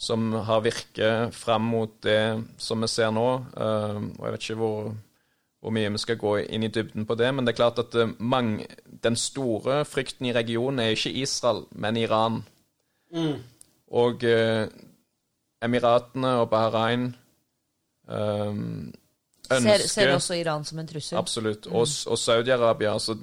som 0.00 0.32
har 0.48 0.64
virket 0.64 1.36
fram 1.36 1.68
mot 1.74 2.00
det 2.04 2.22
som 2.56 2.80
vi 2.80 2.88
ser 2.88 3.12
nå. 3.12 3.28
Eh, 3.52 4.02
og 4.16 4.26
jeg 4.26 4.36
vet 4.36 4.48
ikke 4.48 4.60
hvor 4.64 4.92
hvor 5.60 5.74
mye 5.76 5.90
vi 5.92 6.00
skal 6.00 6.18
gå 6.20 6.36
inn 6.40 6.64
i 6.64 6.72
dybden 6.72 7.06
på 7.06 7.16
det. 7.20 7.34
Men 7.34 7.46
det 7.46 7.52
er 7.52 7.60
klart 7.60 7.80
at 7.82 7.94
eh, 7.94 8.12
mange, 8.18 8.66
den 9.04 9.16
store 9.16 9.84
frykten 9.84 10.30
i 10.30 10.32
regionen 10.36 10.80
er 10.80 10.94
ikke 10.94 11.12
Israel, 11.22 11.64
men 11.70 11.96
Iran. 12.00 12.42
Mm. 13.12 13.42
Og 14.00 14.24
eh, 14.24 14.66
Emiratene 15.62 16.32
og 16.40 16.48
Bahrain 16.50 17.10
eh, 18.08 18.54
ønsker 19.50 19.84
ser, 19.84 19.86
ser 19.88 20.14
også 20.14 20.38
Iran 20.40 20.64
som 20.64 20.78
en 20.80 20.88
trussel? 20.88 21.18
Absolutt. 21.18 21.66
Og, 21.66 21.86
og 22.06 22.18
Saudi-Arabia. 22.18 22.92
Altså 22.92 23.18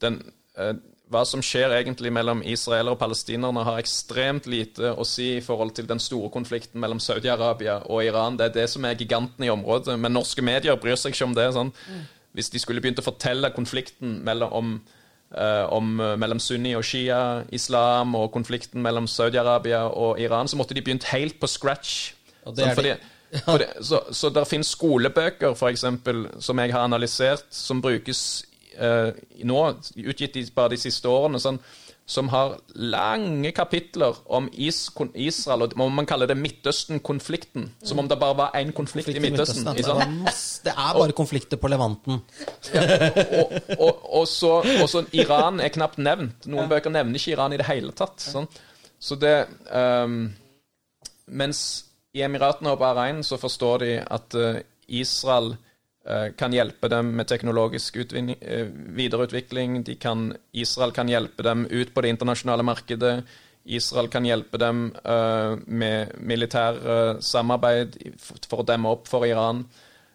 den, 0.00 0.20
eh, 0.58 0.74
hva 1.08 1.22
som 1.24 1.40
skjer 1.44 1.72
egentlig 1.72 2.10
mellom 2.12 2.42
israelere 2.44 2.92
og 2.92 3.00
palestinerne, 3.00 3.64
har 3.64 3.80
ekstremt 3.80 4.48
lite 4.50 4.92
å 4.92 5.06
si 5.08 5.30
i 5.38 5.44
forhold 5.44 5.72
til 5.78 5.88
den 5.88 6.00
store 6.02 6.28
konflikten 6.32 6.80
mellom 6.82 7.00
Saudi-Arabia 7.00 7.78
og 7.88 8.04
Iran. 8.04 8.36
Det 8.36 8.50
er 8.50 8.54
det 8.58 8.66
som 8.74 8.84
er 8.84 8.98
giganten 8.98 9.46
i 9.46 9.52
området. 9.52 9.96
Men 10.00 10.16
norske 10.16 10.44
medier 10.44 10.76
bryr 10.80 11.00
seg 11.00 11.16
ikke 11.16 11.30
om 11.30 11.36
det. 11.38 11.48
Sånn. 11.56 11.72
Hvis 12.36 12.52
de 12.52 12.60
skulle 12.60 12.84
begynt 12.84 13.00
å 13.00 13.06
fortelle 13.06 13.50
konflikten 13.56 14.18
mellom, 14.26 14.52
om, 14.52 14.74
eh, 15.32 15.64
om, 15.72 15.94
uh, 16.00 16.14
mellom 16.20 16.40
sunni 16.44 16.74
og 16.76 16.84
shia-islam 16.84 18.14
og 18.14 18.30
konflikten 18.34 18.84
mellom 18.84 19.08
Saudi-Arabia 19.08 19.86
og 19.88 20.20
Iran, 20.20 20.48
så 20.48 20.60
måtte 20.60 20.76
de 20.76 20.84
begynt 20.84 21.08
helt 21.14 21.40
på 21.40 21.48
scratch. 21.48 22.12
Sånn, 22.44 22.76
fordi, 22.76 22.94
fordi, 23.48 23.70
så, 23.80 24.02
så 24.12 24.28
det 24.32 24.44
finnes 24.48 24.76
skolebøker, 24.76 25.56
eksempel, 25.72 26.26
som 26.40 26.60
jeg 26.60 26.76
har 26.76 26.84
analysert, 26.84 27.48
som 27.52 27.80
brukes 27.80 28.44
nå, 28.78 29.60
utgitt 29.96 30.54
bare 30.54 30.74
de 30.74 30.80
siste 30.80 31.10
årene, 31.10 31.40
sånn, 31.42 31.58
som 32.08 32.30
har 32.32 32.54
lange 32.72 33.50
kapitler 33.52 34.16
om 34.32 34.46
is, 34.56 34.86
Israel, 35.12 35.66
og 35.66 35.74
om 35.84 35.92
man 35.92 36.06
kaller 36.08 36.30
det 36.30 36.38
Midtøsten-konflikten. 36.40 37.66
Som 37.84 38.00
om 38.00 38.08
det 38.08 38.16
bare 38.16 38.36
var 38.38 38.56
én 38.56 38.72
konflikt, 38.72 39.10
konflikt, 39.10 39.20
i 39.20 39.24
Midtøsten. 39.26 39.66
I 39.68 39.74
Midtøsten. 39.76 40.64
Det, 40.64 40.72
er 40.72 40.96
bare 40.96 41.10
og, 41.10 41.14
konflikter 41.18 41.60
på 41.60 41.68
Levanten. 41.68 42.22
Ja, 42.72 42.86
og, 43.42 43.52
og, 43.76 44.00
og, 44.22 44.24
så, 44.28 44.54
og, 44.80 44.88
så, 44.88 45.04
Iran 45.12 45.60
er 45.60 45.68
knapt 45.74 46.00
nevnt. 46.00 46.48
Noen 46.48 46.64
ja. 46.64 46.70
bøker 46.72 46.96
nevner 46.96 47.20
ikke 47.20 47.34
Iran 47.36 47.52
i 47.52 47.60
det 47.60 47.68
hele 47.68 47.92
tatt. 47.92 48.24
Sånn. 48.24 48.48
Så 48.98 49.20
det 49.20 49.36
um, 49.68 50.22
Mens 51.28 51.62
i 52.16 52.24
Emiratene 52.24 52.72
og 52.72 52.80
Bahrain 52.80 53.20
så 53.20 53.36
forstår 53.36 53.84
de 53.84 53.94
at 54.00 54.38
uh, 54.40 54.62
Israel 54.88 55.58
Eh, 55.58 55.67
kan 56.40 56.54
hjelpe 56.56 56.88
dem 56.88 57.10
med 57.16 57.28
teknologisk 57.28 57.96
eh, 57.96 58.68
videreutvikling. 58.96 59.82
Kan, 60.00 60.32
Israel 60.52 60.94
kan 60.96 61.08
hjelpe 61.08 61.44
dem 61.44 61.66
ut 61.66 61.94
på 61.94 62.00
det 62.00 62.14
internasjonale 62.14 62.64
markedet. 62.64 63.18
Israel 63.68 64.08
kan 64.08 64.24
hjelpe 64.24 64.58
dem 64.60 64.88
uh, 65.04 65.58
med 65.66 66.16
militær 66.24 66.78
uh, 66.80 67.20
samarbeid 67.20 67.98
for 68.18 68.62
å 68.62 68.66
demme 68.66 68.88
opp 68.94 69.08
for 69.10 69.26
Iran. 69.28 69.66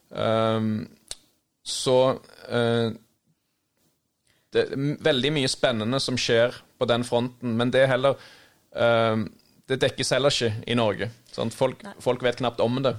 Um, 0.10 0.88
så 1.64 1.98
uh, 2.50 2.90
Det 4.54 4.64
er 4.66 4.98
veldig 5.06 5.32
mye 5.34 5.50
spennende 5.50 6.02
som 6.02 6.18
skjer 6.18 6.58
på 6.78 6.90
den 6.90 7.06
fronten, 7.06 7.56
men 7.58 7.72
det 7.74 7.88
heller 7.90 8.18
Det 9.70 9.78
dekkes 9.82 10.12
heller 10.12 10.34
ikke 10.34 10.64
i 10.66 10.76
Norge. 10.76 11.08
Folk, 11.54 11.84
folk, 12.02 12.24
vet 12.26 12.40
knapt 12.42 12.62
om 12.62 12.80
det. 12.82 12.96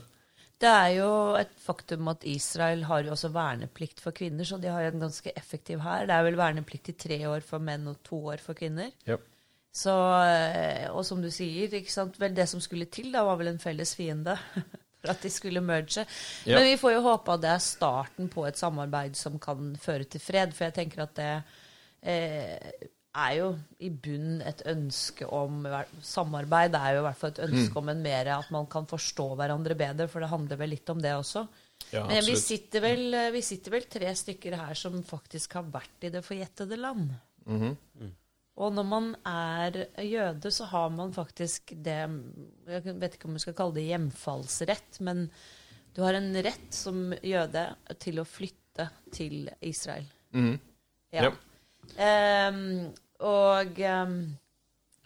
Det 0.62 0.70
er 0.70 0.90
jo 1.00 1.10
et 1.36 1.50
faktum 1.60 2.08
at 2.12 2.24
Israel 2.30 2.84
har 2.88 3.02
jo 3.04 3.12
også 3.12 3.32
verneplikt 3.34 4.00
for 4.00 4.16
kvinner, 4.16 4.46
så 4.46 4.56
de 4.62 4.70
har 4.70 4.84
jo 4.84 4.92
en 4.94 5.06
ganske 5.06 5.32
effektiv 5.36 5.82
hær. 5.84 6.06
Det 6.08 6.14
er 6.14 6.26
vel 6.28 6.38
verneplikt 6.38 6.92
i 6.92 6.98
tre 7.04 7.18
år 7.28 7.44
for 7.44 7.62
menn 7.62 7.88
og 7.90 7.98
to 8.06 8.20
år 8.32 8.42
for 8.42 8.56
kvinner. 8.58 8.94
Yep. 9.08 9.26
Så, 9.74 9.94
eh, 10.22 10.86
og 10.94 11.02
som 11.06 11.22
du 11.22 11.28
sier? 11.34 11.72
Vel, 12.20 12.34
det 12.36 12.46
som 12.46 12.62
skulle 12.62 12.86
til, 12.86 13.10
da 13.12 13.24
var 13.26 13.40
vel 13.40 13.50
en 13.50 13.62
felles 13.62 13.96
fiende. 13.98 14.36
For 15.04 15.12
at 15.12 15.20
de 15.20 15.28
skulle 15.28 15.60
merge. 15.60 16.06
Ja. 16.48 16.56
Men 16.56 16.70
vi 16.70 16.78
får 16.80 16.94
jo 16.94 17.02
håpe 17.04 17.34
at 17.34 17.42
det 17.42 17.50
er 17.52 17.60
starten 17.60 18.30
på 18.32 18.46
et 18.48 18.56
samarbeid 18.56 19.18
som 19.20 19.34
kan 19.42 19.74
føre 19.76 20.06
til 20.08 20.22
fred. 20.22 20.54
For 20.56 20.64
jeg 20.64 20.76
tenker 20.78 21.02
at 21.04 21.12
det 21.18 21.32
eh, 22.00 22.86
er 23.14 23.34
jo 23.38 23.50
i 23.78 23.90
bunn 23.90 24.40
et 24.42 24.62
ønske 24.70 25.26
om 25.30 25.62
Samarbeid 26.02 26.74
er 26.78 26.96
jo 26.96 27.02
i 27.02 27.04
hvert 27.06 27.20
fall 27.20 27.34
et 27.34 27.44
ønske 27.46 27.78
om 27.78 27.92
en 27.92 28.02
mer 28.02 28.30
at 28.34 28.50
man 28.54 28.66
kan 28.70 28.88
forstå 28.90 29.28
hverandre 29.38 29.76
bedre, 29.78 30.08
for 30.10 30.24
det 30.24 30.32
handler 30.32 30.60
vel 30.60 30.74
litt 30.74 30.90
om 30.90 31.02
det 31.02 31.14
også. 31.14 31.44
Ja, 31.92 32.04
Men 32.08 32.24
vi 32.26 32.34
sitter, 32.40 32.82
vel, 32.82 33.16
vi 33.34 33.42
sitter 33.44 33.74
vel, 33.76 33.86
tre 33.90 34.10
stykker 34.18 34.56
her 34.58 34.78
som 34.78 34.98
faktisk 35.06 35.58
har 35.58 35.66
vært 35.70 36.06
i 36.08 36.12
det 36.14 36.24
forjettede 36.26 36.78
land. 36.80 37.14
Mhm. 37.46 38.12
Og 38.54 38.70
når 38.70 38.84
man 38.86 39.06
er 39.26 39.80
jøde, 39.98 40.50
så 40.54 40.68
har 40.70 40.92
man 40.94 41.10
faktisk 41.12 41.72
det 41.74 41.96
Jeg 42.70 42.82
vet 43.00 43.16
ikke 43.16 43.26
om 43.26 43.34
vi 43.34 43.42
skal 43.42 43.56
kalle 43.58 43.74
det 43.74 43.88
hjemfallsrett, 43.88 45.00
men 45.02 45.24
du 45.94 46.02
har 46.02 46.14
en 46.14 46.30
rett 46.42 46.70
som 46.74 47.10
jøde 47.22 47.64
til 48.02 48.20
å 48.22 48.26
flytte 48.26 48.88
til 49.14 49.50
Israel. 49.62 50.06
Mm. 50.34 50.54
Ja. 51.14 51.28
Ja. 51.28 51.32
Ehm, 51.98 52.94
og 53.22 53.78
um, 53.84 54.16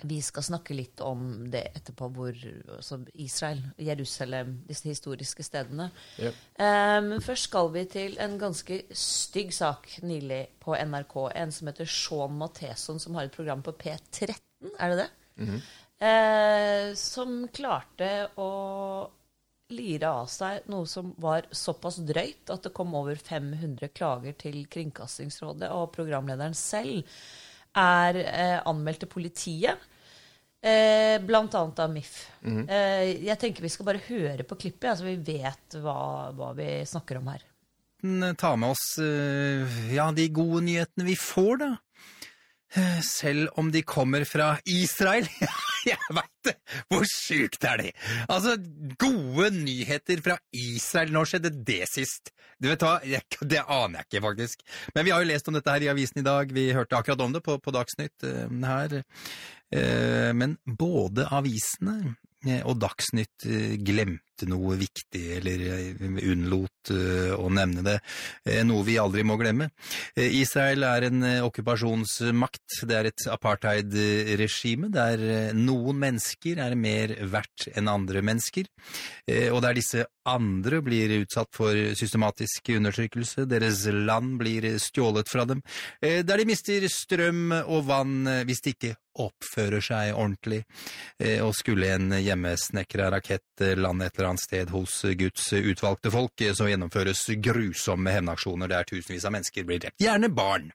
vi 0.09 0.21
skal 0.23 0.47
snakke 0.47 0.77
litt 0.79 1.03
om 1.03 1.51
det 1.51 1.65
etterpå, 1.75 2.09
hvor 2.15 2.37
altså 2.77 3.01
Israel, 3.19 3.65
Jerusalem, 3.83 4.61
disse 4.69 4.89
historiske 4.89 5.43
stedene. 5.43 5.91
Ja. 6.23 6.31
Um, 6.55 7.11
Men 7.15 7.25
først 7.25 7.51
skal 7.51 7.73
vi 7.75 7.85
til 7.91 8.15
en 8.23 8.39
ganske 8.39 8.81
stygg 8.95 9.53
sak 9.55 9.91
nylig 10.07 10.45
på 10.63 10.79
NRK. 10.79 11.19
En 11.35 11.53
som 11.53 11.73
heter 11.73 11.91
Sean 11.91 12.39
Matheson, 12.39 13.03
som 13.03 13.19
har 13.19 13.27
et 13.27 13.35
program 13.35 13.63
på 13.67 13.75
P13, 13.75 14.39
er 14.79 14.95
det 14.95 15.03
det? 15.03 15.11
Eh, 15.99 16.95
som 16.95 17.41
klarte 17.51 18.29
å 18.39 18.51
lire 19.75 20.11
av 20.23 20.29
seg 20.33 20.69
noe 20.73 20.87
som 20.89 21.11
var 21.21 21.49
såpass 21.53 21.99
drøyt 22.07 22.49
at 22.55 22.65
det 22.65 22.73
kom 22.77 22.95
over 22.97 23.19
500 23.19 23.91
klager 23.93 24.37
til 24.39 24.63
Kringkastingsrådet, 24.71 25.69
og 25.75 25.91
programlederen 25.97 26.57
selv 26.57 27.03
er 27.77 28.19
eh, 28.25 28.59
anmeldt 28.69 29.05
til 29.05 29.11
politiet. 29.13 29.87
Eh, 30.59 31.19
blant 31.23 31.55
annet 31.55 31.79
av 31.85 31.91
MIF. 31.93 32.15
eh, 32.67 33.25
jeg 33.27 33.39
tenker 33.39 33.63
vi 33.63 33.71
skal 33.71 33.87
bare 33.87 34.03
høre 34.09 34.43
på 34.49 34.59
klippet, 34.59 34.99
så 34.99 35.07
vi 35.07 35.17
vet 35.17 35.79
hva, 35.83 36.33
hva 36.35 36.53
vi 36.59 36.83
snakker 36.89 37.21
om 37.21 37.29
her. 37.31 37.45
ta 38.39 38.55
med 38.57 38.71
oss 38.75 38.99
eh, 39.03 39.93
ja, 39.95 40.11
de 40.13 40.29
gode 40.35 40.65
nyhetene 40.67 41.07
vi 41.07 41.17
får, 41.19 41.57
da. 41.63 41.71
Eh, 42.75 42.99
Selv 43.07 43.49
om 43.59 43.71
de 43.73 43.83
kommer 43.83 44.25
fra 44.29 44.57
Israel. 44.67 45.29
Jeg 45.93 46.15
veit 46.17 46.49
det! 46.49 46.55
Hvor 46.91 47.07
sjukt 47.09 47.65
er 47.69 47.81
det? 47.83 47.93
Altså, 48.29 48.57
gode 49.01 49.51
nyheter 49.57 50.21
fra 50.25 50.37
Israel. 50.53 51.13
Når 51.15 51.31
skjedde 51.33 51.53
det 51.67 51.83
sist? 51.91 52.33
Du 52.59 52.69
vet 52.71 52.83
hva, 52.83 52.99
jeg, 53.07 53.23
det 53.47 53.63
aner 53.65 54.01
jeg 54.03 54.09
ikke, 54.09 54.25
faktisk. 54.27 54.65
Men 54.97 55.07
vi 55.07 55.15
har 55.15 55.23
jo 55.23 55.31
lest 55.31 55.51
om 55.51 55.57
dette 55.57 55.75
her 55.75 55.87
i 55.87 55.91
avisen 55.93 56.23
i 56.23 56.27
dag. 56.27 56.55
Vi 56.55 56.69
hørte 56.77 56.99
akkurat 56.99 57.25
om 57.25 57.37
det 57.37 57.45
på, 57.47 57.59
på 57.63 57.75
Dagsnytt 57.75 58.27
uh, 58.27 58.47
her. 58.67 59.01
Uh, 59.75 60.31
Men 60.37 60.57
både 60.65 61.29
avisene 61.35 62.15
eh, 62.47 62.63
og 62.65 62.81
Dagsnytt 62.83 63.47
glemte 63.85 64.28
noe 64.47 64.77
viktig, 64.79 65.25
eller 65.39 65.65
unnlot 65.99 66.93
eh, 66.95 67.33
å 67.35 67.49
nevne 67.53 67.85
det, 67.87 67.97
eh, 68.47 68.63
noe 68.67 68.85
vi 68.87 68.99
aldri 69.01 69.25
må 69.27 69.39
glemme. 69.41 69.71
Eh, 70.15 70.39
Israel 70.41 70.87
er 70.89 71.09
en 71.09 71.27
okkupasjonsmakt, 71.49 72.81
det 72.89 72.99
er 72.99 73.11
et 73.11 73.27
apartheid-regime, 73.33 74.93
der 74.95 75.55
noen 75.57 75.99
mennesker 76.05 76.61
er 76.63 76.77
mer 76.79 77.15
verdt 77.31 77.69
enn 77.75 77.91
andre 77.91 78.23
mennesker, 78.25 78.69
og 79.53 79.61
der 79.65 79.77
disse 79.77 80.05
andre 80.29 80.81
blir 80.85 81.13
utsatt 81.19 81.51
for 81.57 81.77
systematisk 81.99 82.71
undertrykkelse, 82.77 83.47
deres 83.49 83.85
land 83.93 84.37
blir 84.41 84.67
stjålet 84.83 85.29
fra 85.31 85.45
dem, 85.49 85.63
der 86.01 86.41
de 86.41 86.47
mister 86.49 86.87
strøm 86.93 87.53
og 87.61 87.87
vann 87.89 88.29
hvis 88.49 88.65
de 88.65 88.75
ikke 88.77 88.95
oppfører 89.19 89.83
seg 89.83 90.13
ordentlig, 90.15 90.61
og 91.43 91.55
skulle 91.57 91.91
en 91.97 92.13
hjemmesnekra 92.15 93.09
rakett 93.17 93.65
lande 93.81 94.09
et 94.09 94.19
eller 94.19 94.28
annet 94.29 94.45
sted 94.45 94.71
hos 94.75 95.01
Guds 95.19 95.53
utvalgte 95.53 96.13
folk, 96.15 96.41
eh, 96.41 96.55
så 96.55 96.69
gjennomføres 96.71 97.27
grusomme 97.45 98.15
hevnaksjoner 98.15 98.71
der 98.71 98.89
tusenvis 98.89 99.27
av 99.29 99.35
mennesker 99.37 99.69
blir 99.69 99.83
drept, 99.83 100.01
gjerne 100.03 100.31
barn. 100.33 100.73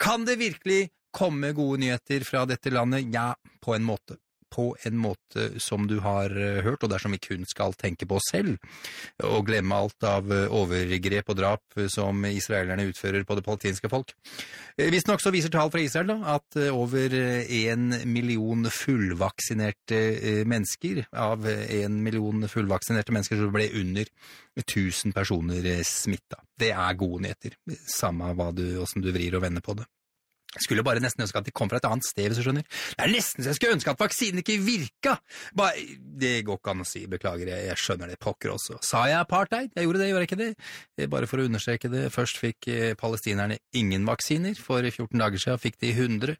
Kan 0.00 0.26
det 0.28 0.38
virkelig 0.40 0.88
komme 1.12 1.52
gode 1.56 1.82
nyheter 1.82 2.24
fra 2.24 2.46
dette 2.48 2.72
landet? 2.72 3.10
Ja, 3.12 3.34
på 3.60 3.74
en 3.76 3.84
måte. 3.86 4.18
På 4.52 4.72
en 4.84 4.98
måte 5.00 5.48
som 5.62 5.86
du 5.88 5.98
har 6.04 6.32
eh, 6.36 6.60
hørt, 6.64 6.82
og 6.84 6.90
dersom 6.92 7.14
vi 7.14 7.20
kun 7.22 7.46
skal 7.48 7.72
tenke 7.78 8.06
på 8.08 8.18
oss 8.18 8.30
selv, 8.32 8.58
og 9.24 9.46
glemme 9.48 9.78
alt 9.78 10.04
av 10.06 10.28
eh, 10.32 10.52
overgrep 10.52 11.32
og 11.32 11.38
drap 11.38 11.78
eh, 11.78 11.88
som 11.92 12.24
israelerne 12.28 12.86
utfører 12.90 13.24
på 13.28 13.38
det 13.38 13.44
palestinske 13.46 13.90
folk. 13.92 14.12
Visstnok 14.76 15.22
så 15.24 15.32
viser 15.32 15.52
tall 15.52 15.72
fra 15.72 15.82
Israel 15.82 16.12
da, 16.12 16.18
at 16.36 16.58
over 16.72 17.12
én 17.12 17.90
million 18.08 18.64
fullvaksinerte 18.72 20.00
mennesker, 20.48 21.04
av 21.12 21.48
én 21.48 21.98
million 22.04 22.48
fullvaksinerte 22.48 23.14
mennesker, 23.14 23.40
så 23.40 23.50
ble 23.52 23.68
under 23.80 24.08
1000 24.60 25.16
personer 25.16 25.68
smitta. 25.86 26.40
Det 26.58 26.72
er 26.72 27.00
gode 27.00 27.24
nyheter, 27.26 27.58
samme 27.88 28.32
hva 28.36 28.52
du, 28.56 28.64
hvordan 28.78 29.04
du 29.04 29.12
vrir 29.14 29.36
og 29.36 29.44
vender 29.44 29.64
på 29.64 29.76
det. 29.80 29.88
Jeg 30.52 30.66
skulle 30.66 30.84
bare 30.84 31.00
nesten 31.00 31.24
ønske 31.24 31.40
at 31.40 31.46
de 31.48 31.54
kom 31.56 31.70
fra 31.72 31.78
et 31.80 31.86
annet 31.88 32.04
sted, 32.04 32.26
hvis 32.28 32.36
du 32.36 32.44
skjønner. 32.44 32.64
Det 32.66 33.00
er 33.00 33.12
nesten 33.12 33.40
så 33.40 33.52
jeg 33.52 33.56
skulle 33.56 33.76
ønske 33.78 33.92
at 33.94 34.00
vaksinen 34.02 34.42
ikke 34.42 34.58
virka! 34.60 35.14
Bare, 35.56 35.84
det 36.20 36.34
går 36.44 36.58
ikke 36.60 36.74
an 36.74 36.82
å 36.84 36.88
si, 36.88 37.06
beklager, 37.08 37.48
jeg, 37.54 37.68
jeg 37.70 37.80
skjønner 37.80 38.12
det, 38.12 38.18
pokker 38.20 38.52
også. 38.52 38.76
Sa 38.84 39.06
jeg 39.08 39.16
apartheid? 39.16 39.70
Jeg 39.72 39.88
gjorde 39.88 40.02
det, 40.02 40.08
gjorde 40.10 40.26
jeg 40.26 40.30
ikke 40.30 40.40
det? 40.42 40.50
Eh, 41.00 41.08
Bare 41.12 41.28
for 41.30 41.40
å 41.40 41.46
understreke 41.48 41.88
det, 41.92 42.02
først 42.12 42.40
fikk 42.42 42.68
eh, 42.68 42.92
palestinerne 43.00 43.56
ingen 43.80 44.04
vaksiner, 44.08 44.58
for 44.60 44.84
14 44.84 45.16
dager 45.22 45.40
siden 45.40 45.62
fikk 45.62 45.80
de 45.80 45.94
100, 45.94 46.36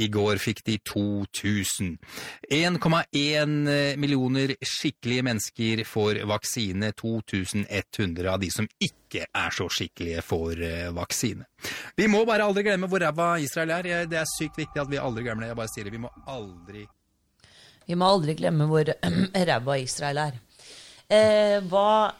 i 0.00 0.08
går 0.12 0.40
fikk 0.40 0.64
de 0.64 0.78
2000. 0.94 1.92
1,1 2.48 3.54
millioner 4.00 4.56
skikkelige 4.64 5.26
mennesker 5.28 5.84
får 5.88 6.24
vaksine, 6.32 6.94
2100 6.96 8.32
av 8.32 8.40
de 8.40 8.50
som 8.56 8.68
ikke 8.80 8.99
er 9.18 9.50
så 9.50 9.66
skikkelige 9.72 10.22
får 10.22 10.62
eh, 10.62 10.90
vaksine. 10.94 11.44
Vi 11.96 12.06
må 12.10 12.22
bare 12.28 12.46
aldri 12.46 12.62
glemme 12.66 12.88
hvor 12.90 13.02
ræva 13.02 13.32
Israel 13.42 13.70
er. 13.74 14.06
Det 14.10 14.18
er 14.20 14.28
sykt 14.28 14.58
viktig 14.60 14.80
at 14.80 14.90
vi 14.90 15.00
aldri 15.00 15.24
glemmer 15.26 15.44
det. 15.44 15.50
Jeg 15.52 15.58
bare 15.58 15.72
sier 15.72 15.88
det. 15.88 15.94
Vi 15.94 16.02
må 16.02 16.10
aldri 16.30 16.86
Vi 17.88 17.96
må 17.98 18.06
aldri 18.06 18.36
glemme 18.38 18.68
hvor 18.70 18.92
ræva 19.50 19.76
Israel 19.82 20.22
er. 20.28 20.40
Eh, 21.10 21.58
hva 21.66 22.12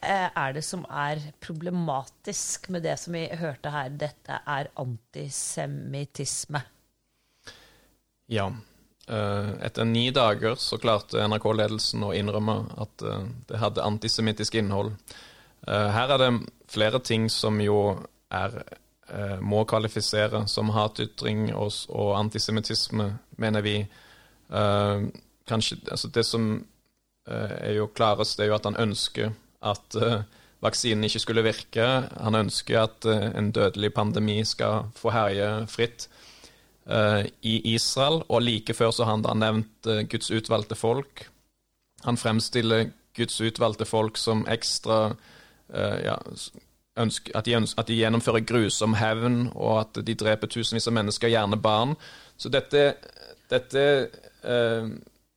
eh, 0.00 0.28
er 0.32 0.56
det 0.56 0.64
som 0.64 0.86
er 0.88 1.20
problematisk 1.44 2.70
med 2.72 2.86
det 2.88 2.96
som 3.02 3.12
vi 3.18 3.26
hørte 3.36 3.72
her? 3.74 3.92
Dette 3.92 4.40
er 4.48 4.70
antisemittisme. 4.80 6.62
Ja. 8.32 8.46
eh, 9.08 9.50
Etter 9.66 9.84
ni 9.84 10.08
dager 10.16 10.56
så 10.56 10.78
klarte 10.80 11.20
NRK-ledelsen 11.28 12.06
å 12.06 12.14
innrømme 12.16 12.62
at 12.80 13.04
det 13.50 13.60
hadde 13.60 13.84
antisemittisk 13.84 14.56
innhold. 14.62 14.94
Eh, 15.68 15.90
Her 15.92 16.14
er 16.14 16.18
det 16.18 16.30
flere 16.70 17.00
ting 17.04 17.28
som 17.30 17.60
jo 17.60 17.98
er 18.30 18.56
eh, 19.10 19.38
må 19.40 19.64
kvalifisere 19.68 20.46
som 20.48 20.72
hatytring 20.74 21.50
og, 21.54 21.72
og 21.88 22.14
antisemittisme, 22.18 23.12
mener 23.38 23.66
vi. 23.66 23.76
Eh, 24.50 25.08
Kanskje 25.50 25.80
altså 25.90 26.08
Det 26.08 26.22
som 26.26 26.66
er 27.26 27.74
jo 27.74 27.88
klarest, 27.94 28.38
det 28.38 28.44
er 28.44 28.48
jo 28.48 28.54
at 28.54 28.64
han 28.64 28.76
ønsker 28.78 29.32
at 29.66 29.96
vaksinen 30.62 31.04
ikke 31.04 31.20
skulle 31.22 31.42
virke. 31.42 31.84
Han 32.22 32.34
ønsker 32.38 32.78
at 32.80 33.06
en 33.06 33.50
dødelig 33.52 33.90
pandemi 33.94 34.44
skal 34.44 34.88
få 34.94 35.10
herje 35.10 35.66
fritt 35.66 36.06
i 37.42 37.74
Israel, 37.74 38.22
og 38.28 38.42
like 38.42 38.74
før 38.74 38.90
så 38.94 39.04
har 39.04 39.18
han 39.18 39.26
da 39.26 39.34
nevnt 39.34 39.90
Guds 40.10 40.30
utvalgte 40.30 40.78
folk. 40.78 41.26
Han 42.06 42.16
fremstiller 42.16 42.90
Guds 43.16 43.40
utvalgte 43.40 43.84
folk 43.84 44.18
som 44.18 44.46
ekstra 44.48 45.12
ja, 45.70 46.16
ønsker, 46.98 47.36
at, 47.38 47.46
de 47.46 47.56
ønsker, 47.58 47.80
at 47.80 47.90
de 47.90 47.98
gjennomfører 48.00 48.46
grusom 48.46 48.96
hevn, 48.98 49.44
og 49.54 49.76
at 49.84 50.00
de 50.06 50.16
dreper 50.18 50.50
tusenvis 50.50 50.88
av 50.90 50.96
mennesker, 50.96 51.32
gjerne 51.32 51.60
barn. 51.60 51.94
Så 52.40 52.50
dette, 52.52 52.94
dette 53.50 53.84
eh, 54.42 54.90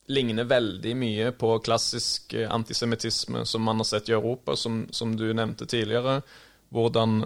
ligner 0.07 0.49
veldig 0.49 0.95
mye 0.97 1.31
på 1.39 1.57
klassisk 1.65 2.34
eh, 2.34 2.49
antisemittisme 2.51 3.45
som 3.45 3.63
man 3.63 3.84
har 3.84 3.89
sett 3.89 4.09
i 4.09 4.17
Europa, 4.17 4.55
som, 4.55 4.86
som 4.91 5.15
du 5.17 5.29
nevnte 5.34 5.65
tidligere. 5.69 6.21
Hvordan 6.73 7.23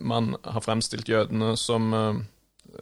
man 0.00 0.34
har 0.42 0.60
fremstilt 0.60 1.08
jødene 1.08 1.56
som 1.56 1.94
eh, 1.94 2.20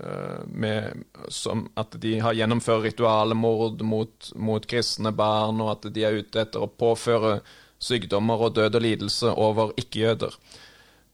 eh, 0.01 0.43
med, 0.47 1.05
som 1.29 1.69
at 1.79 1.97
de 2.01 2.19
har 2.21 2.37
gjennomført 2.37 2.85
ritualmord 2.91 3.83
mot, 3.83 4.33
mot 4.35 4.67
kristne 4.69 5.13
barn, 5.13 5.63
og 5.65 5.77
at 5.77 5.91
de 5.95 6.05
er 6.05 6.21
ute 6.21 6.43
etter 6.43 6.65
å 6.65 6.71
påføre 6.73 7.39
sykdommer 7.79 8.41
og 8.43 8.55
død 8.59 8.75
og 8.75 8.85
lidelse 8.85 9.33
over 9.33 9.73
ikke-jøder. 9.79 10.35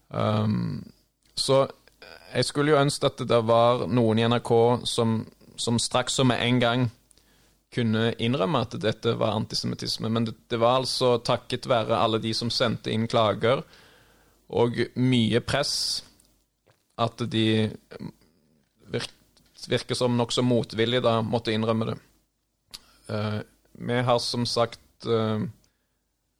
Um, 0.09 0.83
så 1.35 1.65
jeg 2.35 2.45
skulle 2.45 2.73
jo 2.73 2.81
ønske 2.81 3.07
at 3.07 3.23
det 3.27 3.41
var 3.47 3.85
noen 3.87 4.19
i 4.19 4.27
NRK 4.27 4.51
som, 4.89 5.17
som 5.55 5.79
straks 5.79 6.19
og 6.19 6.29
med 6.31 6.43
en 6.43 6.61
gang 6.61 6.85
kunne 7.75 8.13
innrømme 8.23 8.61
at 8.63 8.77
dette 8.81 9.15
var 9.19 9.35
antisemittisme. 9.35 10.09
Men 10.09 10.27
det, 10.29 10.35
det, 10.51 10.59
var 10.61 10.81
altså 10.81 11.17
takket 11.23 11.67
være 11.69 11.99
alle 11.99 12.21
de 12.23 12.33
som 12.35 12.51
sendte 12.53 12.93
inn 12.93 13.07
klager, 13.11 13.63
og 14.55 14.77
mye 15.01 15.41
press, 15.41 16.03
at 17.01 17.23
de 17.31 17.71
virker 19.65 19.97
som 19.97 20.15
nokså 20.15 20.43
motvillige 20.45 21.03
da 21.03 21.17
måtte 21.25 21.55
innrømme 21.55 21.89
det. 21.89 21.97
Uh, 23.09 23.41
vi 23.75 24.01
har 24.07 24.19
som 24.23 24.45
sagt 24.47 25.07
uh, 25.09 25.41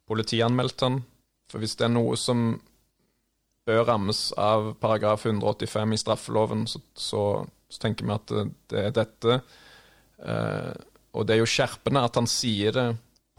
politianmeldt 0.10 0.86
han, 0.86 1.02
for 1.52 1.62
hvis 1.62 1.76
det 1.80 1.88
er 1.88 1.94
noe 1.94 2.18
som 2.20 2.48
bør 3.66 3.86
rammes 3.90 4.30
av 4.38 4.74
paragraf 4.82 5.26
185 5.26 5.94
i 5.96 6.02
straffeloven, 6.02 6.66
så, 6.70 6.82
så, 6.94 7.22
så 7.70 7.82
tenker 7.82 8.06
vi 8.06 8.14
at 8.14 8.34
det, 8.34 8.44
det 8.72 8.84
er 8.84 8.98
dette. 9.00 9.40
Uh, 10.22 10.74
og 11.16 11.26
det 11.26 11.36
er 11.36 11.42
jo 11.42 11.50
skjerpende 11.50 12.04
at 12.06 12.20
han 12.20 12.30
sier 12.30 12.76
det 12.76 12.90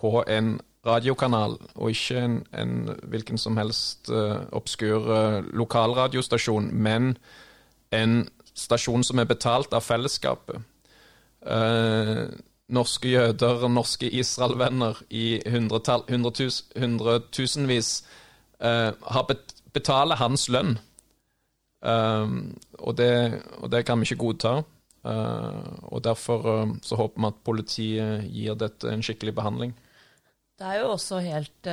på 0.01 0.19
en 0.27 0.57
radiokanal, 0.87 1.57
og 1.75 1.91
ikke 1.91 2.23
en, 2.23 2.37
en 2.55 2.75
hvilken 3.11 3.39
som 3.41 3.59
helst 3.59 4.11
uh, 4.13 4.43
obskur 4.55 5.07
uh, 5.11 5.47
lokalradiostasjon, 5.57 6.71
men 6.75 7.15
en 7.95 8.21
stasjon 8.57 9.05
som 9.07 9.21
er 9.21 9.29
betalt 9.29 9.75
av 9.77 9.85
fellesskapet. 9.85 10.63
Uh, 11.47 12.27
norske 12.73 13.09
jøder, 13.09 13.69
norske 13.71 14.11
Israel-venner 14.11 15.03
i 15.11 15.41
hundretusenvis 15.47 18.05
har 18.61 19.27
bet 19.29 19.53
betaler 19.77 20.17
hans 20.17 20.49
lønn. 20.49 20.79
Og 21.85 22.97
det, 22.97 23.43
og, 23.61 23.71
det, 23.71 23.85
kan 23.87 24.01
vi 24.01 24.05
ikke 24.09 24.23
godta. 24.23 24.63
og 25.05 26.05
Derfor 26.05 26.79
så 26.83 26.97
håper 26.97 27.21
vi 27.21 27.27
at 27.29 27.45
politiet 27.45 28.25
gir 28.33 28.55
dette 28.59 28.89
en 28.91 29.03
skikkelig 29.05 29.35
behandling. 29.37 29.77
Det 30.57 30.65
er 30.65 30.81
jo 30.81 30.95
også 30.95 31.21
helt 31.21 31.69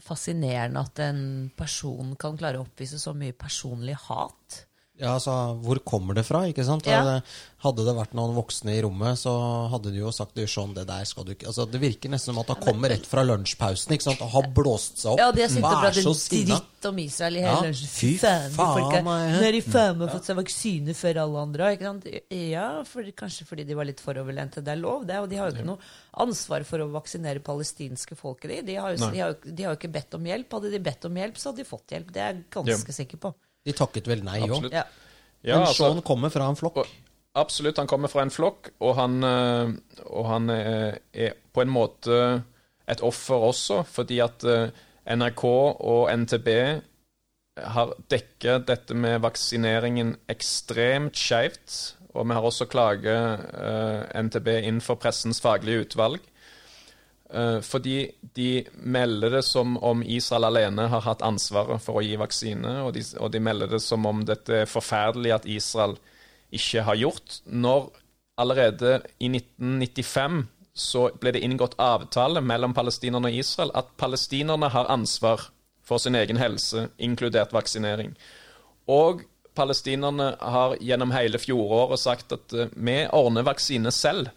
fascinerende 0.00 0.80
at 0.80 0.98
en 1.04 1.52
person 1.56 2.16
kan 2.16 2.38
klare 2.40 2.58
å 2.58 2.64
oppvise 2.64 2.98
så 2.98 3.12
mye 3.12 3.36
personlig 3.36 3.96
hat. 4.08 4.64
Ja, 5.02 5.16
altså, 5.16 5.32
Hvor 5.62 5.80
kommer 5.82 6.14
det 6.14 6.22
fra? 6.28 6.44
ikke 6.46 6.64
sant? 6.66 6.86
Ja. 6.86 7.18
Hadde 7.62 7.84
det 7.86 7.92
vært 7.94 8.14
noen 8.18 8.34
voksne 8.34 8.72
i 8.74 8.80
rommet, 8.82 9.18
så 9.20 9.32
hadde 9.70 9.92
de 9.94 10.00
jo 10.00 10.10
sagt 10.14 10.34
det 10.34 10.48
sånn, 10.50 10.72
det 10.74 10.82
der 10.88 11.04
skal 11.06 11.26
du 11.26 11.30
ikke 11.34 11.46
altså, 11.46 11.66
Det 11.70 11.78
virker 11.78 12.10
nesten 12.10 12.32
som 12.32 12.40
at 12.42 12.48
han 12.50 12.58
kommer 12.58 12.90
rett 12.90 13.06
fra 13.06 13.22
lunsjpausen 13.22 13.94
ikke 13.94 14.06
sant? 14.08 14.22
og 14.24 14.32
har 14.32 14.48
blåst 14.56 14.98
seg 15.02 15.12
opp. 15.12 15.22
Ja, 15.22 15.28
de 15.34 15.44
har 15.44 15.52
sittet 15.52 15.68
og 15.68 15.84
pratet 15.84 16.48
dritt 16.48 16.88
om 16.90 16.98
Israel 17.02 17.38
i 17.38 17.44
hele 17.44 17.52
ja, 17.54 17.68
lunsjen. 17.68 17.92
Fy 17.92 18.10
faen, 18.18 18.48
faen 18.56 19.06
Nå 19.06 19.44
har 19.44 19.54
de 19.54 19.62
faen 19.66 20.00
meg 20.00 20.10
fått 20.10 20.30
seg 20.30 20.40
vaksine 20.40 20.96
før 20.98 21.22
alle 21.22 21.44
andre. 21.46 21.70
ikke 21.76 21.88
sant? 21.90 22.08
Ja, 22.34 22.66
for, 22.88 23.12
kanskje 23.22 23.46
fordi 23.46 23.68
de 23.68 23.78
var 23.78 23.90
litt 23.90 24.02
foroverlente. 24.02 24.64
Det 24.66 24.74
er 24.74 24.82
lov, 24.82 25.06
det. 25.06 25.22
Og 25.22 25.30
de 25.30 25.38
har 25.38 25.50
jo 25.50 25.58
ikke 25.58 25.70
noe 25.70 25.92
ansvar 26.26 26.66
for 26.66 26.82
å 26.82 26.90
vaksinere 26.94 27.42
palestinske 27.46 28.18
folket. 28.18 28.50
De, 28.50 28.60
de, 28.72 28.78
har 28.82 28.94
jo, 28.96 29.06
de, 29.06 29.22
har 29.22 29.36
jo, 29.36 29.38
de 29.54 29.68
har 29.68 29.74
jo 29.74 29.82
ikke 29.82 29.94
bedt 30.00 30.18
om 30.18 30.30
hjelp. 30.32 30.58
Hadde 30.58 30.74
de 30.74 30.84
bedt 30.90 31.10
om 31.10 31.22
hjelp, 31.22 31.38
så 31.38 31.52
hadde 31.52 31.62
de 31.62 31.70
fått 31.70 31.94
hjelp. 31.94 32.10
Det 32.10 32.26
er 32.26 32.34
jeg 32.34 32.44
ganske 32.58 32.94
ja. 32.94 32.98
sikker 33.02 33.22
på. 33.22 33.34
De 33.66 33.74
takket 33.76 34.08
vel 34.10 34.24
nei 34.26 34.40
òg. 34.48 34.68
Ja. 34.72 34.86
Ja, 35.42 35.58
Men 35.58 35.72
Sean 35.74 35.96
altså, 35.96 36.06
kommer 36.06 36.30
fra 36.30 36.46
en 36.46 36.58
flokk? 36.58 36.84
Absolutt, 37.38 37.78
han 37.80 37.88
kommer 37.90 38.10
fra 38.12 38.22
en 38.22 38.30
flokk, 38.30 38.70
og 38.84 38.94
han, 38.94 39.22
eh, 39.26 39.72
og 40.06 40.26
han 40.28 40.50
er, 40.52 40.98
er, 41.10 41.34
på 41.52 41.64
en 41.64 41.72
måte 41.72 42.18
et 42.86 43.02
offer 43.02 43.48
også, 43.48 43.80
fordi 43.88 44.20
at 44.22 44.44
eh, 44.46 44.68
NRK 45.16 45.42
og 45.48 46.12
NTB 46.12 46.50
har 47.74 47.94
dekket 48.12 48.68
dette 48.68 48.94
med 48.94 49.18
vaksineringen 49.24 50.14
ekstremt 50.30 51.18
skjevt. 51.18 51.96
Og 52.12 52.28
vi 52.28 52.36
har 52.36 52.44
også 52.44 52.68
klaget 52.68 53.42
NTB 54.12 54.48
inn 54.68 54.78
for 54.84 55.00
Pressens 55.00 55.40
faglige 55.40 55.86
utvalg. 55.86 56.20
Uh, 57.32 57.60
fordi 57.64 58.10
de 58.36 58.64
melder 58.76 59.38
det 59.38 59.42
som 59.48 59.78
om 59.80 60.02
Israel 60.04 60.50
alene 60.50 60.84
har 60.92 61.04
hatt 61.06 61.24
ansvaret 61.24 61.80
for 61.80 61.96
å 61.96 62.04
gi 62.04 62.18
vaksine, 62.20 62.74
og 62.84 62.92
de, 62.92 63.04
og 63.16 63.32
de, 63.32 63.40
melder 63.40 63.70
det 63.72 63.80
som 63.80 64.04
om 64.08 64.20
dette 64.28 64.62
er 64.62 64.68
forferdelig 64.68 65.32
at 65.38 65.48
Israel 65.48 65.96
ikke 66.52 66.84
har 66.84 67.00
gjort. 67.00 67.38
Når 67.48 67.88
allerede 68.36 68.98
i 69.16 69.30
1995 69.32 70.44
så 70.72 71.06
ble 71.20 71.32
det 71.32 71.42
inngått 71.44 71.78
avtale 71.80 72.40
mellom 72.44 72.76
palestinerne 72.76 73.28
og 73.28 73.40
Israel 73.40 73.72
at 73.76 73.90
palestinerne 74.00 74.70
har 74.72 74.92
ansvar 74.92 75.48
for 75.84 76.00
sin 76.00 76.16
egen 76.16 76.38
helse, 76.40 76.86
inkludert 77.00 77.52
vaksinering. 77.52 78.14
Og 78.88 79.24
palestinerne 79.56 80.34
har 80.40 80.76
gjennom 80.80 81.12
hele 81.12 81.40
fjoråret 81.40 82.00
sagt 82.00 82.32
at 82.36 82.56
uh, 82.56 82.68
vi 82.72 83.02
ordner 83.12 83.48
vaksine 83.48 83.92
selv. 83.92 84.30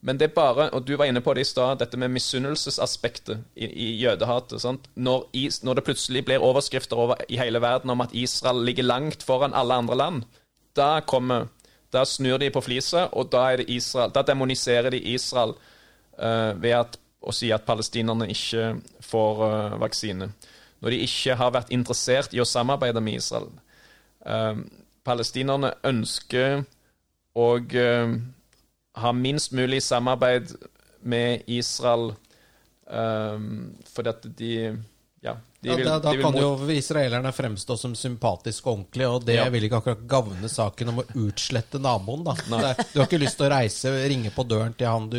Men 0.00 0.18
det 0.18 0.28
er 0.28 0.34
bare, 0.34 0.68
og 0.70 0.84
du 0.86 0.92
var 0.96 1.08
inne 1.10 1.20
på 1.24 1.32
det 1.34 1.42
i 1.42 1.48
stad, 1.48 1.80
dette 1.80 1.98
med 1.98 2.12
misunnelsesaspektet 2.14 3.40
i, 3.58 3.66
i 3.66 3.88
jødehatet. 3.98 4.62
Når, 4.94 5.24
is, 5.34 5.62
når, 5.66 5.74
det 5.74 5.84
plutselig 5.88 6.22
blir 6.28 6.44
overskrifter 6.44 6.96
over 6.96 7.24
i 7.28 7.38
hele 7.40 7.58
verden 7.62 7.90
om 7.90 8.04
at 8.06 8.14
Israel 8.14 8.62
ligger 8.64 8.86
langt 8.86 9.26
foran 9.26 9.56
alle 9.58 9.74
andre 9.74 9.96
land, 9.98 10.22
da 10.76 11.00
kommer 11.00 11.48
Da 11.88 12.02
snur 12.04 12.36
de 12.38 12.50
på 12.52 12.60
flisa, 12.60 13.06
og 13.16 13.30
da, 13.32 13.56
Israel, 13.64 14.10
da 14.12 14.20
demoniserer 14.22 14.90
de 14.92 14.98
Israel 15.14 15.54
uh, 16.20 16.52
ved 16.60 16.74
at, 16.76 16.98
å 17.24 17.32
si 17.32 17.48
at 17.48 17.64
palestinerne 17.64 18.28
ikke 18.28 18.74
får 19.00 19.40
uh, 19.40 19.78
vaksine. 19.80 20.28
Når 20.84 20.92
de 20.92 20.98
ikke 21.06 21.38
har 21.40 21.54
vært 21.56 21.72
interessert 21.72 22.36
i 22.36 22.42
å 22.44 22.44
samarbeide 22.44 23.00
med 23.00 23.16
Israel. 23.22 23.48
Uh, 24.20 24.60
palestinerne 25.00 25.72
ønsker 25.88 26.66
og 27.40 27.72
ha 29.02 29.12
minst 29.16 29.54
mulig 29.56 29.82
samarbeid 29.86 30.54
med 31.08 31.46
Israel 31.46 32.12
um, 32.86 33.50
fordi 33.94 34.14
at 34.14 34.30
de 34.38 34.52
ja, 35.20 35.34
de 35.60 35.68
vil, 35.68 35.80
ja, 35.82 35.90
da, 35.90 35.98
da 35.98 36.12
de 36.14 36.22
kan 36.22 36.36
jo 36.38 36.52
israelerne 36.70 37.32
fremstå 37.34 37.74
som 37.76 37.94
sympatiske 37.98 38.68
og 38.68 38.76
ordentlige, 38.76 39.08
og 39.10 39.24
det 39.26 39.38
ja. 39.40 39.46
vil 39.50 39.66
ikke 39.66 39.80
akkurat 39.80 40.04
gagne 40.12 40.50
saken 40.52 40.92
om 40.92 41.00
å 41.02 41.06
utslette 41.24 41.80
naboen. 41.82 42.22
da. 42.28 42.36
Er, 42.70 42.82
du 42.92 43.00
har 43.00 43.08
ikke 43.08 43.18
lyst 43.18 43.40
til 43.40 43.48
å 43.48 43.50
reise, 43.50 43.94
ringe 44.12 44.30
på 44.34 44.46
døren 44.46 44.76
til 44.78 44.86
han 44.86 45.08
du 45.10 45.18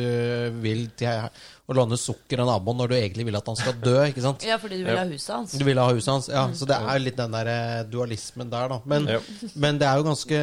vil 0.63 0.87
til 0.99 1.27
og 1.69 1.75
låne 1.77 1.99
sukker 2.01 2.39
av 2.41 2.47
naboen 2.49 2.79
når 2.79 2.89
du 2.89 2.95
egentlig 2.97 3.27
vil 3.27 3.37
at 3.37 3.51
han 3.51 3.59
skal 3.59 3.75
dø. 3.83 3.97
ikke 4.07 4.23
sant? 4.23 4.47
Ja, 4.47 4.55
fordi 4.61 4.79
du 4.79 4.87
vil 4.87 4.97
ha 4.97 5.05
huset 5.05 5.35
hans. 5.35 5.51
Du 5.59 5.65
vil 5.67 5.83
ha 5.83 5.89
huset 5.91 6.13
hans, 6.13 6.29
ja. 6.31 6.47
Så 6.55 6.65
det 6.71 6.79
er 6.79 7.03
litt 7.03 7.19
den 7.19 7.35
der 7.35 7.51
eh, 7.51 7.83
dualismen 7.91 8.49
der, 8.49 8.71
da. 8.71 8.79
Men, 8.89 9.11
men 9.53 9.77
det 9.81 9.85
er 9.85 9.99
jo 9.99 10.07
ganske 10.07 10.41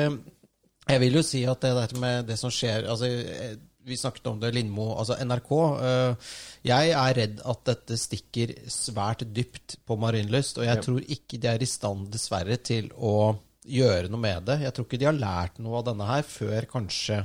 jeg 0.86 1.02
vil 1.02 1.18
jo 1.18 1.22
si 1.26 1.42
at 1.48 1.64
det 1.64 1.72
der 1.76 1.96
med 2.02 2.28
det 2.28 2.36
som 2.40 2.52
skjer 2.52 2.86
altså, 2.90 3.08
eh, 3.10 3.56
Vi 3.86 3.96
snakket 3.98 4.26
om 4.26 4.40
det, 4.42 4.52
Lindmo, 4.54 4.96
altså 4.98 5.14
NRK. 5.22 5.50
Øh, 5.86 6.30
jeg 6.66 6.90
er 6.90 7.12
redd 7.14 7.42
at 7.46 7.60
dette 7.68 7.98
stikker 8.02 8.52
svært 8.66 9.22
dypt 9.30 9.76
på 9.86 9.94
Marienlyst, 10.02 10.58
og 10.58 10.66
jeg 10.66 10.82
tror 10.82 11.04
ikke 11.06 11.38
de 11.38 11.46
er 11.52 11.62
i 11.62 11.68
stand, 11.70 12.08
dessverre, 12.10 12.56
til 12.58 12.88
å 12.98 13.36
gjøre 13.62 14.10
noe 14.10 14.22
med 14.24 14.48
det. 14.48 14.58
Jeg 14.64 14.74
tror 14.74 14.88
ikke 14.88 14.98
de 14.98 15.06
har 15.06 15.14
lært 15.14 15.62
noe 15.62 15.78
av 15.78 15.86
denne 15.86 16.08
her 16.08 16.26
før 16.26 16.66
kanskje 16.72 17.20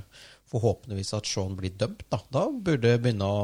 forhåpentligvis 0.52 1.14
at 1.18 1.30
Sean 1.30 1.58
blir 1.58 1.74
dømt. 1.82 2.06
Da, 2.12 2.22
da 2.30 2.46
burde 2.52 2.86
det 2.86 3.02
begynne 3.02 3.26
å 3.26 3.44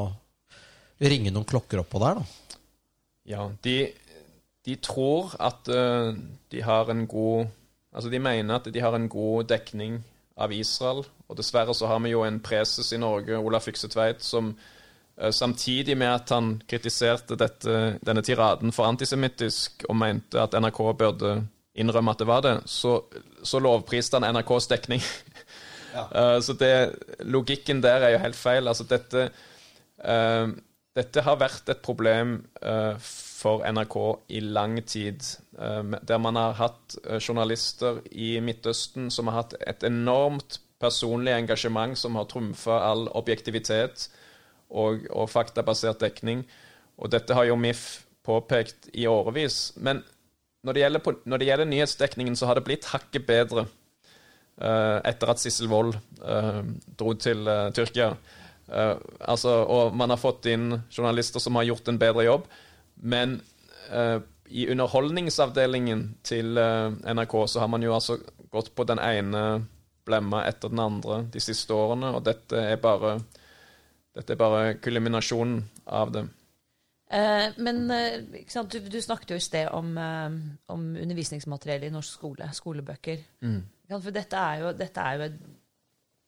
ringe 1.02 1.34
noen 1.34 1.48
klokker 1.48 1.82
oppå 1.82 2.02
der, 2.04 2.22
da. 2.22 2.58
Ja, 3.28 3.50
de, 3.64 3.78
de 4.68 4.78
tror 4.84 5.34
at 5.44 5.68
uh, 5.74 6.14
de 6.52 6.62
har 6.64 6.94
en 6.94 7.08
god 7.10 7.50
Altså, 7.98 8.10
De 8.14 8.20
mener 8.22 8.56
at 8.56 8.68
de 8.74 8.82
har 8.82 8.94
en 8.96 9.10
god 9.10 9.48
dekning 9.50 10.04
av 10.38 10.54
Israel. 10.54 11.02
Og 11.28 11.38
dessverre 11.40 11.74
så 11.76 11.90
har 11.90 12.02
vi 12.04 12.14
jo 12.14 12.22
en 12.24 12.40
preses 12.40 12.92
i 12.94 13.00
Norge, 13.02 13.40
Olaf 13.42 13.66
Fyksetveit, 13.66 14.22
som 14.24 14.52
uh, 14.54 15.32
samtidig 15.34 15.98
med 15.98 16.12
at 16.12 16.34
han 16.36 16.52
kritiserte 16.70 17.36
dette, 17.40 17.98
denne 18.06 18.22
tiraden 18.22 18.72
for 18.72 18.86
antisemittisk 18.86 19.88
og 19.90 19.98
mente 19.98 20.42
at 20.42 20.54
NRK 20.54 20.84
burde 21.00 21.34
innrømme 21.78 22.14
at 22.14 22.22
det 22.22 22.28
var 22.30 22.46
det, 22.46 22.54
så, 22.70 23.00
så 23.44 23.62
lovpriste 23.62 24.18
han 24.18 24.30
NRKs 24.34 24.70
dekning. 24.70 25.02
ja. 25.96 26.06
uh, 26.06 26.38
så 26.46 26.54
det, 26.54 26.74
logikken 27.26 27.82
der 27.82 28.06
er 28.06 28.14
jo 28.14 28.24
helt 28.28 28.38
feil. 28.38 28.70
Altså, 28.70 28.86
dette, 28.86 29.32
uh, 30.06 30.54
dette 30.98 31.22
har 31.22 31.38
vært 31.38 31.70
et 31.70 31.84
problem 31.86 32.40
for 33.38 33.62
NRK 33.66 33.98
i 34.34 34.42
lang 34.42 34.80
tid. 34.86 35.22
Uh, 35.58 35.94
der 36.02 36.22
man 36.22 36.38
har 36.40 36.58
hatt 36.58 36.98
eh, 37.06 37.20
journalister 37.22 38.02
i 38.12 38.38
Midtøsten 38.42 39.12
som 39.14 39.30
har 39.30 39.44
hatt 39.44 39.56
et 39.62 39.86
enormt 39.88 40.60
personlig 40.82 41.34
engasjement 41.34 41.98
som 41.98 42.18
har 42.18 42.28
trumfa 42.30 42.82
all 42.86 43.08
objektivitet 43.18 44.08
og, 44.70 45.08
og, 45.10 45.30
faktabasert 45.30 46.02
dekning. 46.02 46.44
Og 46.98 47.12
dette 47.14 47.34
har 47.34 47.48
jo 47.50 47.58
MIF 47.58 48.04
påpekt 48.26 48.90
i 48.94 49.08
årevis. 49.10 49.74
Men 49.78 50.04
når 50.66 50.74
det 50.74 50.84
gjelder, 50.84 51.18
når 51.26 51.38
det 51.38 51.48
gjelder 51.48 51.72
nyhetsdekningen, 51.72 52.36
så 52.36 52.50
har 52.50 52.58
det 52.58 52.66
blitt 52.68 52.90
hakket 52.92 53.26
bedre 53.26 53.66
uh, 53.66 54.98
etter 55.06 55.32
at 55.32 55.42
Sissel 55.42 55.70
Wold 55.72 55.96
uh, 56.22 56.62
dro 57.00 57.14
til 57.18 57.48
uh, 58.72 58.96
altså, 59.20 59.54
og 59.64 59.96
man 59.98 60.14
har 60.14 60.20
fått 60.22 60.48
inn 60.52 60.72
journalister 60.92 61.44
som 61.44 61.58
har 61.60 61.68
gjort 61.70 61.92
en 61.92 62.00
bedre 62.02 62.26
jobb. 62.28 62.48
Men 62.98 63.40
uh, 63.92 64.20
i 64.48 64.68
underholdningsavdelingen 64.72 66.08
til 66.26 66.58
uh, 66.58 66.94
NRK 67.14 67.36
så 67.52 67.64
har 67.64 67.72
man 67.72 67.84
jo 67.84 67.96
altså 67.96 68.20
gått 68.52 68.74
på 68.76 68.88
den 68.88 69.02
ene 69.04 69.44
blemma 70.08 70.46
etter 70.48 70.72
den 70.72 70.80
andre 70.80 71.22
de 71.34 71.42
siste 71.44 71.76
årene, 71.76 72.14
og 72.16 72.24
dette 72.24 72.62
er 72.72 72.78
bare, 72.80 73.18
dette 74.16 74.34
er 74.34 74.40
bare 74.40 74.78
kulminasjonen 74.80 75.60
av 76.00 76.14
det. 76.16 76.24
Eh, 77.12 77.58
men 77.64 77.92
sant? 78.48 78.72
Du, 78.72 78.88
du 78.88 79.02
snakket 79.04 79.34
jo 79.34 79.40
i 79.40 79.44
sted 79.44 79.68
om, 79.76 79.92
om 80.72 80.86
undervisningsmateriell 80.96 81.90
i 81.90 81.92
norsk 81.92 82.22
skole, 82.22 82.48
skolebøker. 82.56 83.20
Mm. 83.44 83.60
For 83.92 84.16
dette 84.16 84.40
er 84.40 84.64
jo, 84.64 84.72
dette 84.80 85.04
er 85.04 85.20
jo 85.20 85.28
et, 85.28 85.38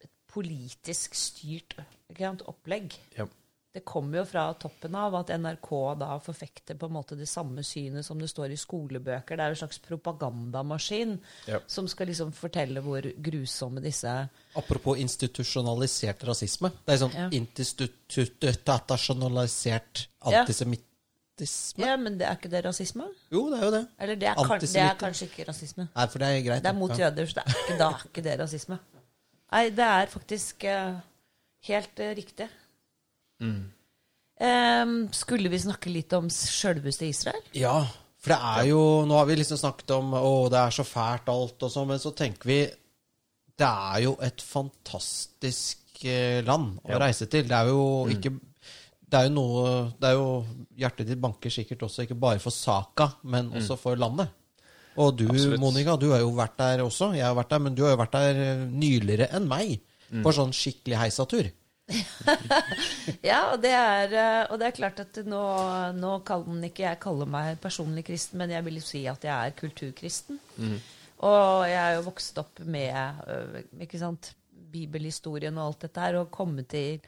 et 0.04 0.12
politisk 0.36 1.16
styrt 1.16 1.80
sant, 2.18 2.42
opplegg. 2.48 2.94
Ja. 3.18 3.26
Det 3.72 3.84
kommer 3.86 4.18
jo 4.18 4.24
fra 4.26 4.48
toppen 4.58 4.96
av 4.98 5.14
at 5.20 5.28
NRK 5.30 5.70
da 6.00 6.16
forfekter 6.20 6.74
på 6.76 6.88
en 6.88 6.92
måte 6.96 7.16
det 7.16 7.28
samme 7.30 7.62
synet 7.64 8.04
som 8.04 8.18
det 8.20 8.28
står 8.32 8.50
i 8.52 8.56
skolebøker. 8.58 9.38
Det 9.38 9.44
er 9.46 9.50
en 9.54 9.60
slags 9.60 9.78
propagandamaskin 9.86 11.20
Ja. 11.46 11.60
som 11.68 11.88
skal 11.88 12.08
liksom 12.10 12.32
fortelle 12.34 12.82
hvor 12.82 13.02
grusomme 13.22 13.80
disse 13.80 14.28
Apropos 14.58 14.98
institusjonalisert 14.98 16.24
rasisme. 16.26 16.72
Det 16.86 16.94
er 16.96 16.98
sånn 16.98 17.14
Ja. 17.14 17.30
institusjonalisert 17.30 20.08
Ja. 20.26 20.42
antisemittisme. 20.42 21.86
Ja, 21.86 21.96
men 21.98 22.18
det 22.18 22.26
er 22.28 22.36
ikke 22.36 22.50
det 22.50 22.66
rasisme? 22.66 23.04
Jo, 23.32 23.50
det 23.52 23.60
er 23.60 23.64
jo 23.66 23.72
det. 23.72 23.88
Eller 24.00 24.16
det 24.16 24.28
er, 24.30 24.34
kan, 24.36 24.60
det 24.60 24.76
er 24.76 24.96
kanskje 24.96 25.26
ikke 25.30 25.46
rasisme. 25.48 25.88
Nei, 25.96 26.08
for 26.08 26.20
det 26.20 26.28
er 26.28 26.42
greit. 26.42 26.64
Det 26.64 26.70
er 26.70 26.74
mot 26.74 26.90
jøder, 26.98 27.26
så 27.26 27.34
det 27.36 27.44
er 27.46 27.50
ikke, 27.54 27.78
da 27.78 27.90
er 27.90 28.02
ikke 28.06 28.22
det 28.24 28.40
rasisme. 28.40 28.80
Nei, 29.52 29.70
det 29.70 29.80
er 29.86 30.06
faktisk 30.08 30.64
eh, 30.64 30.96
helt 31.68 32.00
eh, 32.00 32.14
riktig. 32.16 32.48
Um, 34.40 35.10
skulle 35.12 35.50
vi 35.52 35.60
snakke 35.60 35.92
litt 35.92 36.14
om 36.16 36.30
sjølveste 36.32 37.08
Israel? 37.10 37.42
Ja, 37.56 37.82
for 38.20 38.34
det 38.34 38.38
er 38.40 38.68
jo 38.70 38.82
Nå 39.08 39.16
har 39.16 39.28
vi 39.30 39.36
liksom 39.40 39.60
snakket 39.60 39.92
om 39.96 40.14
å, 40.16 40.32
det 40.52 40.60
er 40.60 40.76
så 40.76 40.84
fælt 40.88 41.28
alt 41.32 41.64
og 41.68 41.72
sånn, 41.72 41.88
men 41.92 42.00
så 42.04 42.12
tenker 42.16 42.48
vi 42.52 42.60
Det 43.60 43.68
er 43.68 44.02
jo 44.06 44.14
et 44.24 44.44
fantastisk 44.44 46.04
eh, 46.08 46.40
land 46.48 46.80
å 46.84 46.94
Ja. 46.94 47.00
reise 47.04 47.28
til. 47.32 47.48
Det 47.48 47.56
er 47.56 47.72
jo 47.72 47.84
ikke 48.12 48.34
Det 49.10 49.20
er 49.22 49.28
jo 49.28 49.34
noe 49.36 49.64
Det 50.00 50.08
er 50.12 50.16
jo 50.20 50.28
Hjertet 50.84 51.08
ditt 51.12 51.20
banker 51.24 51.50
sikkert 51.52 51.84
også 51.88 52.04
ikke 52.08 52.20
bare 52.20 52.40
for 52.44 52.52
saka, 52.56 53.10
men 53.24 53.52
også 53.56 53.76
for 53.80 53.96
landet. 54.00 54.32
Og 55.00 55.16
du, 55.20 55.26
Absolutt. 55.30 55.60
Monica, 55.60 55.96
du 56.00 56.10
har 56.12 56.20
jo 56.20 56.32
vært 56.36 56.58
der 56.60 56.82
også. 56.84 57.14
Jeg 57.16 57.24
har 57.24 57.36
vært 57.38 57.52
der, 57.54 57.60
men 57.64 57.76
du 57.76 57.84
har 57.86 57.92
jo 57.94 58.00
vært 58.02 58.16
der 58.16 58.40
eh, 58.44 58.64
nyligere 58.68 59.28
enn 59.36 59.48
meg. 59.48 59.78
På 60.24 60.32
sånn 60.36 60.54
skikkelig 60.56 60.98
heisatur. 61.04 61.50
Ja, 63.26 63.40
og 63.54 63.62
det 63.64 63.72
er, 63.74 64.12
eh, 64.14 64.44
og 64.52 64.60
det 64.62 64.68
er 64.70 64.76
klart 64.78 65.00
at 65.02 65.18
nå, 65.26 65.42
nå 65.98 66.12
kan 66.28 66.46
ikke 66.68 66.86
jeg 66.86 67.00
kalle 67.02 67.26
meg 67.30 67.58
personlig 67.64 68.04
kristen, 68.08 68.38
men 68.42 68.54
jeg 68.54 68.66
vil 68.68 68.78
si 68.86 69.02
at 69.10 69.26
jeg 69.26 69.34
er 69.34 69.56
kulturkristen. 69.58 70.40
Og 71.26 71.66
jeg 71.68 71.80
er 71.82 71.96
jo 71.98 72.06
vokst 72.06 72.38
opp 72.40 72.62
med 72.64 72.94
øh, 73.28 73.58
ikke 73.84 74.00
sant, 74.00 74.32
bibelhistorien 74.70 75.58
og 75.58 75.66
alt 75.72 75.88
dette 75.88 76.04
her, 76.06 76.20
og 76.22 76.30
komme 76.32 76.64
til 76.70 77.02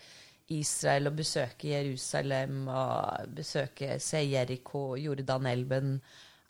Israel 0.51 1.07
og 1.11 1.15
besøke 1.21 1.69
Jerusalem 1.71 2.65
og 2.67 3.29
besøke 3.37 3.99
Seieriko, 4.03 4.97
Jordanelven. 4.99 5.93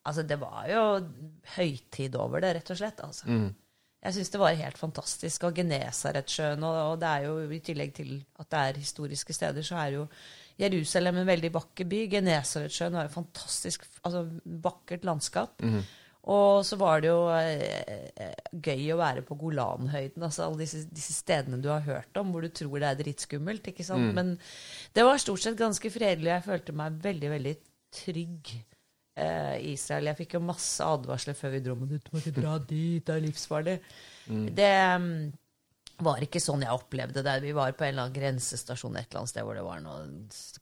Altså, 0.07 0.23
det 0.25 0.39
var 0.41 0.65
jo 0.71 0.85
høytid 1.57 2.15
over 2.17 2.41
det, 2.41 2.55
rett 2.57 2.71
og 2.73 2.79
slett. 2.79 3.03
altså. 3.05 3.27
Jeg 4.01 4.15
syns 4.15 4.31
det 4.33 4.41
var 4.41 4.57
helt 4.57 4.79
fantastisk. 4.81 5.43
Og 5.45 5.57
Genesaretsjøen, 5.59 6.63
og, 6.65 6.77
og 6.91 7.01
det 7.01 7.09
er 7.09 7.25
jo 7.27 7.35
i 7.53 7.61
tillegg 7.63 7.95
til 7.97 8.13
at 8.41 8.49
det 8.49 8.61
er 8.61 8.79
historiske 8.81 9.35
steder, 9.37 9.65
så 9.65 9.77
er 9.83 9.97
jo 9.99 10.05
Jerusalem 10.61 11.21
en 11.21 11.29
veldig 11.29 11.51
vakker 11.53 11.89
by. 11.89 11.99
Genesaretsjøen 12.11 12.97
var 12.97 13.09
et 13.09 13.13
fantastisk 13.13 13.85
altså, 14.01 14.25
vakkert 14.65 15.05
landskap. 15.05 15.61
Og 16.31 16.65
så 16.65 16.77
var 16.77 17.01
det 17.01 17.09
jo 17.09 17.21
eh, 17.33 18.33
gøy 18.53 18.91
å 18.93 18.99
være 18.99 19.23
på 19.25 19.37
Golanhøyden, 19.41 20.21
altså 20.21 20.45
alle 20.45 20.61
disse, 20.61 20.83
disse 20.93 21.15
stedene 21.17 21.57
du 21.61 21.69
har 21.71 21.81
hørt 21.87 22.19
om, 22.21 22.29
hvor 22.29 22.45
du 22.45 22.51
tror 22.53 22.77
det 22.77 22.91
er 22.91 22.99
dritskummelt. 22.99 23.71
ikke 23.71 23.85
sant? 23.85 24.11
Men 24.17 24.35
det 24.93 25.05
var 25.07 25.21
stort 25.21 25.41
sett 25.41 25.57
ganske 25.57 25.93
fredelig, 25.93 26.29
jeg 26.29 26.45
følte 26.45 26.77
meg 26.77 26.99
veldig, 27.01 27.31
veldig 27.37 27.55
trygg 28.01 28.53
eh, 29.15 29.57
i 29.59 29.75
Israel. 29.75 30.09
Jeg 30.11 30.19
fikk 30.23 30.35
jo 30.37 30.43
masse 30.45 30.85
advarsler 30.85 31.37
før 31.37 31.55
vi 31.55 31.61
dro, 31.65 31.77
men 31.79 31.91
du 31.91 32.11
må 32.11 32.21
ikke 32.21 32.35
dra 32.39 32.57
dit, 32.71 33.03
det 33.05 33.15
er 33.15 33.23
livsfarlig. 33.25 33.77
Det 34.31 34.73
um, 34.95 35.07
var 36.05 36.21
ikke 36.23 36.41
sånn 36.41 36.65
jeg 36.65 36.73
opplevde 36.75 37.23
det. 37.25 37.39
Vi 37.43 37.55
var 37.57 37.73
på 37.77 37.85
en 37.85 37.93
eller 37.93 38.07
annen 38.07 38.17
grensestasjon 38.17 38.97
et 38.97 39.09
eller 39.09 39.21
annet 39.21 39.33
sted 39.33 39.47
hvor 39.47 39.57
det 39.57 39.65
var 39.65 39.81
noe, 39.83 40.05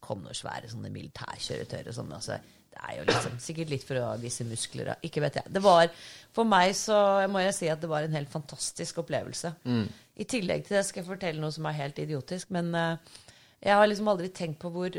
kom 0.02 0.24
noen 0.24 0.36
svære 0.36 0.72
sånne 0.72 0.92
militærkjøretøyer 0.94 1.92
og 1.92 1.96
sånn. 1.96 2.12
Altså, 2.16 2.40
det 2.70 2.82
er 2.86 2.98
jo 2.98 3.06
liksom, 3.08 3.38
sikkert 3.42 3.72
litt 3.72 3.86
for 3.86 4.00
å 4.00 4.10
vise 4.20 4.46
muskler. 4.48 4.92
Ikke 5.06 5.22
vet 5.24 5.40
jeg. 5.40 5.52
Det 5.52 5.62
var, 5.64 5.90
for 6.36 6.48
meg 6.48 6.74
så 6.78 6.98
må 7.30 7.42
jeg 7.44 7.56
si 7.56 7.70
at 7.72 7.82
det 7.82 7.90
var 7.90 8.06
en 8.06 8.16
helt 8.16 8.30
fantastisk 8.32 9.02
opplevelse. 9.02 9.52
I 10.20 10.28
tillegg 10.28 10.66
til 10.66 10.78
det 10.78 10.84
skal 10.86 11.02
jeg 11.02 11.08
fortelle 11.08 11.42
noe 11.42 11.54
som 11.54 11.66
er 11.68 11.78
helt 11.78 11.98
idiotisk, 12.02 12.52
men 12.54 12.74
uh, 12.76 13.20
jeg 13.60 13.76
har 13.76 13.88
liksom 13.88 14.08
aldri 14.12 14.30
tenkt 14.32 14.60
på 14.62 14.70
hvor, 14.72 14.94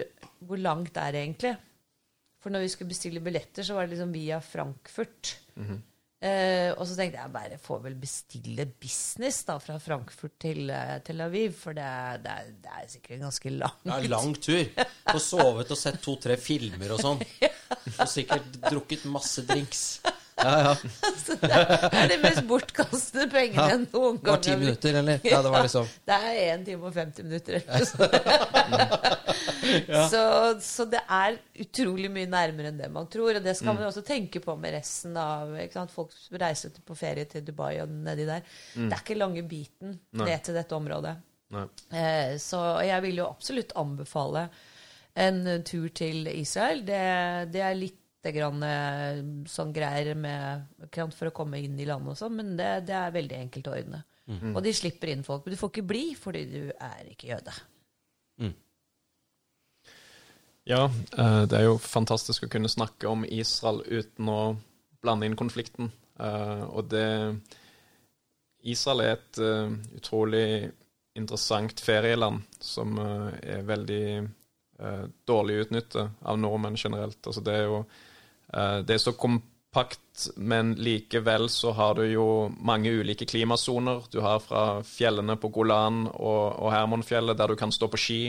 hvor 0.45 0.61
langt 0.61 0.93
det 0.95 1.03
er 1.03 1.19
egentlig. 1.23 1.55
For 2.41 2.49
når 2.53 2.63
vi 2.65 2.69
skulle 2.73 2.89
bestille 2.89 3.21
billetter, 3.23 3.63
så 3.67 3.75
var 3.77 3.85
det 3.85 3.93
liksom 3.95 4.13
via 4.15 4.39
Frankfurt. 4.41 5.35
Eh, 6.21 6.69
og 6.77 6.83
så 6.85 6.93
tenkte 6.97 7.17
jeg 7.17 7.31
bare 7.33 7.55
får 7.57 7.79
vel 7.81 7.95
bestille 7.97 8.67
business 8.81 9.39
da 9.47 9.55
fra 9.61 9.79
Frankfurt 9.81 10.35
til 10.43 10.69
eh, 10.69 10.99
Tel 11.05 11.21
Aviv, 11.25 11.55
for 11.57 11.73
det, 11.73 11.81
er- 11.85 12.19
det, 12.21 12.35
er, 12.43 12.51
det 12.61 12.75
er 12.77 12.91
sikkert 12.93 13.23
ganske 13.23 13.53
langt. 13.55 13.79
Det 13.87 13.93
er 13.95 14.05
en 14.05 14.13
lang 14.13 14.35
tur. 14.37 14.85
Få 15.09 15.21
sovet 15.25 15.73
og 15.73 15.79
sett 15.81 15.97
to-tre 16.05 16.37
filmer 16.37 16.93
og 16.93 17.01
sånn. 17.01 17.23
Og 18.01 18.05
sikkert 18.11 18.59
drukket 18.67 19.05
masse 19.09 19.41
drinks. 19.49 19.81
Ja, 20.41 20.53
ja. 20.65 20.73
Det 21.41 21.97
er 22.01 22.07
de 22.11 22.17
mest 22.23 22.41
bortkastede 22.49 23.27
pengene 23.31 23.67
Ja. 23.69 23.75
noen 23.77 24.17
Det 24.17 24.25
var 24.25 24.31
gang. 24.37 24.41
ti 24.45 24.53
minutter, 24.59 24.91
eller? 25.01 25.17
Ja, 25.27 25.39
det 25.45 25.51
var 25.53 25.61
liksom 25.67 25.85
Det 26.07 26.15
er 26.17 26.31
1 26.55 26.61
time 26.65 26.83
og 26.89 26.93
50 26.97 27.23
minutter. 27.27 27.53
eller 27.67 27.85
så, 30.11 30.21
så 30.61 30.85
det 30.91 31.01
er 31.07 31.37
utrolig 31.63 32.09
mye 32.13 32.27
nærmere 32.31 32.67
enn 32.71 32.79
det 32.81 32.89
man 32.93 33.07
tror. 33.11 33.35
Og 33.39 33.43
det 33.45 33.55
skal 33.59 33.75
man 33.77 33.87
også 33.87 34.03
tenke 34.07 34.39
på 34.43 34.55
med 34.59 34.73
resten 34.77 35.17
av? 35.19 35.53
Folk 35.93 36.11
reiser 36.41 36.69
på 36.85 36.95
ferie 36.97 37.25
til 37.29 37.45
Dubai 37.47 37.75
og 37.83 37.89
nedi 37.91 38.25
der. 38.29 38.41
Det 38.75 38.91
er 38.91 39.01
ikke 39.03 39.19
lange 39.19 39.43
biten 39.47 39.97
ned 40.17 40.39
til 40.47 40.57
dette 40.57 40.75
området. 40.77 41.15
Eh, 41.91 42.37
så 42.39 42.59
jeg 42.87 43.01
vil 43.03 43.17
jo 43.23 43.27
absolutt 43.29 43.73
anbefale 43.79 44.45
en 45.19 45.41
tur 45.67 45.89
til 45.95 46.27
Israel. 46.31 46.79
Det, 46.87 47.01
det 47.51 47.61
er 47.67 47.75
litt 47.75 47.97
grann 48.29 48.61
eh, 48.63 49.21
sånn 49.49 49.73
greier 49.73 50.13
med, 50.15 50.67
for 51.17 51.27
å 51.31 51.33
komme 51.33 51.57
inn 51.57 51.79
i 51.81 51.85
landet 51.89 52.13
og 52.13 52.17
sånn, 52.19 52.35
men 52.37 52.51
det, 52.59 52.85
det 52.85 52.93
er 52.93 53.11
veldig 53.15 53.37
enkelt 53.39 53.67
å 53.67 53.73
ordne. 53.79 54.03
Og 54.55 54.61
de 54.63 54.71
slipper 54.71 55.09
inn 55.11 55.23
folk. 55.25 55.43
Men 55.43 55.55
du 55.55 55.59
får 55.59 55.71
ikke 55.73 55.87
bli 55.89 56.03
fordi 56.15 56.45
du 56.51 56.61
er 56.77 57.07
ikke 57.09 57.31
jøde. 57.33 57.51
Ja, 60.69 60.85
eh, 61.17 61.41
det 61.49 61.57
er 61.57 61.65
jo 61.65 61.79
fantastisk 61.81 62.45
å 62.45 62.51
kunne 62.53 62.69
snakke 62.69 63.09
om 63.09 63.25
Israel 63.25 63.81
uten 63.89 64.29
å 64.29 64.55
blande 65.01 65.25
inn 65.25 65.35
konflikten. 65.35 65.89
Eh, 66.21 66.63
Og 66.69 66.85
det 66.93 67.07
Israel 68.61 69.01
er 69.01 69.11
et 69.17 69.41
eh, 69.41 69.73
utrolig 69.97 70.45
interessant 71.17 71.81
ferieland 71.81 72.45
som 72.61 72.93
eh, 73.01 73.57
er 73.57 73.65
veldig 73.67 74.03
eh, 74.21 75.05
dårlig 75.27 75.65
utnyttet 75.65 76.21
av 76.21 76.39
nordmenn 76.39 76.77
generelt. 76.77 77.19
Altså 77.25 77.41
det 77.41 77.57
er 77.57 77.65
jo 77.65 77.81
eh, 77.81 77.97
Det 78.51 78.95
er 78.95 78.99
så 78.99 79.13
kompakt, 79.15 80.25
men 80.35 80.73
likevel 80.75 81.45
så 81.49 81.71
har 81.77 81.95
du 81.95 82.01
jo 82.09 82.25
mange 82.59 82.91
ulike 82.91 83.23
klimasoner. 83.25 84.09
Du 84.11 84.19
har 84.25 84.41
fra 84.43 84.81
fjellene 84.83 85.37
på 85.39 85.53
Golan 85.55 86.03
og, 86.11 86.57
og 86.59 86.73
Hermonfjellet, 86.73 87.39
der 87.39 87.53
du 87.53 87.55
kan 87.59 87.71
stå 87.71 87.87
på 87.87 88.01
ski 88.01 88.19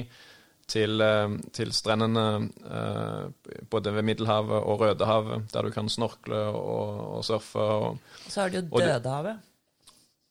til, 0.73 1.01
eh, 1.01 1.37
til 1.55 1.73
strendene 1.75 2.25
eh, 2.65 3.61
både 3.71 3.95
ved 3.97 4.07
Middelhavet 4.07 4.63
og 4.63 4.81
Rødehavet, 4.81 5.47
der 5.53 5.67
du 5.67 5.71
kan 5.75 5.89
snorkle 5.93 6.41
og, 6.57 7.19
og 7.19 7.25
surfe. 7.27 7.59
Og, 7.59 7.99
så 8.29 8.45
har 8.45 8.53
du 8.53 8.61
jo 8.61 8.81
Dødehavet. 8.81 9.39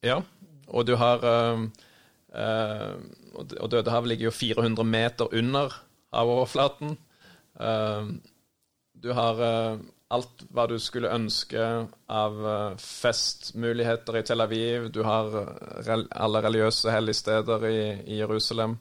ja, 0.03 0.21
og 0.67 0.87
du 0.87 0.95
har 0.95 1.25
eh, 1.27 1.63
eh, 2.35 2.91
Og 3.61 3.71
Dødehavet 3.71 4.07
ligger 4.07 4.29
jo 4.29 4.31
400 4.31 4.83
meter 4.87 5.33
under 5.33 5.73
havoverflaten. 6.13 6.97
Eh, 7.59 8.11
du 9.01 9.11
har 9.17 9.41
eh, 9.41 9.77
alt 10.13 10.43
hva 10.53 10.67
du 10.69 10.75
skulle 10.79 11.11
ønske 11.13 11.61
av 12.11 12.41
eh, 12.53 12.73
festmuligheter 12.77 14.19
i 14.19 14.23
Tel 14.27 14.43
Aviv. 14.43 14.89
Du 14.93 15.01
har 15.07 15.37
eh, 15.41 15.93
alle 16.11 16.43
religiøse 16.45 16.93
helligsteder 16.93 17.65
i, 17.69 17.79
i 18.13 18.19
Jerusalem. 18.21 18.77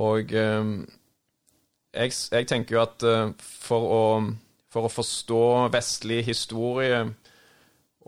Og 0.00 0.32
jeg, 0.32 2.12
jeg 2.32 2.46
tenker 2.48 2.78
jo 2.78 2.80
at 2.80 3.04
for, 3.44 3.84
å, 3.84 4.04
for 4.72 4.88
å 4.88 4.92
forstå 4.94 5.40
vestlig 5.74 6.22
historie 6.24 7.02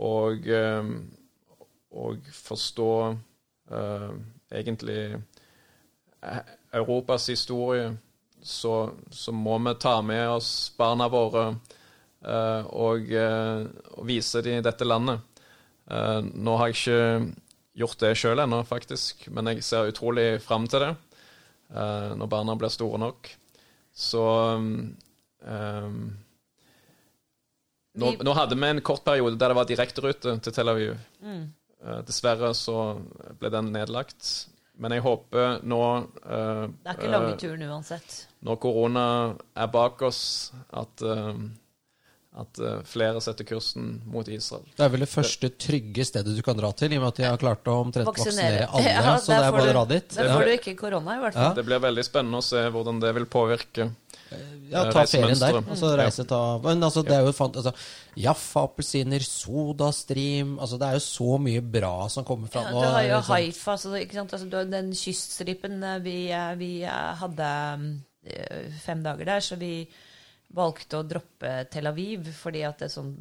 og, 0.01 0.49
og 1.93 2.31
forstå 2.39 2.89
uh, 3.13 4.17
egentlig 4.49 5.21
Europas 6.73 7.29
historie, 7.29 7.93
så, 8.45 8.90
så 9.11 9.32
må 9.32 9.59
vi 9.59 9.74
ta 9.80 10.03
med 10.05 10.28
oss 10.28 10.72
barna 10.76 11.09
våre 11.09 11.45
uh, 11.49 12.66
og, 12.68 13.09
uh, 13.09 13.64
og 13.97 14.05
vise 14.09 14.42
dem 14.45 14.61
dette 14.64 14.84
landet. 14.84 15.22
Eh, 15.84 16.20
nå 16.24 16.53
har 16.57 16.70
jeg 16.70 16.78
ikke 16.78 17.32
gjort 17.76 17.99
det 18.01 18.12
sjøl 18.16 18.40
ennå, 18.40 18.62
faktisk. 18.64 19.26
Men 19.28 19.51
jeg 19.51 19.64
ser 19.66 19.90
utrolig 19.90 20.38
fram 20.40 20.68
til 20.70 20.86
det 20.86 20.95
når 21.74 22.28
barna 22.30 22.55
blir 22.57 22.70
store 22.70 23.01
nok. 23.03 23.28
Så 23.92 24.22
um, 24.55 24.70
nå, 27.99 28.12
nå, 28.14 28.34
hadde 28.38 28.57
vi 28.57 28.68
en 28.68 28.82
kort 28.84 29.03
periode 29.05 29.40
der 29.40 29.51
det 29.51 29.59
var 29.59 29.68
direkterute 29.68 30.36
til 30.45 30.55
Tel 30.55 30.70
Aviv. 30.70 30.95
Mm. 31.24 31.42
Dessverre 32.07 32.53
så 32.57 32.78
ble 33.40 33.51
den 33.53 33.72
nedlagt. 33.74 34.28
Men 34.83 34.97
jeg 34.97 35.05
håper 35.05 35.61
nå 35.70 35.81
uh, 35.87 36.64
Det 36.66 36.91
er 36.91 36.97
ikke 36.97 37.11
lange 37.12 37.35
turen 37.39 37.66
uansett. 37.68 38.16
Når 38.45 38.59
korona 38.62 39.05
er 39.55 39.68
bak 39.70 40.03
oss, 40.09 40.22
at 40.75 41.05
uh, 41.07 41.31
at 42.35 42.59
uh, 42.59 42.80
flere 42.89 43.20
setter 43.22 43.47
kursen 43.47 44.01
mot 44.11 44.26
Israel. 44.26 44.64
Det 44.74 44.82
er 44.82 44.91
vel 44.91 45.05
det 45.05 45.11
første 45.11 45.51
trygge 45.55 46.07
stedet 46.09 46.35
du 46.35 46.43
kan 46.43 46.57
dra 46.59 46.72
til, 46.74 46.91
i 46.91 46.99
og 46.99 47.05
med 47.05 47.12
at 47.12 47.20
de 47.20 47.26
har 47.28 47.41
klart 47.41 47.68
å 47.70 47.76
omtrent 47.85 48.09
vaksinere, 48.09 48.64
alle. 48.74 48.91
Ja, 48.91 49.16
så 49.22 49.30
det 49.30 49.41
er 49.41 49.55
bare 49.55 49.68
å 49.68 49.74
dra 49.76 49.85
dit. 49.93 50.09
Der 50.16 50.30
får 50.32 50.49
du 50.49 50.55
ikke 50.57 50.74
korona, 50.80 51.18
i 51.18 51.22
hvert 51.22 51.37
fall. 51.37 51.51
Ja. 51.53 51.59
Det 51.59 51.66
blir 51.68 51.82
veldig 51.85 52.07
spennende 52.07 52.41
å 52.43 52.47
se 52.47 52.64
hvordan 52.74 52.99
det 53.05 53.12
vil 53.20 53.28
påvirke 53.30 53.93
ja, 54.70 54.82
ta 54.91 55.05
ferien 55.07 55.39
der. 55.39 55.61
Altså, 55.61 55.91
reise, 55.99 56.24
ta, 56.26 56.41
men 56.64 56.82
altså, 56.82 57.05
det 57.07 57.14
er 57.14 57.26
jo 57.28 57.35
fant, 57.37 57.59
altså, 57.61 57.70
Jaffa-appelsiner, 58.18 59.22
Sodastream 59.26 60.57
altså, 60.59 60.78
Det 60.80 60.89
er 60.89 60.97
jo 60.99 61.05
så 61.05 61.37
mye 61.43 61.62
bra 61.76 61.93
som 62.11 62.26
kommer 62.26 62.51
fra 62.51 62.64
ja, 62.66 62.72
Du 62.72 62.80
har 62.82 63.05
jo 63.05 63.20
liksom. 63.20 63.35
Haifa, 63.35 63.76
altså, 63.76 64.24
altså, 64.24 64.64
den 64.72 64.91
kyststripen 64.99 65.78
eh, 65.82 66.01
vi, 66.03 66.16
eh, 66.35 66.51
vi 66.59 66.72
hadde 67.20 67.53
fem 68.80 69.05
dager 69.05 69.28
der, 69.28 69.45
så 69.45 69.61
vi 69.61 69.74
valgte 70.55 71.01
å 71.01 71.07
droppe 71.07 71.57
Tel 71.73 71.91
Aviv 71.91 72.31
fordi 72.37 72.63
at 72.67 72.83
det 72.83 72.89
er 72.89 72.95
sånn 72.95 73.15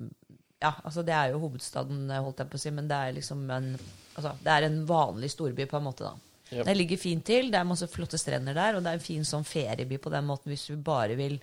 Ja, 0.64 0.72
altså 0.84 1.04
det 1.04 1.16
er 1.16 1.34
jo 1.34 1.42
hovedstaden, 1.44 2.06
holdt 2.14 2.44
jeg 2.44 2.52
på 2.52 2.60
å 2.60 2.62
si, 2.62 2.72
men 2.72 2.88
det 2.88 3.00
er 3.00 3.18
liksom 3.18 3.42
en 3.52 3.74
altså, 3.76 4.36
Det 4.44 4.54
er 4.54 4.68
en 4.70 4.78
vanlig 4.88 5.34
storby, 5.34 5.68
på 5.68 5.80
en 5.80 5.90
måte, 5.90 6.08
da. 6.08 6.14
Yep. 6.54 6.66
Det 6.68 6.78
ligger 6.78 7.02
fint 7.02 7.26
til, 7.26 7.50
det 7.52 7.60
er 7.60 7.68
masse 7.68 7.90
flotte 7.90 8.20
strender 8.22 8.56
der, 8.56 8.78
og 8.78 8.86
det 8.86 8.92
er 8.92 9.00
en 9.00 9.04
fin 9.04 9.26
sånn 9.26 9.46
ferieby 9.48 9.98
på 10.02 10.12
den 10.14 10.28
måten 10.28 10.54
hvis 10.54 10.68
du 10.70 10.78
bare 10.78 11.18
vil, 11.18 11.40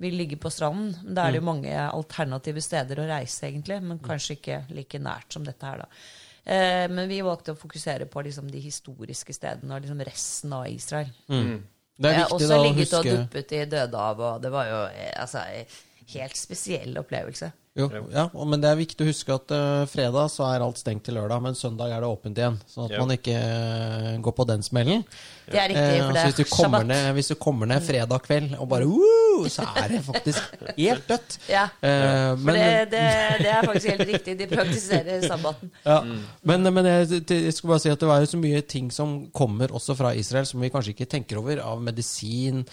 vil 0.00 0.18
ligge 0.20 0.38
på 0.40 0.52
stranden. 0.52 0.94
Da 1.02 1.26
er 1.26 1.34
det 1.34 1.40
jo 1.40 1.46
mm. 1.46 1.50
mange 1.50 1.78
alternative 1.84 2.62
steder 2.62 3.02
å 3.02 3.08
reise, 3.10 3.48
egentlig, 3.48 3.80
men 3.82 4.02
kanskje 4.04 4.38
ikke 4.38 4.60
like 4.76 5.00
nært 5.02 5.34
som 5.34 5.48
dette 5.48 5.66
her, 5.66 5.82
da. 5.82 6.04
Eh, 6.44 6.88
men 6.90 7.06
vi 7.10 7.20
valgte 7.22 7.54
å 7.54 7.58
fokusere 7.58 8.08
på 8.10 8.22
liksom, 8.26 8.48
de 8.50 8.62
historiske 8.62 9.34
stedene 9.34 9.76
og 9.76 9.84
liksom 9.84 10.02
resten 10.06 10.54
av 10.56 10.66
Israel. 10.70 11.10
Mm. 11.30 11.60
Det 12.02 12.12
er 12.12 12.20
viktig 12.24 12.50
da 12.50 12.58
å 12.58 12.60
huske 12.60 12.60
også 12.60 12.68
ligget 12.68 12.94
og 12.98 13.10
duppet 13.10 13.56
i 13.56 13.64
Dødehavet, 13.72 14.28
og 14.28 14.44
det 14.44 14.52
var 14.52 14.70
jo 14.70 14.78
altså, 15.24 15.44
en 15.46 15.82
helt 16.12 16.38
spesiell 16.38 16.96
opplevelse. 17.00 17.52
Jo, 17.72 17.86
ja, 18.12 18.26
men 18.36 18.60
det 18.60 18.68
er 18.68 18.76
viktig 18.76 19.00
å 19.00 19.08
huske 19.08 19.32
at 19.32 19.52
uh, 19.56 19.84
fredag 19.88 20.28
så 20.28 20.44
er 20.50 20.60
alt 20.60 20.76
stengt 20.76 21.06
til 21.06 21.16
lørdag, 21.16 21.40
men 21.40 21.54
søndag 21.56 21.94
er 21.94 22.02
det 22.04 22.10
åpent 22.12 22.36
igjen. 22.36 22.58
Sånn 22.68 22.84
at 22.84 22.92
ja. 22.92 23.00
man 23.00 23.14
ikke 23.14 23.36
uh, 23.38 24.08
går 24.26 24.34
på 24.36 24.46
den 24.50 24.66
smellen. 24.66 25.06
Det 25.46 25.56
er 25.56 25.72
riktig, 25.72 26.02
for 26.02 26.12
det 26.12 26.20
er 26.20 26.28
hvis 26.28 26.52
du, 26.52 26.76
ned, 26.90 27.06
hvis 27.16 27.32
du 27.32 27.36
kommer 27.40 27.70
ned 27.72 27.86
fredag 27.86 28.26
kveld 28.26 28.58
og 28.58 28.68
bare 28.74 28.90
uh, 28.90 29.31
Så 29.50 29.64
er 29.76 29.88
det 29.90 30.02
faktisk 30.06 30.62
helt 30.76 31.08
dødt. 31.08 31.36
Ja, 31.50 31.64
uh, 31.72 32.38
men, 32.38 32.54
det, 32.54 32.92
det, 32.92 33.02
det, 33.42 33.50
er 33.50 33.66
faktisk 33.66 33.90
helt 33.92 34.12
riktig. 34.12 34.36
De 34.38 34.48
praktiserer 34.50 35.26
sabbaten. 35.26 35.72
Ja, 35.86 35.98
Men, 36.42 36.68
men 36.74 36.86
jeg, 36.86 37.22
jeg, 37.30 37.54
skulle 37.54 37.74
bare 37.74 37.84
si 37.84 37.92
at 37.92 38.00
det 38.00 38.10
var 38.10 38.22
jo 38.22 38.30
så 38.32 38.40
mye 38.40 38.62
ting 38.66 38.92
som 38.94 39.14
kommer 39.34 39.74
også 39.74 39.96
fra 39.98 40.14
Israel, 40.18 40.46
som 40.48 40.62
vi 40.62 40.70
kanskje 40.72 40.94
ikke 40.96 41.10
tenker 41.10 41.40
over, 41.42 41.60
av 41.64 41.82
medisin, 41.82 42.64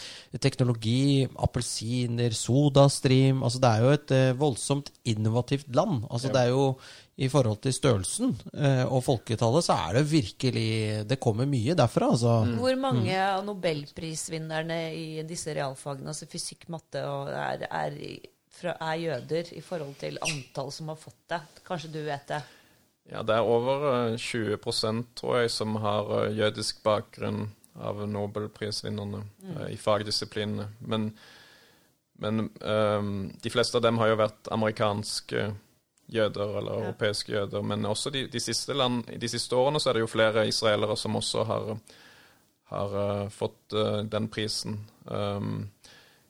teknologi, 0.42 1.28
appelsiner, 1.40 2.34
sodastream 2.36 3.44
altså 3.44 3.60
Det 3.62 3.70
er 3.70 3.84
jo 3.84 3.94
et 3.98 4.16
voldsomt 4.40 4.92
innovativt 5.10 5.70
land. 5.76 6.04
Altså 6.10 6.30
ja. 6.30 6.34
Det 6.34 6.42
er 6.42 6.54
jo 6.54 6.66
i 7.20 7.28
forhold 7.28 7.60
til 7.64 7.74
størrelsen 7.76 8.34
eh, 8.54 8.86
og 8.88 9.04
folketallet, 9.04 9.66
så 9.66 9.76
er 9.76 9.98
det 9.98 10.06
virkelig 10.08 10.70
Det 11.10 11.20
kommer 11.20 11.50
mye 11.50 11.76
derfra, 11.76 12.12
altså. 12.14 12.36
Mm. 12.48 12.54
Hvor 12.62 12.78
mange 12.80 13.12
mm. 13.12 13.24
av 13.26 13.44
nobelprisvinnerne 13.48 14.80
i 14.96 15.24
disse 15.28 15.54
realfagene, 15.56 16.14
altså 16.14 16.30
fysikk, 16.32 16.70
matte, 16.72 17.02
er, 17.04 17.66
er, 17.68 17.98
er, 18.72 18.94
jøder 19.04 19.52
i 19.58 19.64
forhold 19.66 19.98
til 20.00 20.20
antall 20.24 20.72
som 20.72 20.94
har 20.94 21.00
fått 21.02 21.20
det? 21.34 21.42
Kanskje 21.68 21.92
du 21.98 22.00
vet 22.08 22.28
det? 22.32 22.40
Ja, 23.10 23.26
det 23.26 23.36
er 23.36 23.52
over 23.52 24.16
20 24.16 24.56
eh, 24.56 25.04
tror 25.20 25.42
jeg, 25.42 25.52
som 25.52 25.76
har 25.84 26.14
eh, 26.22 26.38
jødisk 26.40 26.80
bakgrunn 26.86 27.50
av 27.80 28.00
nobelprisvinnerne 28.08 29.26
mm. 29.44 29.60
i 29.74 29.78
fagdisiplinene. 29.80 30.72
Men 30.88 31.12
men 32.20 32.50
um, 32.60 33.30
de 33.32 33.50
fleste 33.50 33.78
av 33.78 33.84
dem 33.86 34.00
har 34.02 34.10
jo 34.12 34.18
vært 34.20 34.50
amerikanske 34.52 35.46
jøder 36.10 36.58
eller 36.60 36.74
ja. 36.74 36.86
europeiske 36.90 37.34
jøder. 37.34 37.66
Men 37.66 37.86
også 37.86 38.12
de, 38.14 38.28
de, 38.28 38.42
siste 38.44 38.74
land, 38.74 39.04
de, 39.22 39.30
siste 39.32 39.56
årene 39.56 39.82
så 39.82 39.92
er 39.92 40.00
det 40.00 40.06
jo 40.06 40.12
flere 40.12 40.48
israelere 40.50 40.98
som 40.98 41.18
også 41.20 41.46
har, 41.50 41.74
har 42.74 42.96
uh, 42.96 43.26
fått 43.34 43.78
uh, 43.78 44.02
den 44.10 44.30
prisen. 44.32 44.80
Um, 45.06 45.70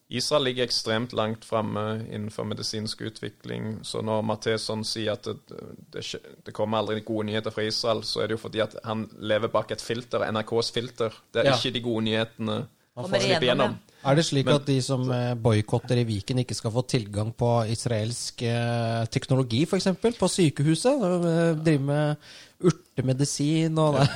Israel 0.09 0.47
ligger 0.47 0.65
ekstremt 0.65 1.13
langt 1.13 1.45
framme 1.45 1.84
innenfor 2.09 2.47
medisinsk 2.49 3.01
utvikling. 3.05 3.84
Så 3.86 4.01
når 4.01 4.23
Matheson 4.25 4.82
sier 4.88 5.13
at 5.13 5.27
det, 5.27 5.59
det, 5.93 6.01
det, 6.47 6.53
kommer 6.57 6.82
aldri 6.82 7.03
gode 7.05 7.27
nyheter 7.30 7.53
fra 7.53 7.67
Israel, 7.67 8.01
så 8.03 8.23
er 8.23 8.30
det 8.32 8.39
jo 8.39 8.41
fordi 8.41 8.63
at 8.65 8.73
han 8.88 9.05
lever 9.21 9.53
bak 9.53 9.69
et 9.75 9.86
filter, 9.86 10.25
NRKs 10.32 10.71
filter. 10.73 11.13
Det 11.30 11.43
er 11.43 11.51
ja. 11.51 11.59
ikke 11.59 11.75
de 11.77 11.84
gode 11.86 12.07
nyhetene 12.07 12.57
han 13.00 13.14
får 13.14 13.24
slippe 13.26 13.47
gjennom. 13.50 13.78
Er 14.00 14.16
det 14.16 14.24
slik 14.30 14.47
Men, 14.47 14.56
at 14.62 14.68
de 14.70 14.78
som 14.84 15.02
eh, 15.12 15.34
boikotter 15.36 16.00
i 16.00 16.06
Viken, 16.08 16.39
ikke 16.39 16.56
skal 16.56 16.72
få 16.72 16.86
tilgang 16.88 17.34
på 17.36 17.50
israelsk 17.68 18.45
eh, 18.47 19.04
teknologi, 19.12 19.66
f.eks.? 19.68 19.89
På 20.20 20.30
sykehuset? 20.32 21.02
driver 21.04 21.60
drive 21.66 21.84
med 21.84 22.30
urtemedisin 22.60 23.78
og 23.80 23.97
det? 24.00 24.08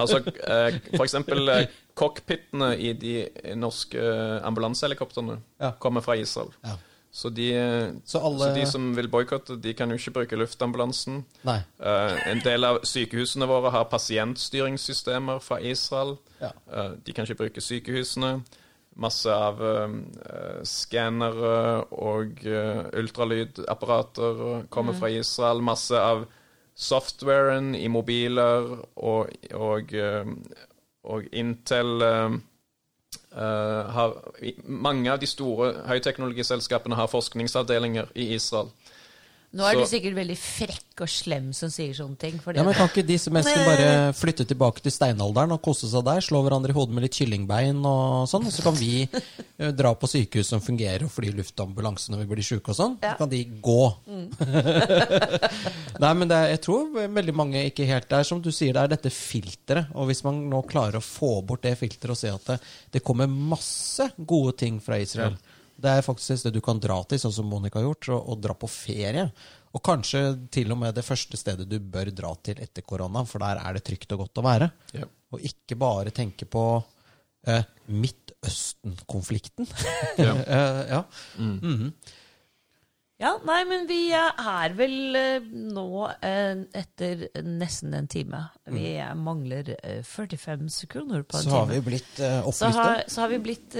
altså, 0.00 0.22
for 0.94 1.04
eksempel 1.04 1.52
cockpitene 1.96 2.74
i 2.80 2.94
de 2.96 3.14
norske 3.60 4.00
ambulansehelikoptrene 4.44 5.36
ja. 5.60 5.74
kommer 5.80 6.04
fra 6.04 6.16
Israel. 6.16 6.52
Ja. 6.64 6.78
Så 7.12 7.28
de, 7.28 7.50
så, 8.04 8.20
alle... 8.22 8.38
så 8.38 8.50
de, 8.54 8.66
som 8.70 8.96
vil 8.96 9.08
boikotte, 9.10 9.56
de 9.58 9.74
kan 9.74 9.90
jo 9.90 9.98
ikke 9.98 10.14
bruke 10.20 10.38
luftambulansen. 10.38 11.24
Uh, 11.42 12.14
en 12.30 12.42
del 12.44 12.64
av 12.68 12.84
sykehusene 12.86 13.48
våre 13.50 13.72
har 13.74 13.88
pasientstyringssystemer 13.90 15.42
fra 15.42 15.58
Israel. 15.58 16.14
Ja. 16.40 16.50
Uh, 16.72 16.96
de 17.04 17.14
kan 17.14 17.28
ikke 17.28 17.44
bruke 17.44 17.64
sykehusene. 17.64 18.40
Masse 19.00 19.32
av 19.32 19.60
uh, 19.62 19.88
skannere 20.66 21.84
og 21.94 22.44
ultralydapparater 22.44 24.66
kommer 24.72 24.96
mm. 24.96 25.00
fra 25.00 25.12
Israel. 25.14 25.62
Masse 25.64 26.00
av 26.00 26.26
softwaren 26.80 27.74
i 27.76 27.88
mobiler 27.92 28.70
og, 28.96 29.32
og, 29.52 29.92
og 31.04 31.26
Intel 31.36 32.04
har, 33.30 34.14
mange 34.64 35.12
av 35.12 35.20
de 35.20 35.28
store 35.28 35.74
høyteknologiselskapene 35.90 36.96
har 36.96 37.10
forskningsavdelinger 37.12 38.08
i 38.16 38.30
Israel. 38.38 38.72
Nå 39.50 39.64
er 39.66 39.74
så, 39.74 39.82
du 39.82 39.90
sikkert 39.90 40.14
veldig 40.14 40.36
frekk 40.38 41.00
og 41.02 41.10
slem 41.10 41.48
som 41.56 41.72
sier 41.74 41.90
sånne 41.96 42.14
ting. 42.20 42.36
ja, 42.38 42.62
men 42.62 42.76
Kan 42.76 42.86
ikke 42.92 43.02
disse 43.06 43.32
menneskene 43.34 43.66
bare 43.66 44.12
flytte 44.14 44.46
tilbake 44.46 44.84
til 44.84 44.94
steinalderen 44.94 45.56
og 45.56 45.58
kose 45.64 45.90
seg 45.90 46.04
der? 46.06 46.22
Slå 46.22 46.44
hverandre 46.46 46.70
i 46.70 46.76
hodet 46.76 46.94
med 46.94 47.02
litt 47.02 47.18
kyllingbein 47.18 47.80
og 47.82 48.28
sånn? 48.30 48.46
Og 48.46 48.54
så 48.54 48.62
kan 48.62 48.78
vi 48.78 49.08
uh, 49.10 49.72
dra 49.80 49.90
på 49.98 50.10
sykehus 50.12 50.52
som 50.54 50.62
fungerer, 50.62 51.02
og 51.08 51.10
fly 51.10 51.34
luftambulanse 51.34 52.14
når 52.14 52.22
vi 52.22 52.30
blir 52.30 52.46
sjuke 52.46 52.70
og 52.70 52.78
sånn. 52.78 52.96
Ja. 53.02 53.16
Så 53.16 53.24
kan 53.24 53.34
de 53.34 53.42
gå. 53.58 53.82
Mm. 54.06 54.26
Nei, 56.04 56.14
men 56.22 56.30
er, 56.30 56.52
jeg 56.54 56.64
tror 56.68 56.86
veldig 57.00 57.38
mange 57.42 57.66
ikke 57.72 57.90
helt 57.90 58.18
er 58.20 58.30
som 58.30 58.38
du 58.44 58.52
sier, 58.54 58.76
det 58.76 58.86
er 58.86 58.94
dette 58.94 59.14
filteret. 59.14 59.90
Og 59.98 60.12
hvis 60.12 60.22
man 60.26 60.44
nå 60.52 60.62
klarer 60.70 61.00
å 61.00 61.04
få 61.04 61.40
bort 61.42 61.66
det 61.66 61.74
filteret 61.80 62.14
og 62.14 62.22
se 62.22 62.30
at 62.30 62.52
det, 62.52 62.62
det 62.94 63.02
kommer 63.02 63.26
masse 63.26 64.12
gode 64.14 64.60
ting 64.62 64.78
fra 64.84 65.02
Israel 65.02 65.34
ja 65.34 65.49
det 65.82 65.94
er 65.96 66.04
faktisk 66.06 66.34
et 66.34 66.42
sted 66.42 66.54
du 66.54 66.60
kan 66.64 66.80
dra 66.82 66.98
til, 67.08 67.20
sånn 67.22 67.34
som 67.34 67.48
Monica 67.50 67.80
har 67.80 67.88
gjort, 67.88 68.10
og, 68.12 68.20
og, 68.20 68.38
dra 68.44 68.56
på 68.58 68.70
ferie. 68.70 69.26
Og 69.70 69.82
kanskje 69.86 70.22
til 70.52 70.72
og 70.74 70.80
med 70.82 70.96
det 70.96 71.06
første 71.06 71.38
stedet 71.38 71.68
du 71.70 71.78
bør 71.80 72.10
dra 72.14 72.32
til 72.42 72.60
etter 72.62 72.84
korona, 72.86 73.24
for 73.28 73.42
der 73.42 73.60
er 73.62 73.76
det 73.76 73.84
trygt 73.86 74.14
og 74.16 74.24
godt 74.24 74.42
å 74.42 74.46
være. 74.46 74.70
Ja. 74.96 75.08
Og 75.30 75.44
ikke 75.46 75.78
bare 75.78 76.12
tenke 76.14 76.48
på 76.50 76.64
eh, 77.46 77.62
Midtøsten-konflikten. 77.90 79.68
ja. 80.18 80.34
uh, 80.34 80.82
ja. 80.94 81.04
Mm. 81.38 81.58
Mm 81.62 81.76
-hmm. 81.76 81.92
Ja, 83.20 83.34
nei, 83.44 83.58
men 83.68 83.82
vi 83.84 83.98
er 84.16 84.72
vel 84.72 85.16
eh, 85.18 85.44
nå 85.44 86.06
eh, 86.24 86.62
etter 86.80 87.26
nesten 87.44 87.92
en 87.98 88.06
time. 88.08 88.38
Vi 88.64 88.94
mm. 88.96 89.20
mangler 89.20 89.74
45 90.08 90.62
eh, 90.64 90.70
sekunder 90.72 91.26
på 91.28 91.36
en 91.36 91.44
time. 91.44 91.50
Så 91.52 91.58
har 91.58 91.66
vi 91.68 91.80
blitt 91.84 92.22
opplyste? 92.22 92.70
Så 92.70 92.70
har, 92.78 93.02
så 93.12 93.20
har 93.20 93.32
vi 93.34 93.40
blitt 93.44 93.76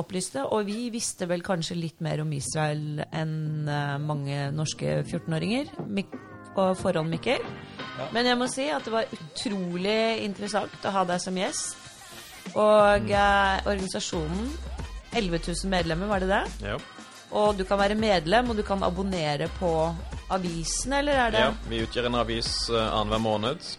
opplyste, 0.00 0.46
og 0.48 0.64
vi 0.70 0.88
visste 0.94 1.28
vel 1.28 1.44
kanskje 1.44 1.76
litt 1.76 2.00
mer 2.00 2.22
om 2.24 2.32
Israel 2.32 3.02
enn 3.04 3.68
mange 4.06 4.46
norske 4.56 5.02
14-åringer. 5.02 5.68
På 6.54 6.70
forhånd, 6.80 7.12
Mikkel. 7.12 7.44
Ja. 7.98 8.06
Men 8.16 8.30
jeg 8.30 8.38
må 8.40 8.48
si 8.48 8.64
at 8.72 8.88
det 8.88 8.94
var 8.94 9.12
utrolig 9.12 10.00
interessant 10.24 10.88
å 10.88 10.94
ha 10.96 11.04
deg 11.10 11.20
som 11.20 11.36
gjest. 11.36 11.76
Og 12.54 13.12
mm. 13.12 13.68
organisasjonen 13.68 14.48
11 15.20 15.44
000 15.50 15.70
medlemmer, 15.74 16.08
var 16.08 16.24
det 16.24 16.32
det? 16.32 16.42
Ja. 16.70 16.80
Og 17.30 17.54
du 17.58 17.64
kan 17.64 17.78
være 17.78 17.98
medlem, 17.98 18.50
og 18.50 18.58
du 18.58 18.64
kan 18.66 18.82
abonnere 18.82 19.46
på 19.58 19.70
avisen, 20.30 20.96
eller 20.98 21.24
er 21.26 21.34
det 21.34 21.44
Ja, 21.44 21.52
vi 21.70 21.82
utgjør 21.84 22.08
en 22.10 22.18
avis 22.22 22.50
uh, 22.72 22.80
annenhver 22.80 23.22
måned. 23.22 23.70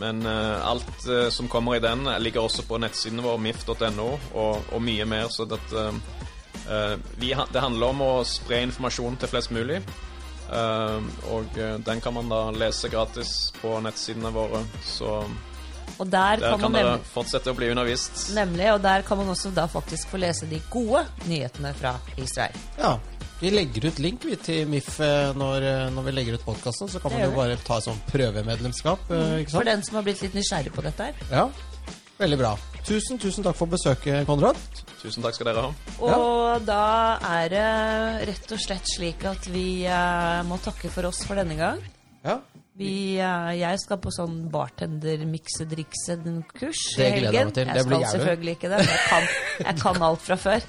Men 0.00 0.22
uh, 0.24 0.62
alt 0.70 1.08
uh, 1.08 1.28
som 1.34 1.50
kommer 1.52 1.76
i 1.76 1.82
den, 1.84 2.06
ligger 2.22 2.46
også 2.46 2.64
på 2.68 2.78
nettsiden 2.80 3.20
vår, 3.24 3.36
mif.no, 3.44 4.08
og, 4.32 4.72
og 4.72 4.82
mye 4.82 5.04
mer. 5.08 5.28
Så 5.28 5.44
det, 5.50 5.60
uh, 5.72 6.96
vi, 7.20 7.34
det 7.34 7.60
handler 7.60 7.92
om 7.92 8.06
å 8.06 8.14
spre 8.28 8.62
informasjon 8.68 9.20
til 9.20 9.32
flest 9.34 9.52
mulig. 9.52 9.82
Eh, 10.52 11.00
og 11.32 11.58
eh, 11.58 11.78
den 11.80 12.00
kan 12.00 12.14
man 12.14 12.28
da 12.28 12.50
lese 12.50 12.90
gratis 12.92 13.52
på 13.60 13.78
nettsidene 13.80 14.32
våre. 14.34 14.62
Så 14.84 15.22
Og 15.98 16.08
der 16.10 16.40
der 16.40 16.50
kan 16.50 16.60
kan 16.60 16.72
man 16.72 16.78
dere 16.80 16.98
fortsette 17.12 17.52
å 17.52 17.56
bli 17.56 17.70
undervist. 17.72 18.28
nemlig 18.34 18.72
Og 18.72 18.82
der 18.82 19.02
kan 19.06 19.18
man 19.18 19.28
også 19.28 19.50
da 19.54 19.66
faktisk 19.66 20.08
få 20.08 20.20
lese 20.22 20.46
de 20.50 20.60
gode 20.70 21.06
nyhetene 21.28 21.74
fra 21.74 21.96
Israel. 22.16 22.56
Ja. 22.78 22.98
Vi 23.42 23.50
legger 23.50 23.88
ut 23.90 23.98
link 23.98 24.24
vi, 24.24 24.36
til 24.38 24.68
MIF 24.70 25.00
eh, 25.02 25.32
når, 25.34 25.64
eh, 25.66 25.86
når 25.90 26.04
vi 26.06 26.12
legger 26.14 26.36
ut 26.38 26.44
podkasten. 26.46 26.88
Så 26.88 27.00
kan 27.02 27.10
man 27.10 27.24
jo 27.24 27.32
bare 27.34 27.56
ta 27.58 27.80
et 27.80 27.88
sånn 27.88 27.98
prøvemedlemskap. 28.06 29.08
Mm. 29.10 29.32
Ikke 29.42 29.56
For 29.56 29.66
den 29.66 29.82
som 29.82 29.98
har 29.98 30.06
blitt 30.06 30.22
litt 30.22 30.36
nysgjerrig 30.38 30.70
på 30.74 30.84
dette 30.86 31.08
her. 31.08 31.24
Ja. 31.32 31.48
Veldig 32.20 32.38
bra. 32.38 32.52
Tusen, 32.86 33.18
tusen 33.18 33.42
takk 33.42 33.58
for 33.58 33.70
besøket, 33.70 34.22
Konrad. 34.28 34.58
Tusen 35.00 35.26
takk 35.26 35.34
skal 35.34 35.50
dere 35.50 35.64
ha. 35.66 35.72
Og 36.06 36.62
da 36.66 36.84
er 37.32 37.50
det 37.50 37.66
rett 38.30 38.54
og 38.54 38.62
slett 38.62 38.94
slik 38.94 39.26
at 39.26 39.50
vi 39.50 39.66
må 40.46 40.58
takke 40.62 40.90
for 40.94 41.10
oss 41.10 41.24
for 41.26 41.38
denne 41.38 41.58
gang. 41.58 41.82
Ja. 42.22 42.38
Vi, 42.74 43.18
eh, 43.20 43.52
jeg 43.58 43.78
skal 43.82 43.98
på 44.00 44.10
sånn 44.14 44.48
bartender-mikse-drikse-kurs 44.52 46.82
i 46.96 46.98
gleder 47.18 47.36
jeg. 47.36 47.46
Jeg 47.68 47.82
skal 47.84 48.04
selvfølgelig 48.14 48.52
ikke 48.56 48.70
det. 48.72 48.78
men 48.78 48.88
Jeg 48.88 49.00
kan, 49.10 49.22
jeg 49.66 49.76
kan 49.82 49.96
alt 50.08 50.22
fra 50.24 50.36
før. 50.40 50.60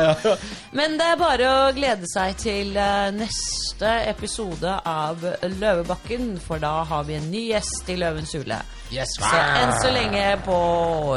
Men 0.78 0.88
det 0.96 1.06
er 1.12 1.16
bare 1.20 1.44
å 1.50 1.52
glede 1.76 2.06
seg 2.08 2.28
til 2.40 2.72
eh, 2.80 3.12
neste 3.18 3.90
episode 4.08 4.72
av 4.88 5.20
Løvebakken, 5.60 6.40
for 6.40 6.56
da 6.62 6.80
har 6.88 7.04
vi 7.04 7.14
en 7.20 7.28
ny 7.30 7.50
gjest 7.52 7.84
i 7.92 7.96
Løvens 8.00 8.32
hule. 8.38 8.56
Yes, 8.94 9.10
Så 9.20 9.36
enn 9.36 9.72
så 9.82 9.90
lenge 9.92 10.38
på 10.46 10.56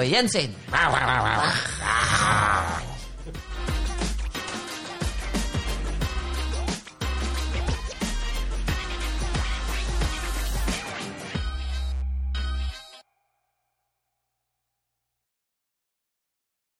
gjensyn. 0.09 0.51